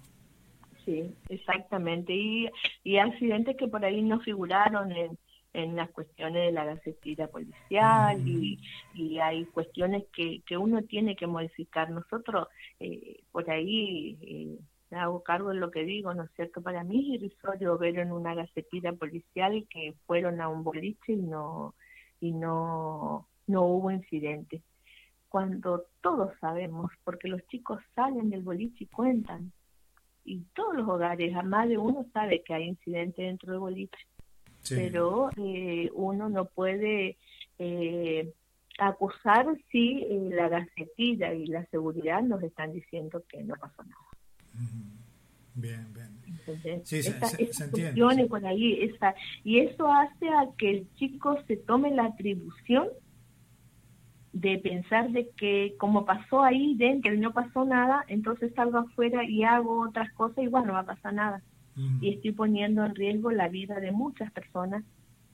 Sí, 0.85 1.13
exactamente. 1.29 2.13
Y, 2.13 2.49
y 2.83 2.97
accidentes 2.97 3.55
que 3.57 3.67
por 3.67 3.83
ahí 3.83 4.01
no 4.01 4.19
figuraron 4.19 4.91
en, 4.91 5.17
en 5.53 5.75
las 5.75 5.89
cuestiones 5.91 6.45
de 6.45 6.51
la 6.51 6.65
gacetilla 6.65 7.27
policial 7.27 8.27
y, 8.27 8.59
y, 8.93 9.19
hay 9.19 9.45
cuestiones 9.45 10.03
que, 10.13 10.41
que 10.45 10.57
uno 10.57 10.83
tiene 10.83 11.15
que 11.15 11.27
modificar. 11.27 11.89
Nosotros 11.89 12.47
eh, 12.79 13.23
por 13.31 13.49
ahí 13.49 14.17
eh, 14.21 14.59
hago 14.95 15.23
cargo 15.23 15.49
de 15.49 15.55
lo 15.55 15.71
que 15.71 15.83
digo, 15.83 16.13
¿no 16.13 16.23
es 16.23 16.31
cierto? 16.35 16.61
Para 16.61 16.83
mí 16.83 17.15
es 17.15 17.21
irrisorio 17.21 17.77
ver 17.77 17.97
en 17.99 18.11
una 18.11 18.35
gacetilla 18.35 18.93
policial 18.93 19.65
que 19.69 19.95
fueron 20.05 20.39
a 20.41 20.49
un 20.49 20.63
boliche 20.63 21.13
y 21.13 21.21
no 21.21 21.73
y 22.21 22.31
no 22.31 23.27
no 23.47 23.63
hubo 23.63 23.91
incidentes. 23.91 24.61
Cuando 25.29 25.85
todos 26.01 26.31
sabemos, 26.39 26.91
porque 27.03 27.27
los 27.27 27.45
chicos 27.47 27.79
salen 27.95 28.29
del 28.29 28.43
boliche 28.43 28.83
y 28.83 28.87
cuentan, 28.87 29.51
y 30.25 30.41
todos 30.55 30.75
los 30.75 30.87
hogares, 30.87 31.35
a 31.35 31.41
más 31.41 31.67
de 31.67 31.77
uno 31.77 32.05
sabe 32.13 32.43
que 32.43 32.53
hay 32.53 32.65
incidentes 32.65 33.25
dentro 33.25 33.51
del 33.51 33.59
boliche 33.59 33.97
pero 34.69 35.29
eh, 35.37 35.89
uno 35.93 36.29
no 36.29 36.45
puede 36.45 37.17
eh, 37.57 38.33
acusar 38.79 39.45
si 39.71 40.03
eh, 40.03 40.29
la 40.31 40.49
gacetilla 40.49 41.33
y 41.33 41.45
la 41.47 41.65
seguridad 41.67 42.21
nos 42.21 42.41
están 42.43 42.73
diciendo 42.73 43.23
que 43.27 43.43
no 43.43 43.55
pasó 43.55 43.83
nada. 43.83 43.95
Bien, 45.55 45.93
bien. 45.93 46.85
sí, 46.85 47.03
se, 47.03 47.63
entiende. 47.63 48.25
por 48.27 48.45
ahí, 48.45 48.83
esa, 48.83 49.13
y 49.43 49.59
eso 49.59 49.91
hace 49.91 50.29
a 50.29 50.47
que 50.57 50.69
el 50.71 50.93
chico 50.95 51.37
se 51.47 51.57
tome 51.57 51.91
la 51.91 52.05
atribución 52.05 52.87
de 54.31 54.57
pensar 54.59 55.09
de 55.09 55.29
que 55.31 55.75
como 55.77 56.05
pasó 56.05 56.43
ahí 56.43 56.75
dentro 56.75 57.13
y 57.13 57.17
no 57.17 57.33
pasó 57.33 57.65
nada, 57.65 58.05
entonces 58.07 58.53
salgo 58.55 58.77
afuera 58.77 59.23
y 59.23 59.43
hago 59.43 59.81
otras 59.81 60.13
cosas 60.13 60.43
y 60.43 60.47
bueno, 60.47 60.67
no 60.67 60.73
va 60.73 60.79
a 60.79 60.85
pasar 60.85 61.13
nada 61.13 61.43
y 62.01 62.13
estoy 62.15 62.31
poniendo 62.31 62.83
en 62.85 62.95
riesgo 62.95 63.31
la 63.31 63.47
vida 63.47 63.79
de 63.79 63.91
muchas 63.91 64.31
personas 64.31 64.83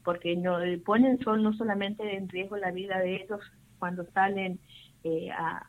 porque 0.04 0.36
no 0.36 0.58
ponen 0.86 1.20
son 1.20 1.44
no 1.44 1.54
solamente 1.54 2.16
en 2.16 2.30
riesgo 2.30 2.58
la 2.58 2.72
vida 2.72 3.00
de 3.00 3.16
ellos 3.16 3.40
cuando 3.80 4.06
salen 4.14 4.60
eh, 5.04 5.32
a, 5.32 5.68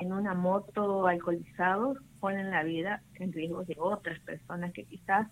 en 0.00 0.12
una 0.12 0.34
moto 0.34 1.06
alcoholizados 1.06 1.98
ponen 2.20 2.50
la 2.50 2.62
vida 2.62 3.02
en 3.14 3.32
riesgo 3.32 3.64
de 3.64 3.76
otras 3.78 4.18
personas 4.20 4.72
que 4.72 4.84
quizás 4.84 5.28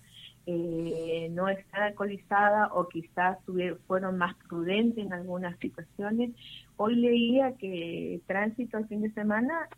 eh, 0.47 1.29
no 1.33 1.49
están 1.49 1.83
alcoholizadas 1.83 2.71
o 2.73 2.89
quizás 2.89 3.39
fueron 3.87 4.19
más 4.19 4.35
prudentes 4.49 5.05
en 5.05 5.13
algunas 5.13 5.59
situaciones. 5.59 6.33
Hoy 6.77 6.97
leía 6.97 7.53
que 7.57 8.21
tránsito 8.27 8.79
el 8.79 8.87
fin 8.87 9.03
de 9.03 9.11
semana 9.13 9.69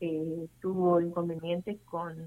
eh, 0.00 0.46
tuvo 0.60 1.00
inconvenientes 1.00 1.78
con 1.84 2.26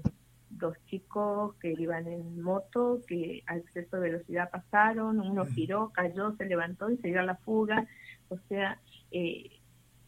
dos 0.58 0.76
chicos 0.86 1.54
que 1.56 1.74
iban 1.78 2.06
en 2.06 2.40
moto, 2.40 3.00
que 3.06 3.42
al 3.46 3.58
exceso 3.58 3.96
de 3.96 4.10
velocidad 4.10 4.50
pasaron, 4.50 5.20
uno 5.20 5.46
giró, 5.46 5.90
cayó, 5.90 6.34
se 6.36 6.46
levantó 6.46 6.90
y 6.90 6.96
se 6.98 7.08
dio 7.08 7.20
a 7.20 7.24
la 7.24 7.36
fuga, 7.36 7.86
o 8.28 8.38
sea, 8.48 8.78
eh, 9.10 9.50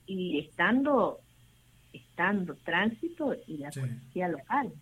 y 0.07 0.39
estando, 0.41 1.21
estando 1.93 2.55
tránsito 2.57 3.35
y 3.47 3.59
la 3.59 3.71
policía 3.71 4.29
local. 4.29 4.73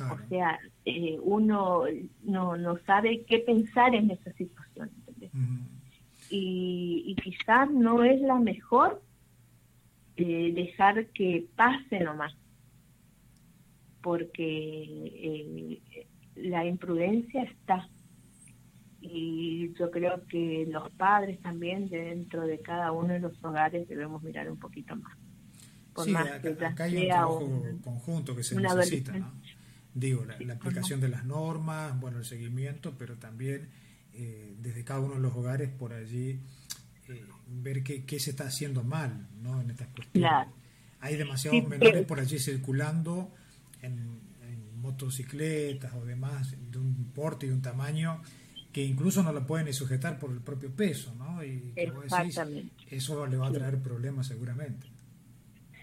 O 0.00 0.28
sea, 0.28 0.58
eh, 0.86 1.18
uno 1.20 1.84
no, 2.22 2.56
no 2.56 2.78
sabe 2.86 3.22
qué 3.26 3.40
pensar 3.40 3.94
en 3.94 4.10
esa 4.10 4.32
situación. 4.32 4.90
y, 6.30 7.04
y, 7.06 7.14
quizás 7.16 7.70
no 7.70 8.02
es 8.02 8.20
la 8.22 8.38
mejor 8.38 9.02
eh, 10.16 10.52
dejar 10.54 11.06
que 11.08 11.46
pase 11.56 12.00
nomás 12.00 12.34
porque 14.02 15.80
eh, 15.92 16.06
la 16.36 16.64
imprudencia 16.64 17.42
está. 17.42 17.88
Y 19.00 19.72
yo 19.78 19.90
creo 19.90 20.26
que 20.26 20.66
los 20.70 20.90
padres 20.92 21.40
también 21.40 21.88
dentro 21.88 22.46
de 22.46 22.60
cada 22.60 22.92
uno 22.92 23.14
de 23.14 23.20
los 23.20 23.42
hogares 23.42 23.88
debemos 23.88 24.22
mirar 24.22 24.50
un 24.50 24.58
poquito 24.58 24.94
más. 24.96 25.16
sí, 26.04 26.14
acá, 26.14 26.84
hay 26.84 26.96
un 26.96 27.08
trabajo 27.08 27.62
conjunto 27.82 28.36
que 28.36 28.42
se 28.42 28.56
necesita, 28.56 29.12
¿no? 29.12 29.32
Digo, 29.94 30.24
la, 30.24 30.54
aplicación 30.54 31.00
de 31.00 31.08
las 31.08 31.24
normas, 31.24 31.98
bueno, 31.98 32.18
el 32.18 32.24
seguimiento, 32.24 32.94
pero 32.96 33.16
también 33.16 33.68
eh, 34.12 34.54
desde 34.60 34.84
cada 34.84 35.00
uno 35.00 35.14
de 35.14 35.20
los 35.20 35.34
hogares 35.34 35.68
por 35.68 35.92
allí 35.92 36.38
eh, 37.08 37.24
ver 37.48 37.82
qué, 37.82 38.04
qué, 38.04 38.20
se 38.20 38.30
está 38.30 38.44
haciendo 38.44 38.84
mal, 38.84 39.26
¿no? 39.42 39.60
En 39.60 39.70
estas 39.70 39.88
cuestiones. 39.88 40.30
Hay 41.00 41.16
demasiados 41.16 41.66
menores 41.66 42.06
por 42.06 42.20
allí 42.20 42.38
circulando 42.38 43.32
en, 43.82 44.20
motocicletas 44.80 45.92
o 45.94 46.06
demás 46.06 46.56
de 46.70 46.78
un 46.78 47.12
porte 47.14 47.46
y 47.46 47.50
un 47.50 47.60
tamaño 47.60 48.22
que 48.72 48.82
incluso 48.82 49.22
no 49.22 49.30
lo 49.30 49.46
pueden 49.46 49.66
ni 49.66 49.74
sujetar 49.74 50.18
por 50.18 50.30
el 50.30 50.40
propio 50.40 50.74
peso, 50.74 51.14
¿no? 51.16 51.44
Y 51.44 51.74
eso 52.90 53.26
le 53.26 53.36
va 53.36 53.48
a 53.48 53.52
traer 53.52 53.82
problemas 53.82 54.28
seguramente. 54.28 54.86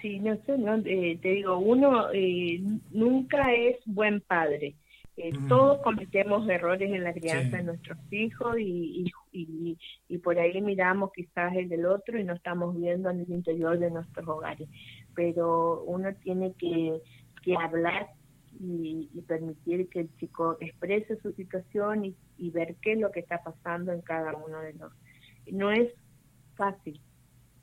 Sí, 0.02 0.20
no 0.20 0.36
sé, 0.45 0.58
no, 0.58 0.78
eh, 0.86 1.18
te 1.22 1.30
digo, 1.30 1.58
uno 1.58 2.12
eh, 2.14 2.62
nunca 2.91 3.54
es 3.54 3.78
buen 3.86 4.22
padre. 4.22 4.76
Eh, 5.20 5.32
todos 5.50 5.80
cometemos 5.82 6.48
errores 6.48 6.91
en 6.91 7.04
la 7.04 7.12
crianza 7.12 7.58
de 7.58 7.64
nuestros 7.64 7.98
hijos 8.12 8.56
y, 8.60 9.12
y, 9.32 9.78
y, 10.08 10.18
por 10.20 10.38
ahí 10.38 10.62
miramos 10.62 11.12
quizás 11.12 11.56
el 11.56 11.70
del 11.70 11.88
otro 11.88 12.20
y 12.20 12.24
no 12.24 12.36
estamos 12.36 12.80
viendo 12.80 13.10
en 13.10 13.22
el 13.22 13.32
interior 13.32 13.80
de 13.80 13.89
nuestros 13.89 14.28
hogares. 14.28 14.70
Pero 15.16 15.84
uno 15.86 16.14
tiene 16.24 16.54
que 16.54 17.02
que 17.48 17.56
hablar 17.56 18.10
y, 18.60 19.10
permitir 19.28 19.88
que 19.89 20.02
el 20.02 20.16
chico 20.18 20.58
exprese 20.60 21.20
su 21.22 21.32
situación 21.34 22.14
y, 22.38 22.50
ver 22.52 22.76
qué 22.82 22.93
es 22.93 23.00
lo 23.00 23.12
que 23.12 23.22
está 23.22 23.41
pasando 23.41 23.93
en 23.93 24.02
cada 24.02 24.36
uno 24.36 24.60
de 24.60 24.74
los. 24.74 24.91
No 25.52 25.72
es 25.72 25.89
fácil 26.56 27.00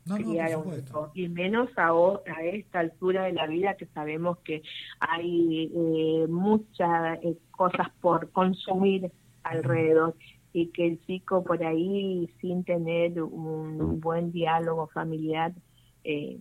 criar 0.05 0.53
a 0.53 0.59
un 0.59 0.79
hijo, 0.79 1.11
y 1.15 1.29
menos 1.29 1.69
a, 1.77 1.89
a, 1.89 2.43
esta 2.45 2.81
altura 2.81 3.25
de 3.25 3.33
la 3.33 3.47
vida 3.47 3.75
que 3.75 3.87
sabemos 3.87 4.39
que 4.39 4.63
hay 5.01 5.71
eh, 5.75 6.27
muchas 6.29 7.19
eh, 7.23 7.37
cosas 7.51 7.89
por 8.01 8.31
consumir 8.31 9.11
alrededor 9.43 10.15
y 10.53 10.69
que 10.69 10.87
el 10.87 11.01
chico 11.07 11.43
por 11.43 11.63
ahí 11.65 12.31
sin 12.41 12.65
tener 12.65 13.23
un 13.23 14.01
buen 14.01 14.31
diálogo 14.31 14.87
familiar 14.89 15.53
eh, 16.05 16.39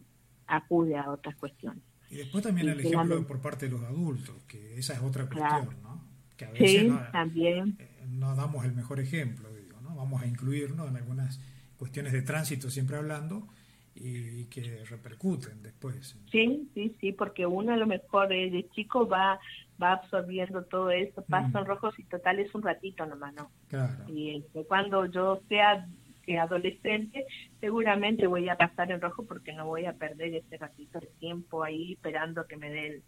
acude 0.48 0.98
a 0.98 1.10
otras 1.10 1.36
cuestiones. 1.36 1.93
Y 2.14 2.18
después 2.18 2.44
también 2.44 2.70
el 2.70 2.80
ejemplo 2.80 3.26
por 3.26 3.42
parte 3.42 3.66
de 3.66 3.72
los 3.72 3.84
adultos, 3.84 4.36
que 4.48 4.78
esa 4.78 4.94
es 4.94 5.02
otra 5.02 5.26
cuestión, 5.26 5.76
¿no? 5.82 6.00
Que 6.38 6.46
a 6.46 6.52
veces 6.52 6.86
no, 6.86 7.02
también. 7.12 7.76
Eh, 7.80 8.06
no 8.08 8.36
damos 8.36 8.64
el 8.66 8.74
mejor 8.74 9.00
ejemplo, 9.00 9.52
digo, 9.54 9.82
¿no? 9.82 9.96
Vamos 9.96 10.22
a 10.22 10.28
incluirnos 10.28 10.88
en 10.88 10.96
algunas 10.96 11.40
cuestiones 11.76 12.14
de 12.14 12.22
tránsito, 12.22 12.70
siempre 12.70 12.98
hablando, 12.98 13.48
y, 13.96 14.46
que 14.46 14.84
repercuten 14.86 15.64
después. 15.64 16.16
Sí, 16.32 16.70
sí, 16.76 16.96
sí, 17.02 17.14
porque 17.14 17.48
uno 17.48 17.74
a 17.74 17.78
lo 17.78 17.88
mejor 17.88 18.28
de, 18.28 18.68
chico 18.76 19.08
va 19.08 19.40
va 19.82 19.94
absorbiendo 19.94 20.64
todo 20.66 20.92
eso, 20.92 21.24
pasa 21.24 21.60
en 21.60 21.66
rojos 21.66 21.98
y 21.98 22.04
total 22.04 22.40
es 22.40 22.54
un 22.54 22.62
ratito 22.62 23.08
nomás, 23.08 23.34
¿no? 23.34 23.50
Claro. 23.70 24.06
Y 24.08 24.38
este, 24.38 24.66
cuando 24.66 25.08
yo 25.08 25.42
sea 25.50 25.88
que 26.26 26.40
adolescente, 26.40 27.26
seguramente 27.60 28.28
voy 28.28 28.50
a 28.50 28.56
pasar 28.56 28.92
en 28.92 29.02
rojo 29.02 29.26
porque 29.26 29.54
no 29.54 29.66
voy 29.66 29.86
a 29.86 29.94
perder 29.94 30.36
ese 30.36 30.58
ratito 30.58 31.00
de 31.00 31.08
tiempo 31.20 31.64
ahí 31.64 31.94
esperando 31.94 32.48
que 32.48 32.58
me 32.58 32.70
dé 32.70 33.04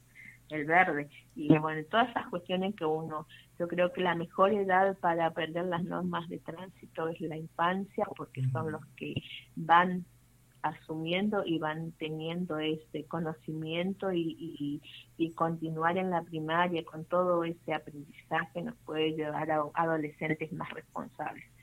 el, 0.50 0.66
verde. 0.66 1.10
Y 1.36 1.58
bueno, 1.58 1.82
todas 1.90 2.10
esas 2.10 2.28
cuestiones 2.28 2.76
que 2.76 2.86
uno, 2.86 3.26
yo 3.58 3.68
creo 3.68 3.92
que 3.92 4.02
la 4.02 4.14
mejor 4.14 4.54
edad 4.54 4.96
para 5.00 5.26
aprender 5.26 5.66
las 5.66 5.84
normas 5.84 6.30
de 6.30 6.38
tránsito 6.38 7.08
es 7.08 7.20
la 7.22 7.36
infancia, 7.36 8.06
porque 8.16 8.44
son 8.50 8.72
los 8.72 8.86
que 8.96 9.16
van 9.56 10.06
asumiendo 10.62 11.44
y 11.46 11.58
van 11.58 11.94
teniendo 11.94 12.60
ese 12.60 13.06
conocimiento 13.06 14.12
y, 14.12 14.36
y, 14.40 14.82
y, 15.18 15.32
continuar 15.34 15.98
en 15.98 16.10
la 16.10 16.24
primaria 16.24 16.84
con 16.84 17.06
todo 17.06 17.44
ese 17.44 17.74
aprendizaje 17.74 18.64
nos 18.64 18.76
puede 18.78 19.12
llevar 19.12 19.52
a 19.52 19.64
adolescentes 19.76 20.52
más 20.54 20.70
responsables 20.72 21.55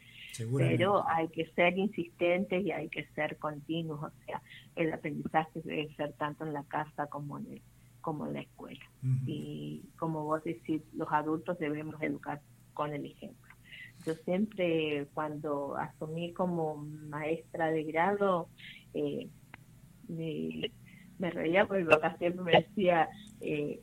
pero 0.56 1.06
hay 1.08 1.28
que 1.28 1.46
ser 1.52 1.76
insistentes 1.76 2.64
y 2.64 2.70
hay 2.70 2.88
que 2.88 3.04
ser 3.14 3.36
continuos, 3.38 4.02
o 4.02 4.10
sea, 4.24 4.42
el 4.76 4.92
aprendizaje 4.92 5.60
debe 5.62 5.94
ser 5.94 6.12
tanto 6.14 6.46
en 6.46 6.52
la 6.52 6.64
casa 6.64 7.06
como 7.08 7.38
en, 7.38 7.60
como 8.00 8.26
en 8.26 8.34
la 8.34 8.40
escuela. 8.40 8.84
Y 9.26 9.82
como 9.98 10.24
vos 10.24 10.42
decís, 10.44 10.82
los 10.94 11.10
adultos 11.10 11.58
debemos 11.58 12.00
educar 12.02 12.40
con 12.72 12.92
el 12.92 13.04
ejemplo. 13.04 13.54
Yo 14.06 14.14
siempre, 14.14 15.06
cuando 15.12 15.76
asumí 15.76 16.32
como 16.32 16.76
maestra 16.76 17.70
de 17.70 17.84
grado, 17.84 18.48
eh, 18.94 19.28
me, 20.08 20.70
reía 21.30 21.66
porque 21.66 21.84
mi 21.84 21.88
papá 21.90 22.16
siempre 22.18 22.42
me 22.42 22.52
decía, 22.52 23.08
eh, 23.40 23.80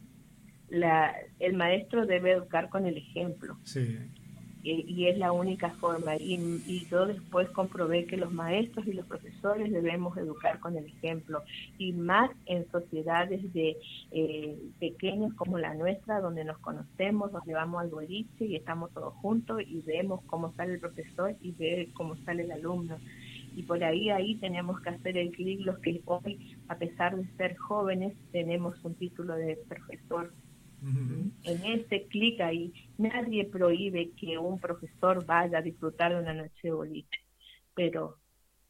la, 0.68 1.16
el 1.40 1.54
maestro 1.54 2.06
debe 2.06 2.32
educar 2.32 2.70
con 2.70 2.86
el 2.86 2.98
ejemplo. 2.98 3.58
Sí 3.64 3.98
eh, 4.64 4.84
y 4.88 5.08
es 5.08 5.18
la 5.18 5.32
única 5.32 5.70
forma. 5.72 6.16
Y, 6.18 6.88
yo 6.90 7.06
después 7.06 7.50
comprobé 7.50 8.06
que 8.06 8.18
los 8.18 8.32
maestros 8.32 8.88
y 8.88 8.94
los 8.94 9.06
profesores 9.06 9.72
debemos 9.72 10.18
educar 10.18 10.60
con 10.60 10.76
el 10.76 10.86
ejemplo, 10.86 11.44
y 11.78 11.94
más 11.94 12.32
en 12.46 12.70
sociedades 12.72 13.54
de 13.54 13.78
eh, 14.12 14.58
pequeñas 14.80 15.34
como 15.36 15.58
la 15.58 15.74
nuestra, 15.76 16.20
donde 16.20 16.44
nos 16.44 16.58
conocemos, 16.60 17.32
nos 17.32 17.46
llevamos 17.46 17.82
al 17.82 17.90
boliche 17.90 18.46
y 18.46 18.56
estamos 18.56 18.92
todos 18.92 19.14
juntos 19.16 19.62
y 19.66 19.82
vemos 19.82 20.22
cómo 20.26 20.54
sale 20.54 20.74
el 20.74 20.80
profesor 20.80 21.36
y 21.42 21.52
ve 21.52 21.90
cómo 21.94 22.16
sale 22.26 22.44
el 22.44 22.52
alumno. 22.52 22.98
Y 23.56 23.64
por 23.64 23.84
ahí, 23.84 24.10
ahí 24.10 24.36
tenemos 24.36 24.80
que 24.82 24.90
hacer 24.90 25.18
el 25.18 25.32
clic 25.32 25.62
los 25.66 25.80
que 25.80 26.02
hoy, 26.06 26.58
a 26.68 26.76
pesar 26.76 27.16
de 27.18 27.26
ser 27.36 27.56
jóvenes, 27.58 28.14
tenemos 28.32 28.76
un 28.84 28.96
título 28.96 29.36
de 29.36 29.58
profesor 29.68 30.32
en 30.82 31.66
ese 31.66 32.08
clic 32.08 32.40
ahí, 32.42 32.74
nadie 32.98 33.46
prohíbe 33.46 34.12
que 34.12 34.38
un 34.38 34.60
profesor 34.60 35.26
vaya 35.26 35.58
a 35.58 35.62
disfrutar 35.62 36.14
de 36.14 36.22
una 36.22 36.34
noche 36.34 36.60
de 36.64 36.72
boliche, 36.72 37.20
pero 37.74 38.18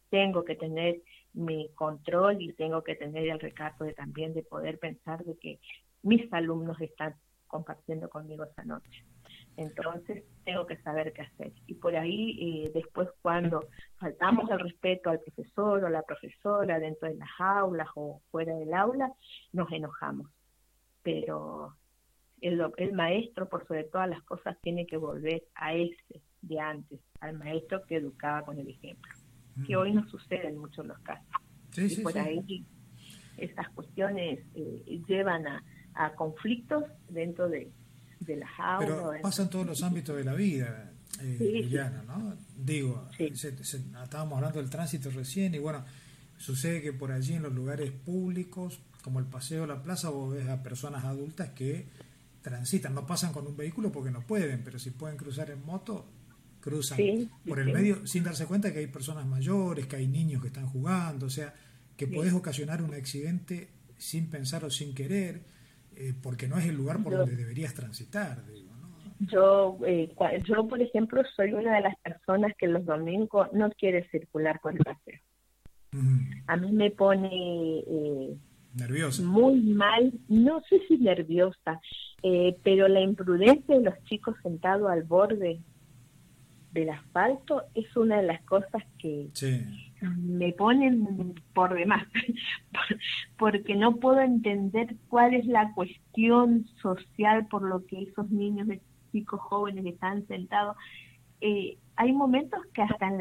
tengo 0.09 0.43
que 0.43 0.55
tener 0.55 1.01
mi 1.33 1.69
control 1.75 2.41
y 2.41 2.53
tengo 2.53 2.83
que 2.83 2.95
tener 2.95 3.27
el 3.27 3.39
recato 3.39 3.83
de 3.83 3.93
también 3.93 4.33
de 4.33 4.43
poder 4.43 4.79
pensar 4.79 5.23
de 5.23 5.37
que 5.37 5.59
mis 6.01 6.31
alumnos 6.33 6.79
están 6.81 7.15
compartiendo 7.47 8.09
conmigo 8.09 8.43
esa 8.43 8.63
noche. 8.63 9.05
Entonces 9.57 10.23
tengo 10.45 10.65
que 10.65 10.77
saber 10.77 11.11
qué 11.13 11.23
hacer. 11.23 11.51
Y 11.67 11.75
por 11.75 11.95
ahí 11.95 12.65
eh, 12.65 12.71
después 12.73 13.09
cuando 13.21 13.67
faltamos 13.97 14.49
el 14.49 14.59
respeto 14.59 15.09
al 15.09 15.19
profesor 15.19 15.83
o 15.83 15.89
la 15.89 16.03
profesora 16.03 16.79
dentro 16.79 17.09
de 17.09 17.15
las 17.15 17.29
aulas 17.37 17.89
o 17.95 18.21
fuera 18.31 18.55
del 18.55 18.73
aula, 18.73 19.11
nos 19.51 19.71
enojamos. 19.71 20.29
Pero 21.03 21.75
el, 22.41 22.93
maestro, 22.93 23.49
por 23.49 23.67
sobre 23.67 23.83
todas 23.85 24.09
las 24.09 24.21
cosas, 24.23 24.57
tiene 24.61 24.85
que 24.85 24.97
volver 24.97 25.43
a 25.55 25.73
ese 25.73 26.21
de 26.41 26.59
antes, 26.59 26.99
al 27.19 27.37
maestro 27.37 27.83
que 27.85 27.97
educaba 27.97 28.43
con 28.45 28.59
el 28.59 28.69
ejemplo, 28.69 29.11
que 29.67 29.75
hoy 29.75 29.93
no 29.93 30.07
sucede 30.09 30.47
en 30.47 30.57
muchos 30.57 30.85
los 30.85 30.97
casos. 30.99 31.27
y 31.75 32.01
por 32.01 32.17
ahí 32.17 32.65
esas 33.37 33.69
cuestiones 33.69 34.39
eh, 34.55 35.01
llevan 35.07 35.45
a, 35.47 35.63
conflictos 36.15 36.85
dentro 37.09 37.49
de, 37.49 37.69
de 38.21 38.37
las 38.37 38.49
aulas. 38.57 38.89
Pero 38.89 39.21
pasa 39.21 39.43
en 39.43 39.49
todos 39.49 39.65
los 39.65 39.83
ámbitos 39.83 40.15
de 40.15 40.23
la 40.23 40.33
vida, 40.33 40.93
eh, 41.21 41.67
¿no? 42.07 42.35
Digo, 42.55 43.09
estábamos 43.19 44.37
hablando 44.37 44.59
del 44.59 44.69
tránsito 44.69 45.09
recién 45.09 45.55
y 45.55 45.59
bueno, 45.59 45.83
sucede 46.37 46.81
que 46.81 46.93
por 46.93 47.11
allí 47.11 47.33
en 47.33 47.43
los 47.43 47.53
lugares 47.53 47.91
públicos, 47.91 48.79
como 49.03 49.19
el 49.19 49.25
paseo 49.25 49.61
de 49.61 49.67
la 49.67 49.83
plaza, 49.83 50.09
vos 50.09 50.33
ves 50.33 50.47
a 50.47 50.63
personas 50.63 51.03
adultas 51.03 51.49
que 51.49 51.87
transitan, 52.49 52.95
no 52.95 53.05
pasan 53.05 53.31
con 53.31 53.45
un 53.45 53.55
vehículo 53.55 53.91
porque 53.91 54.09
no 54.09 54.21
pueden, 54.21 54.63
pero 54.63 54.79
si 54.79 54.89
pueden 54.91 55.17
cruzar 55.17 55.51
en 55.51 55.63
moto, 55.63 56.05
cruzan 56.59 56.97
por 57.47 57.59
el 57.59 57.71
medio 57.71 58.05
sin 58.07 58.23
darse 58.23 58.45
cuenta 58.45 58.73
que 58.73 58.79
hay 58.79 58.87
personas 58.87 59.25
mayores, 59.25 59.85
que 59.85 59.97
hay 59.97 60.07
niños 60.07 60.41
que 60.41 60.47
están 60.47 60.65
jugando, 60.65 61.27
o 61.27 61.29
sea, 61.29 61.53
que 61.95 62.07
puedes 62.07 62.33
ocasionar 62.33 62.81
un 62.81 62.93
accidente 62.93 63.69
sin 63.97 64.29
pensar 64.29 64.65
o 64.65 64.69
sin 64.69 64.95
querer, 64.95 65.41
eh, 65.95 66.13
porque 66.21 66.47
no 66.47 66.57
es 66.57 66.65
el 66.65 66.75
lugar 66.75 67.03
por 67.03 67.13
donde 67.13 67.35
deberías 67.35 67.73
transitar. 67.73 68.43
Yo, 69.19 69.77
eh, 69.85 70.09
yo, 70.45 70.67
por 70.67 70.81
ejemplo, 70.81 71.21
soy 71.35 71.53
una 71.53 71.75
de 71.75 71.81
las 71.81 71.95
personas 71.99 72.53
que 72.57 72.67
los 72.67 72.85
domingos 72.85 73.49
no 73.53 73.69
quiere 73.71 74.09
circular 74.09 74.59
por 74.61 74.73
el 74.73 74.79
paseo. 74.79 75.19
A 76.47 76.57
mí 76.57 76.71
me 76.71 76.89
pone... 76.89 77.29
Eh, 77.31 78.37
Nerviosa. 78.73 79.23
Muy 79.23 79.61
mal, 79.61 80.13
no 80.27 80.61
sé 80.69 80.79
si 80.87 80.97
nerviosa, 80.97 81.81
eh, 82.21 82.55
pero 82.63 82.87
la 82.87 83.01
imprudencia 83.01 83.77
de 83.77 83.83
los 83.83 84.03
chicos 84.03 84.35
sentados 84.43 84.89
al 84.89 85.03
borde 85.03 85.59
del 86.71 86.89
asfalto 86.89 87.63
es 87.73 87.95
una 87.97 88.17
de 88.17 88.27
las 88.27 88.41
cosas 88.43 88.83
que 88.99 89.29
me 90.01 90.53
ponen 90.53 91.33
por 91.53 91.73
demás, 91.73 92.05
porque 93.37 93.75
no 93.75 93.95
puedo 93.95 94.21
entender 94.21 94.95
cuál 95.07 95.33
es 95.33 95.45
la 95.45 95.73
cuestión 95.73 96.67
social 96.81 97.47
por 97.47 97.63
lo 97.63 97.85
que 97.85 98.03
esos 98.03 98.29
niños, 98.29 98.67
chicos 99.11 99.39
jóvenes 99.41 99.85
están 99.87 100.27
sentados 100.27 100.77
eh, 101.41 101.77
hay 101.99 102.13
momentos 102.13 102.61
que 102.73 102.81
hasta 102.81 103.11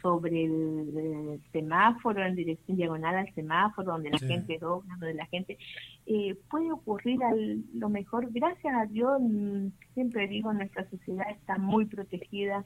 sobre 0.00 0.44
el, 0.44 1.40
semáforo, 1.50 2.24
en 2.24 2.36
dirección 2.36 2.76
diagonal 2.76 3.16
al 3.16 3.34
semáforo, 3.34 3.90
donde 3.90 4.10
la 4.10 4.18
gente 4.20 4.56
dobla, 4.60 4.94
donde 5.00 5.14
la 5.14 5.26
gente... 5.26 5.58
Eh, 6.06 6.36
puede 6.48 6.70
ocurrir 6.70 7.20
a 7.24 7.32
lo 7.74 7.88
mejor, 7.88 8.30
gracias 8.30 8.72
a 8.72 8.86
Dios, 8.86 9.20
mm, 9.20 9.66
siempre 9.94 10.28
digo, 10.28 10.52
nuestra 10.52 10.88
sociedad 10.90 11.28
está 11.28 11.58
muy 11.58 11.86
protegida 11.86 12.64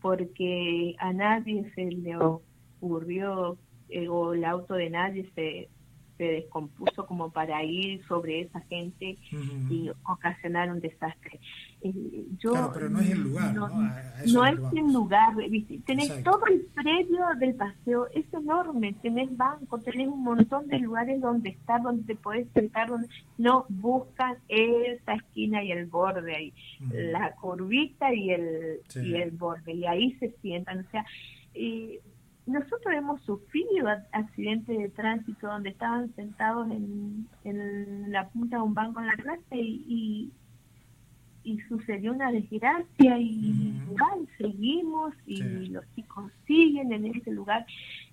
porque 0.00 0.96
a 0.98 1.12
nadie 1.12 1.70
se 1.74 1.84
le 1.84 2.16
ocurrió, 2.16 3.58
eh, 3.90 4.08
o 4.08 4.32
el 4.32 4.46
auto 4.46 4.74
de 4.74 4.88
nadie 4.88 5.30
se 5.34 5.68
se 6.16 6.24
descompuso 6.24 7.06
como 7.06 7.30
para 7.30 7.62
ir 7.64 8.04
sobre 8.06 8.42
esa 8.42 8.60
gente 8.62 9.18
y 9.70 9.90
ocasionar 10.04 10.70
un 10.70 10.80
desastre. 10.80 11.40
Eh, 11.82 12.24
yo, 12.38 12.52
claro, 12.52 12.70
pero 12.72 12.88
no 12.88 13.00
es 13.00 13.10
el 13.10 13.22
lugar, 13.22 13.54
¿no? 13.54 13.68
No, 13.68 14.46
es 14.46 14.58
el 14.72 14.92
lugar, 14.92 15.34
tenés 15.84 16.22
todo 16.22 16.46
el 16.46 16.60
predio 16.74 17.24
del 17.38 17.54
paseo, 17.54 18.06
es 18.14 18.24
enorme, 18.32 18.94
tenés 19.02 19.36
banco, 19.36 19.78
tenés 19.80 20.08
un 20.08 20.22
montón 20.22 20.66
de 20.68 20.78
lugares 20.78 21.20
donde 21.20 21.50
estar, 21.50 21.82
donde 21.82 22.04
te 22.04 22.16
podés 22.16 22.46
sentar, 22.54 22.88
donde 22.88 23.08
no 23.38 23.66
buscan 23.68 24.36
esa 24.48 25.14
esquina 25.14 25.62
y 25.62 25.72
el 25.72 25.86
borde 25.86 26.34
ahí, 26.34 26.52
la 26.90 27.32
curvita 27.34 28.14
y 28.14 28.30
el, 28.30 28.80
y 28.94 29.14
el 29.14 29.32
borde, 29.32 29.72
y 29.72 29.84
ahí 29.84 30.12
se 30.20 30.30
sientan, 30.40 30.86
o 30.86 30.90
sea, 30.90 31.04
y 31.54 31.98
nosotros 32.46 32.94
hemos 32.94 33.22
sufrido 33.22 33.88
accidentes 34.12 34.78
de 34.78 34.88
tránsito 34.90 35.46
donde 35.46 35.70
estaban 35.70 36.14
sentados 36.14 36.70
en, 36.70 37.26
la 38.08 38.28
punta 38.28 38.56
de 38.56 38.62
un 38.62 38.74
banco 38.74 39.00
en 39.00 39.06
la 39.06 39.16
clase 39.16 39.56
y, 39.56 40.30
y, 41.42 41.60
sucedió 41.68 42.12
una 42.12 42.30
desgracia 42.30 43.18
y 43.18 43.74
seguimos 44.38 45.14
y 45.26 45.42
los 45.68 45.84
chicos 45.94 46.30
siguen 46.46 46.92
en 46.92 47.06
ese 47.06 47.30
lugar. 47.30 47.66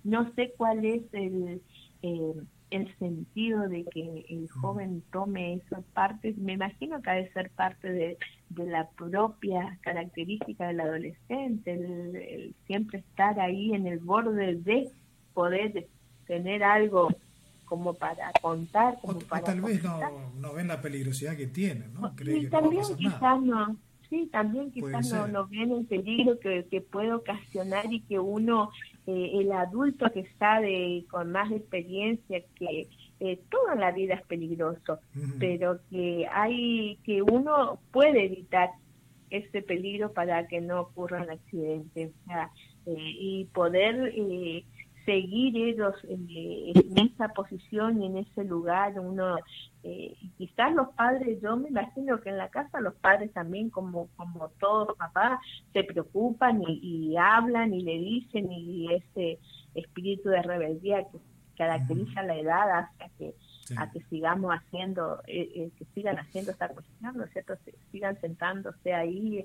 No 0.04 0.32
sé 0.34 0.52
cuál 0.56 0.84
es 0.84 1.02
el... 1.12 1.60
Eh, 2.02 2.34
el 2.72 2.98
sentido 2.98 3.68
de 3.68 3.84
que 3.84 4.24
el 4.28 4.48
joven 4.48 5.02
tome 5.12 5.54
esas 5.54 5.84
partes, 5.92 6.36
me 6.38 6.54
imagino 6.54 7.02
que 7.02 7.10
ha 7.10 7.14
de 7.14 7.32
ser 7.32 7.50
parte 7.50 7.92
de, 7.92 8.18
la 8.56 8.88
propia 8.90 9.78
característica 9.82 10.66
del 10.66 10.80
adolescente, 10.80 11.72
el, 11.72 12.54
siempre 12.66 12.98
estar 12.98 13.38
ahí 13.40 13.72
en 13.74 13.86
el 13.86 13.98
borde 13.98 14.56
de 14.56 14.90
poder 15.32 15.86
tener 16.26 16.62
algo 16.62 17.08
como 17.64 17.94
para 17.94 18.30
contar, 18.40 18.98
como 19.00 19.20
para... 19.20 19.44
tal 19.44 19.60
vez 19.62 19.82
no, 19.82 20.00
no, 20.38 20.52
ven 20.52 20.68
la 20.68 20.80
peligrosidad 20.80 21.36
que 21.36 21.46
tiene, 21.46 21.86
¿no? 21.88 22.12
y 22.20 22.46
también 22.48 22.84
quizás 22.98 23.40
no, 23.40 23.76
sí, 24.10 24.28
también 24.30 24.70
quizás 24.70 25.10
no, 25.10 25.28
no, 25.28 25.46
ven 25.48 25.72
el 25.72 25.86
peligro 25.86 26.38
que, 26.38 26.66
que 26.70 26.82
puede 26.82 27.12
ocasionar 27.12 27.90
y 27.92 28.00
que 28.00 28.18
uno 28.18 28.70
eh, 29.06 29.30
el 29.34 29.52
adulto 29.52 30.10
que 30.12 30.20
está 30.20 30.60
de, 30.60 31.04
con 31.10 31.32
más 31.32 31.50
experiencia, 31.50 32.42
que 32.54 32.88
eh, 33.20 33.40
toda 33.50 33.74
la 33.74 33.90
vida 33.90 34.14
es 34.14 34.22
peligroso, 34.26 35.00
pero 35.38 35.80
que 35.90 36.26
hay 36.30 36.98
que 37.04 37.22
uno 37.22 37.80
puede 37.90 38.26
evitar 38.26 38.70
ese 39.30 39.62
peligro 39.62 40.12
para 40.12 40.46
que 40.46 40.60
no 40.60 40.80
ocurra 40.80 41.22
un 41.22 41.30
accidente. 41.30 42.12
Eh, 42.84 42.96
y 42.96 43.44
poder 43.54 44.12
seguir 45.04 45.56
ellos 45.56 45.94
en, 46.04 46.28
esa 46.96 47.28
posición 47.28 48.02
y 48.02 48.06
en 48.06 48.18
ese 48.18 48.44
lugar 48.44 48.98
uno 48.98 49.36
eh, 49.82 50.14
quizás 50.38 50.72
los 50.74 50.88
padres 50.90 51.40
yo 51.42 51.56
me 51.56 51.68
imagino 51.68 52.20
que 52.20 52.30
en 52.30 52.38
la 52.38 52.48
casa 52.48 52.80
los 52.80 52.94
padres 52.94 53.32
también 53.32 53.70
como 53.70 54.08
como 54.16 54.48
todos 54.60 54.96
papás 54.96 55.40
se 55.72 55.84
preocupan 55.84 56.62
y, 56.66 57.16
hablan 57.16 57.74
y 57.74 57.82
le 57.82 57.98
dicen 57.98 58.50
y 58.52 58.92
ese 58.92 59.38
espíritu 59.74 60.28
de 60.28 60.42
rebeldía 60.42 61.04
que 61.04 61.18
caracteriza 61.56 62.22
la 62.22 62.36
edad 62.36 62.70
hasta 62.70 63.08
que 63.18 63.34
a 63.76 63.90
que 63.90 64.00
sigamos 64.10 64.52
haciendo, 64.52 65.22
eh, 65.26 65.48
eh, 65.54 65.70
que 65.78 65.84
sigan 65.94 66.18
haciendo 66.18 66.50
esta 66.50 66.68
cuestión, 66.68 67.16
¿no 67.16 67.24
es 67.24 67.32
cierto? 67.32 67.54
sigan 67.90 68.20
sentándose 68.20 68.92
ahí, 68.92 69.44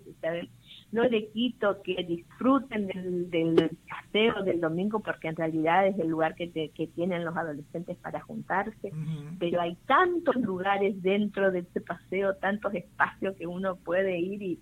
no 0.91 1.03
le 1.03 1.27
quito 1.29 1.81
que 1.81 2.03
disfruten 2.03 2.87
del, 2.87 3.29
del, 3.29 3.77
paseo 3.87 4.43
del 4.43 4.59
domingo 4.59 4.99
porque 4.99 5.27
en 5.27 5.35
realidad 5.35 5.87
es 5.87 5.97
el 5.99 6.07
lugar 6.07 6.35
que, 6.35 6.49
que 6.51 6.87
tienen 6.87 7.25
los 7.25 7.35
adolescentes 7.35 7.97
para 7.97 8.21
juntarse, 8.21 8.91
pero 9.39 9.61
hay 9.61 9.75
tantos 9.85 10.35
lugares 10.37 11.01
dentro 11.01 11.51
de 11.51 11.59
ese 11.59 11.81
paseo, 11.81 12.35
tantos 12.35 12.73
espacios 12.73 13.35
que 13.35 13.47
uno 13.47 13.75
puede 13.75 14.17
ir 14.19 14.41
y, 14.41 14.59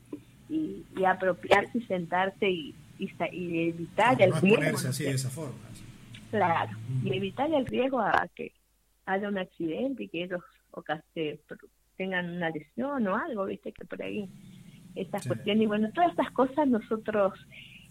y, 0.49 1.05
apropiarse 1.05 1.77
y 1.77 1.81
sentarse 1.81 2.49
y, 2.49 2.75
y, 2.99 3.69
evitar 3.69 4.21
el 4.21 4.33
riesgo. 4.33 4.89
así 4.89 5.03
de 5.03 5.11
esa 5.11 5.29
forma. 5.29 5.55
Claro, 6.31 6.77
y 7.03 7.15
evitar 7.15 7.51
el 7.53 7.65
riesgo 7.65 8.01
a 8.01 8.27
que 8.35 8.51
haya 9.05 9.27
un 9.27 9.37
accidente 9.37 10.03
y 10.03 10.07
que 10.07 10.23
ellos 10.23 10.41
o 10.71 10.83
tengan 11.95 12.35
una 12.35 12.49
lesión 12.49 13.07
o 13.07 13.15
algo, 13.15 13.45
viste 13.45 13.71
que 13.71 13.85
por 13.85 14.01
ahí 14.01 14.29
esas 14.95 15.25
cuestiones. 15.25 15.63
Y 15.63 15.67
bueno, 15.67 15.91
todas 15.93 16.11
estas 16.11 16.31
cosas 16.31 16.67
nosotros 16.67 17.33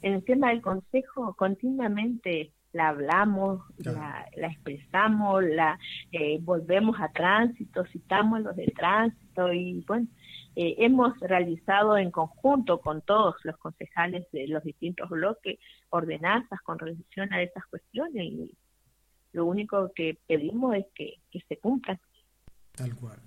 en 0.02 0.14
el 0.14 0.24
tema 0.24 0.50
del 0.50 0.60
consejo 0.60 1.34
continuamente 1.34 2.52
la 2.72 2.88
hablamos, 2.88 3.62
la, 3.78 4.26
expresamos, 4.36 5.44
la 5.44 5.78
eh, 6.10 6.38
volvemos 6.42 7.00
a 7.00 7.08
tránsito, 7.12 7.84
citamos 7.86 8.40
los 8.40 8.56
de 8.56 8.66
tránsito 8.66 9.52
y 9.52 9.84
bueno, 9.86 10.08
eh, 10.56 10.74
hemos 10.78 11.18
realizado 11.20 11.96
en 11.96 12.10
conjunto 12.10 12.80
con 12.80 13.00
todos 13.02 13.36
los 13.44 13.56
concejales 13.58 14.26
de 14.32 14.48
los 14.48 14.62
distintos 14.64 15.08
bloques 15.08 15.58
ordenanzas 15.90 16.60
con 16.62 16.78
relación 16.78 17.32
a 17.32 17.42
esas 17.42 17.64
cuestiones 17.66 18.24
y 18.24 18.54
lo 19.34 19.44
único 19.44 19.92
que 19.94 20.18
pedimos 20.26 20.74
es 20.76 20.86
que, 20.94 21.20
se 21.46 21.58
cumplan. 21.58 22.00
Tal 22.74 22.94
cual. 22.94 23.18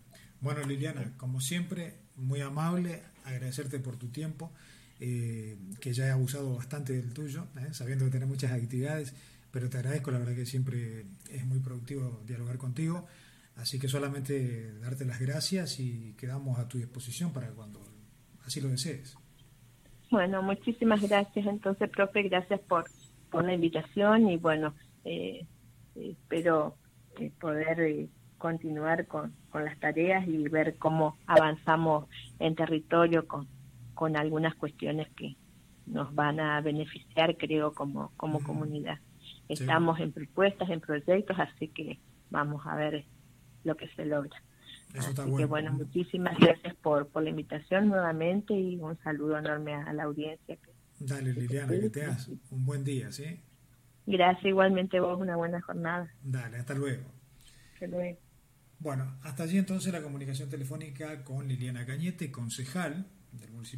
Bueno, 0.42 0.64
Liliana, 0.66 1.14
como 1.18 1.40
siempre, 1.40 1.94
muy 2.16 2.42
amable, 2.42 3.04
agradecerte 3.26 3.80
por 3.80 3.98
tu 3.98 4.08
tiempo, 4.08 4.52
eh, 5.00 5.58
que 5.80 5.94
ya 5.94 6.08
he 6.08 6.10
abusado 6.12 6.56
bastante 6.56 6.94
del 6.94 7.14
tuyo, 7.14 7.46
sabiendo 7.72 8.06
que 8.06 8.12
tenés 8.12 8.28
muchas 8.28 8.52
actividades 8.52 9.14
pero 9.52 9.70
te 9.70 9.78
agradezco, 9.78 10.12
la 10.12 10.20
verdad 10.20 10.36
que 10.36 10.46
siempre 10.46 11.06
es 11.32 11.46
muy 11.46 11.60
productivo 11.60 12.22
dialogar 12.26 12.58
contigo, 12.58 13.08
así 13.56 13.80
que 13.80 13.88
solamente 13.88 14.80
darte 14.80 15.06
las 15.06 15.20
gracias 15.20 15.80
y 15.80 16.14
quedamos 16.18 16.60
a 16.60 16.68
tu 16.68 16.78
disposición 16.78 17.34
para 17.34 17.48
cuando 17.50 17.82
así 18.46 18.62
lo 18.62 18.70
desees. 18.70 19.18
Bueno, 20.12 20.42
muchísimas 20.42 21.02
gracias 21.02 21.46
entonces, 21.48 21.90
profe, 21.90 22.24
gracias 22.24 22.60
por, 22.62 22.86
por 23.32 23.46
la 23.46 23.54
invitación 23.54 24.30
y 24.30 24.38
bueno, 24.38 24.76
eh, 25.06 25.46
espero 26.00 26.76
poder 27.40 27.80
eh, 27.82 28.10
continuar 28.38 29.08
con, 29.08 29.34
con 29.50 29.66
las 29.66 29.80
tareas 29.80 30.28
y 30.28 30.48
ver 30.48 30.78
cómo 30.78 31.18
avanzamos 31.26 32.08
en 32.40 32.56
territorio 32.56 33.28
con, 33.28 33.48
con 33.94 34.16
algunas 34.16 34.56
cuestiones 34.56 35.08
que 35.16 35.36
nos 35.88 36.14
van 36.14 36.40
a 36.40 36.62
beneficiar, 36.62 37.38
creo, 37.38 37.74
como, 37.74 38.12
como 38.18 38.44
comunidad. 38.44 39.00
Estamos 39.50 40.00
en 40.00 40.12
propuestas, 40.12 40.70
en 40.70 40.82
proyectos, 40.82 41.38
así 41.40 41.70
que 41.70 42.00
vamos 42.30 42.66
a 42.66 42.76
ver 42.76 43.06
lo 43.64 43.76
que 43.76 43.88
se 43.90 44.06
logra. 44.06 44.42
así 44.98 45.14
que 45.38 45.46
bueno, 45.46 45.72
muchísimas 45.74 46.38
gracias 46.38 46.76
por, 46.76 47.08
por 47.08 47.24
la 47.24 47.30
invitación 47.30 47.88
nuevamente 47.88 48.54
y 48.54 48.78
un 48.78 48.98
saludo 49.00 49.38
enorme 49.38 49.74
a, 49.74 49.94
la 49.94 50.04
audiencia. 50.04 50.58
Dale, 51.00 51.34
Liliana, 51.34 51.72
que 51.80 51.90
te 51.90 52.04
hagas 52.04 52.30
un 52.52 52.66
buen 52.66 52.84
día, 52.84 53.12
¿sí? 53.12 53.40
Gracias, 54.08 54.46
igualmente 54.46 55.02
vos, 55.02 55.20
una 55.20 55.36
buena 55.36 55.62
jornada. 55.62 56.10
Dale, 56.24 56.58
hasta 56.58 56.74
luego. 56.74 57.04
Hasta 57.74 57.88
luego. 57.88 58.18
Bueno, 58.80 59.20
hasta 59.22 59.44
allí 59.44 59.58
entonces 59.58 59.92
la 59.92 60.02
comunicación 60.02 60.50
telefónica 60.50 61.26
con 61.26 61.48
Liliana 61.48 61.86
Cañete, 61.86 62.32
concejal 62.32 63.06
del 63.34 63.52
municipio. 63.52 63.76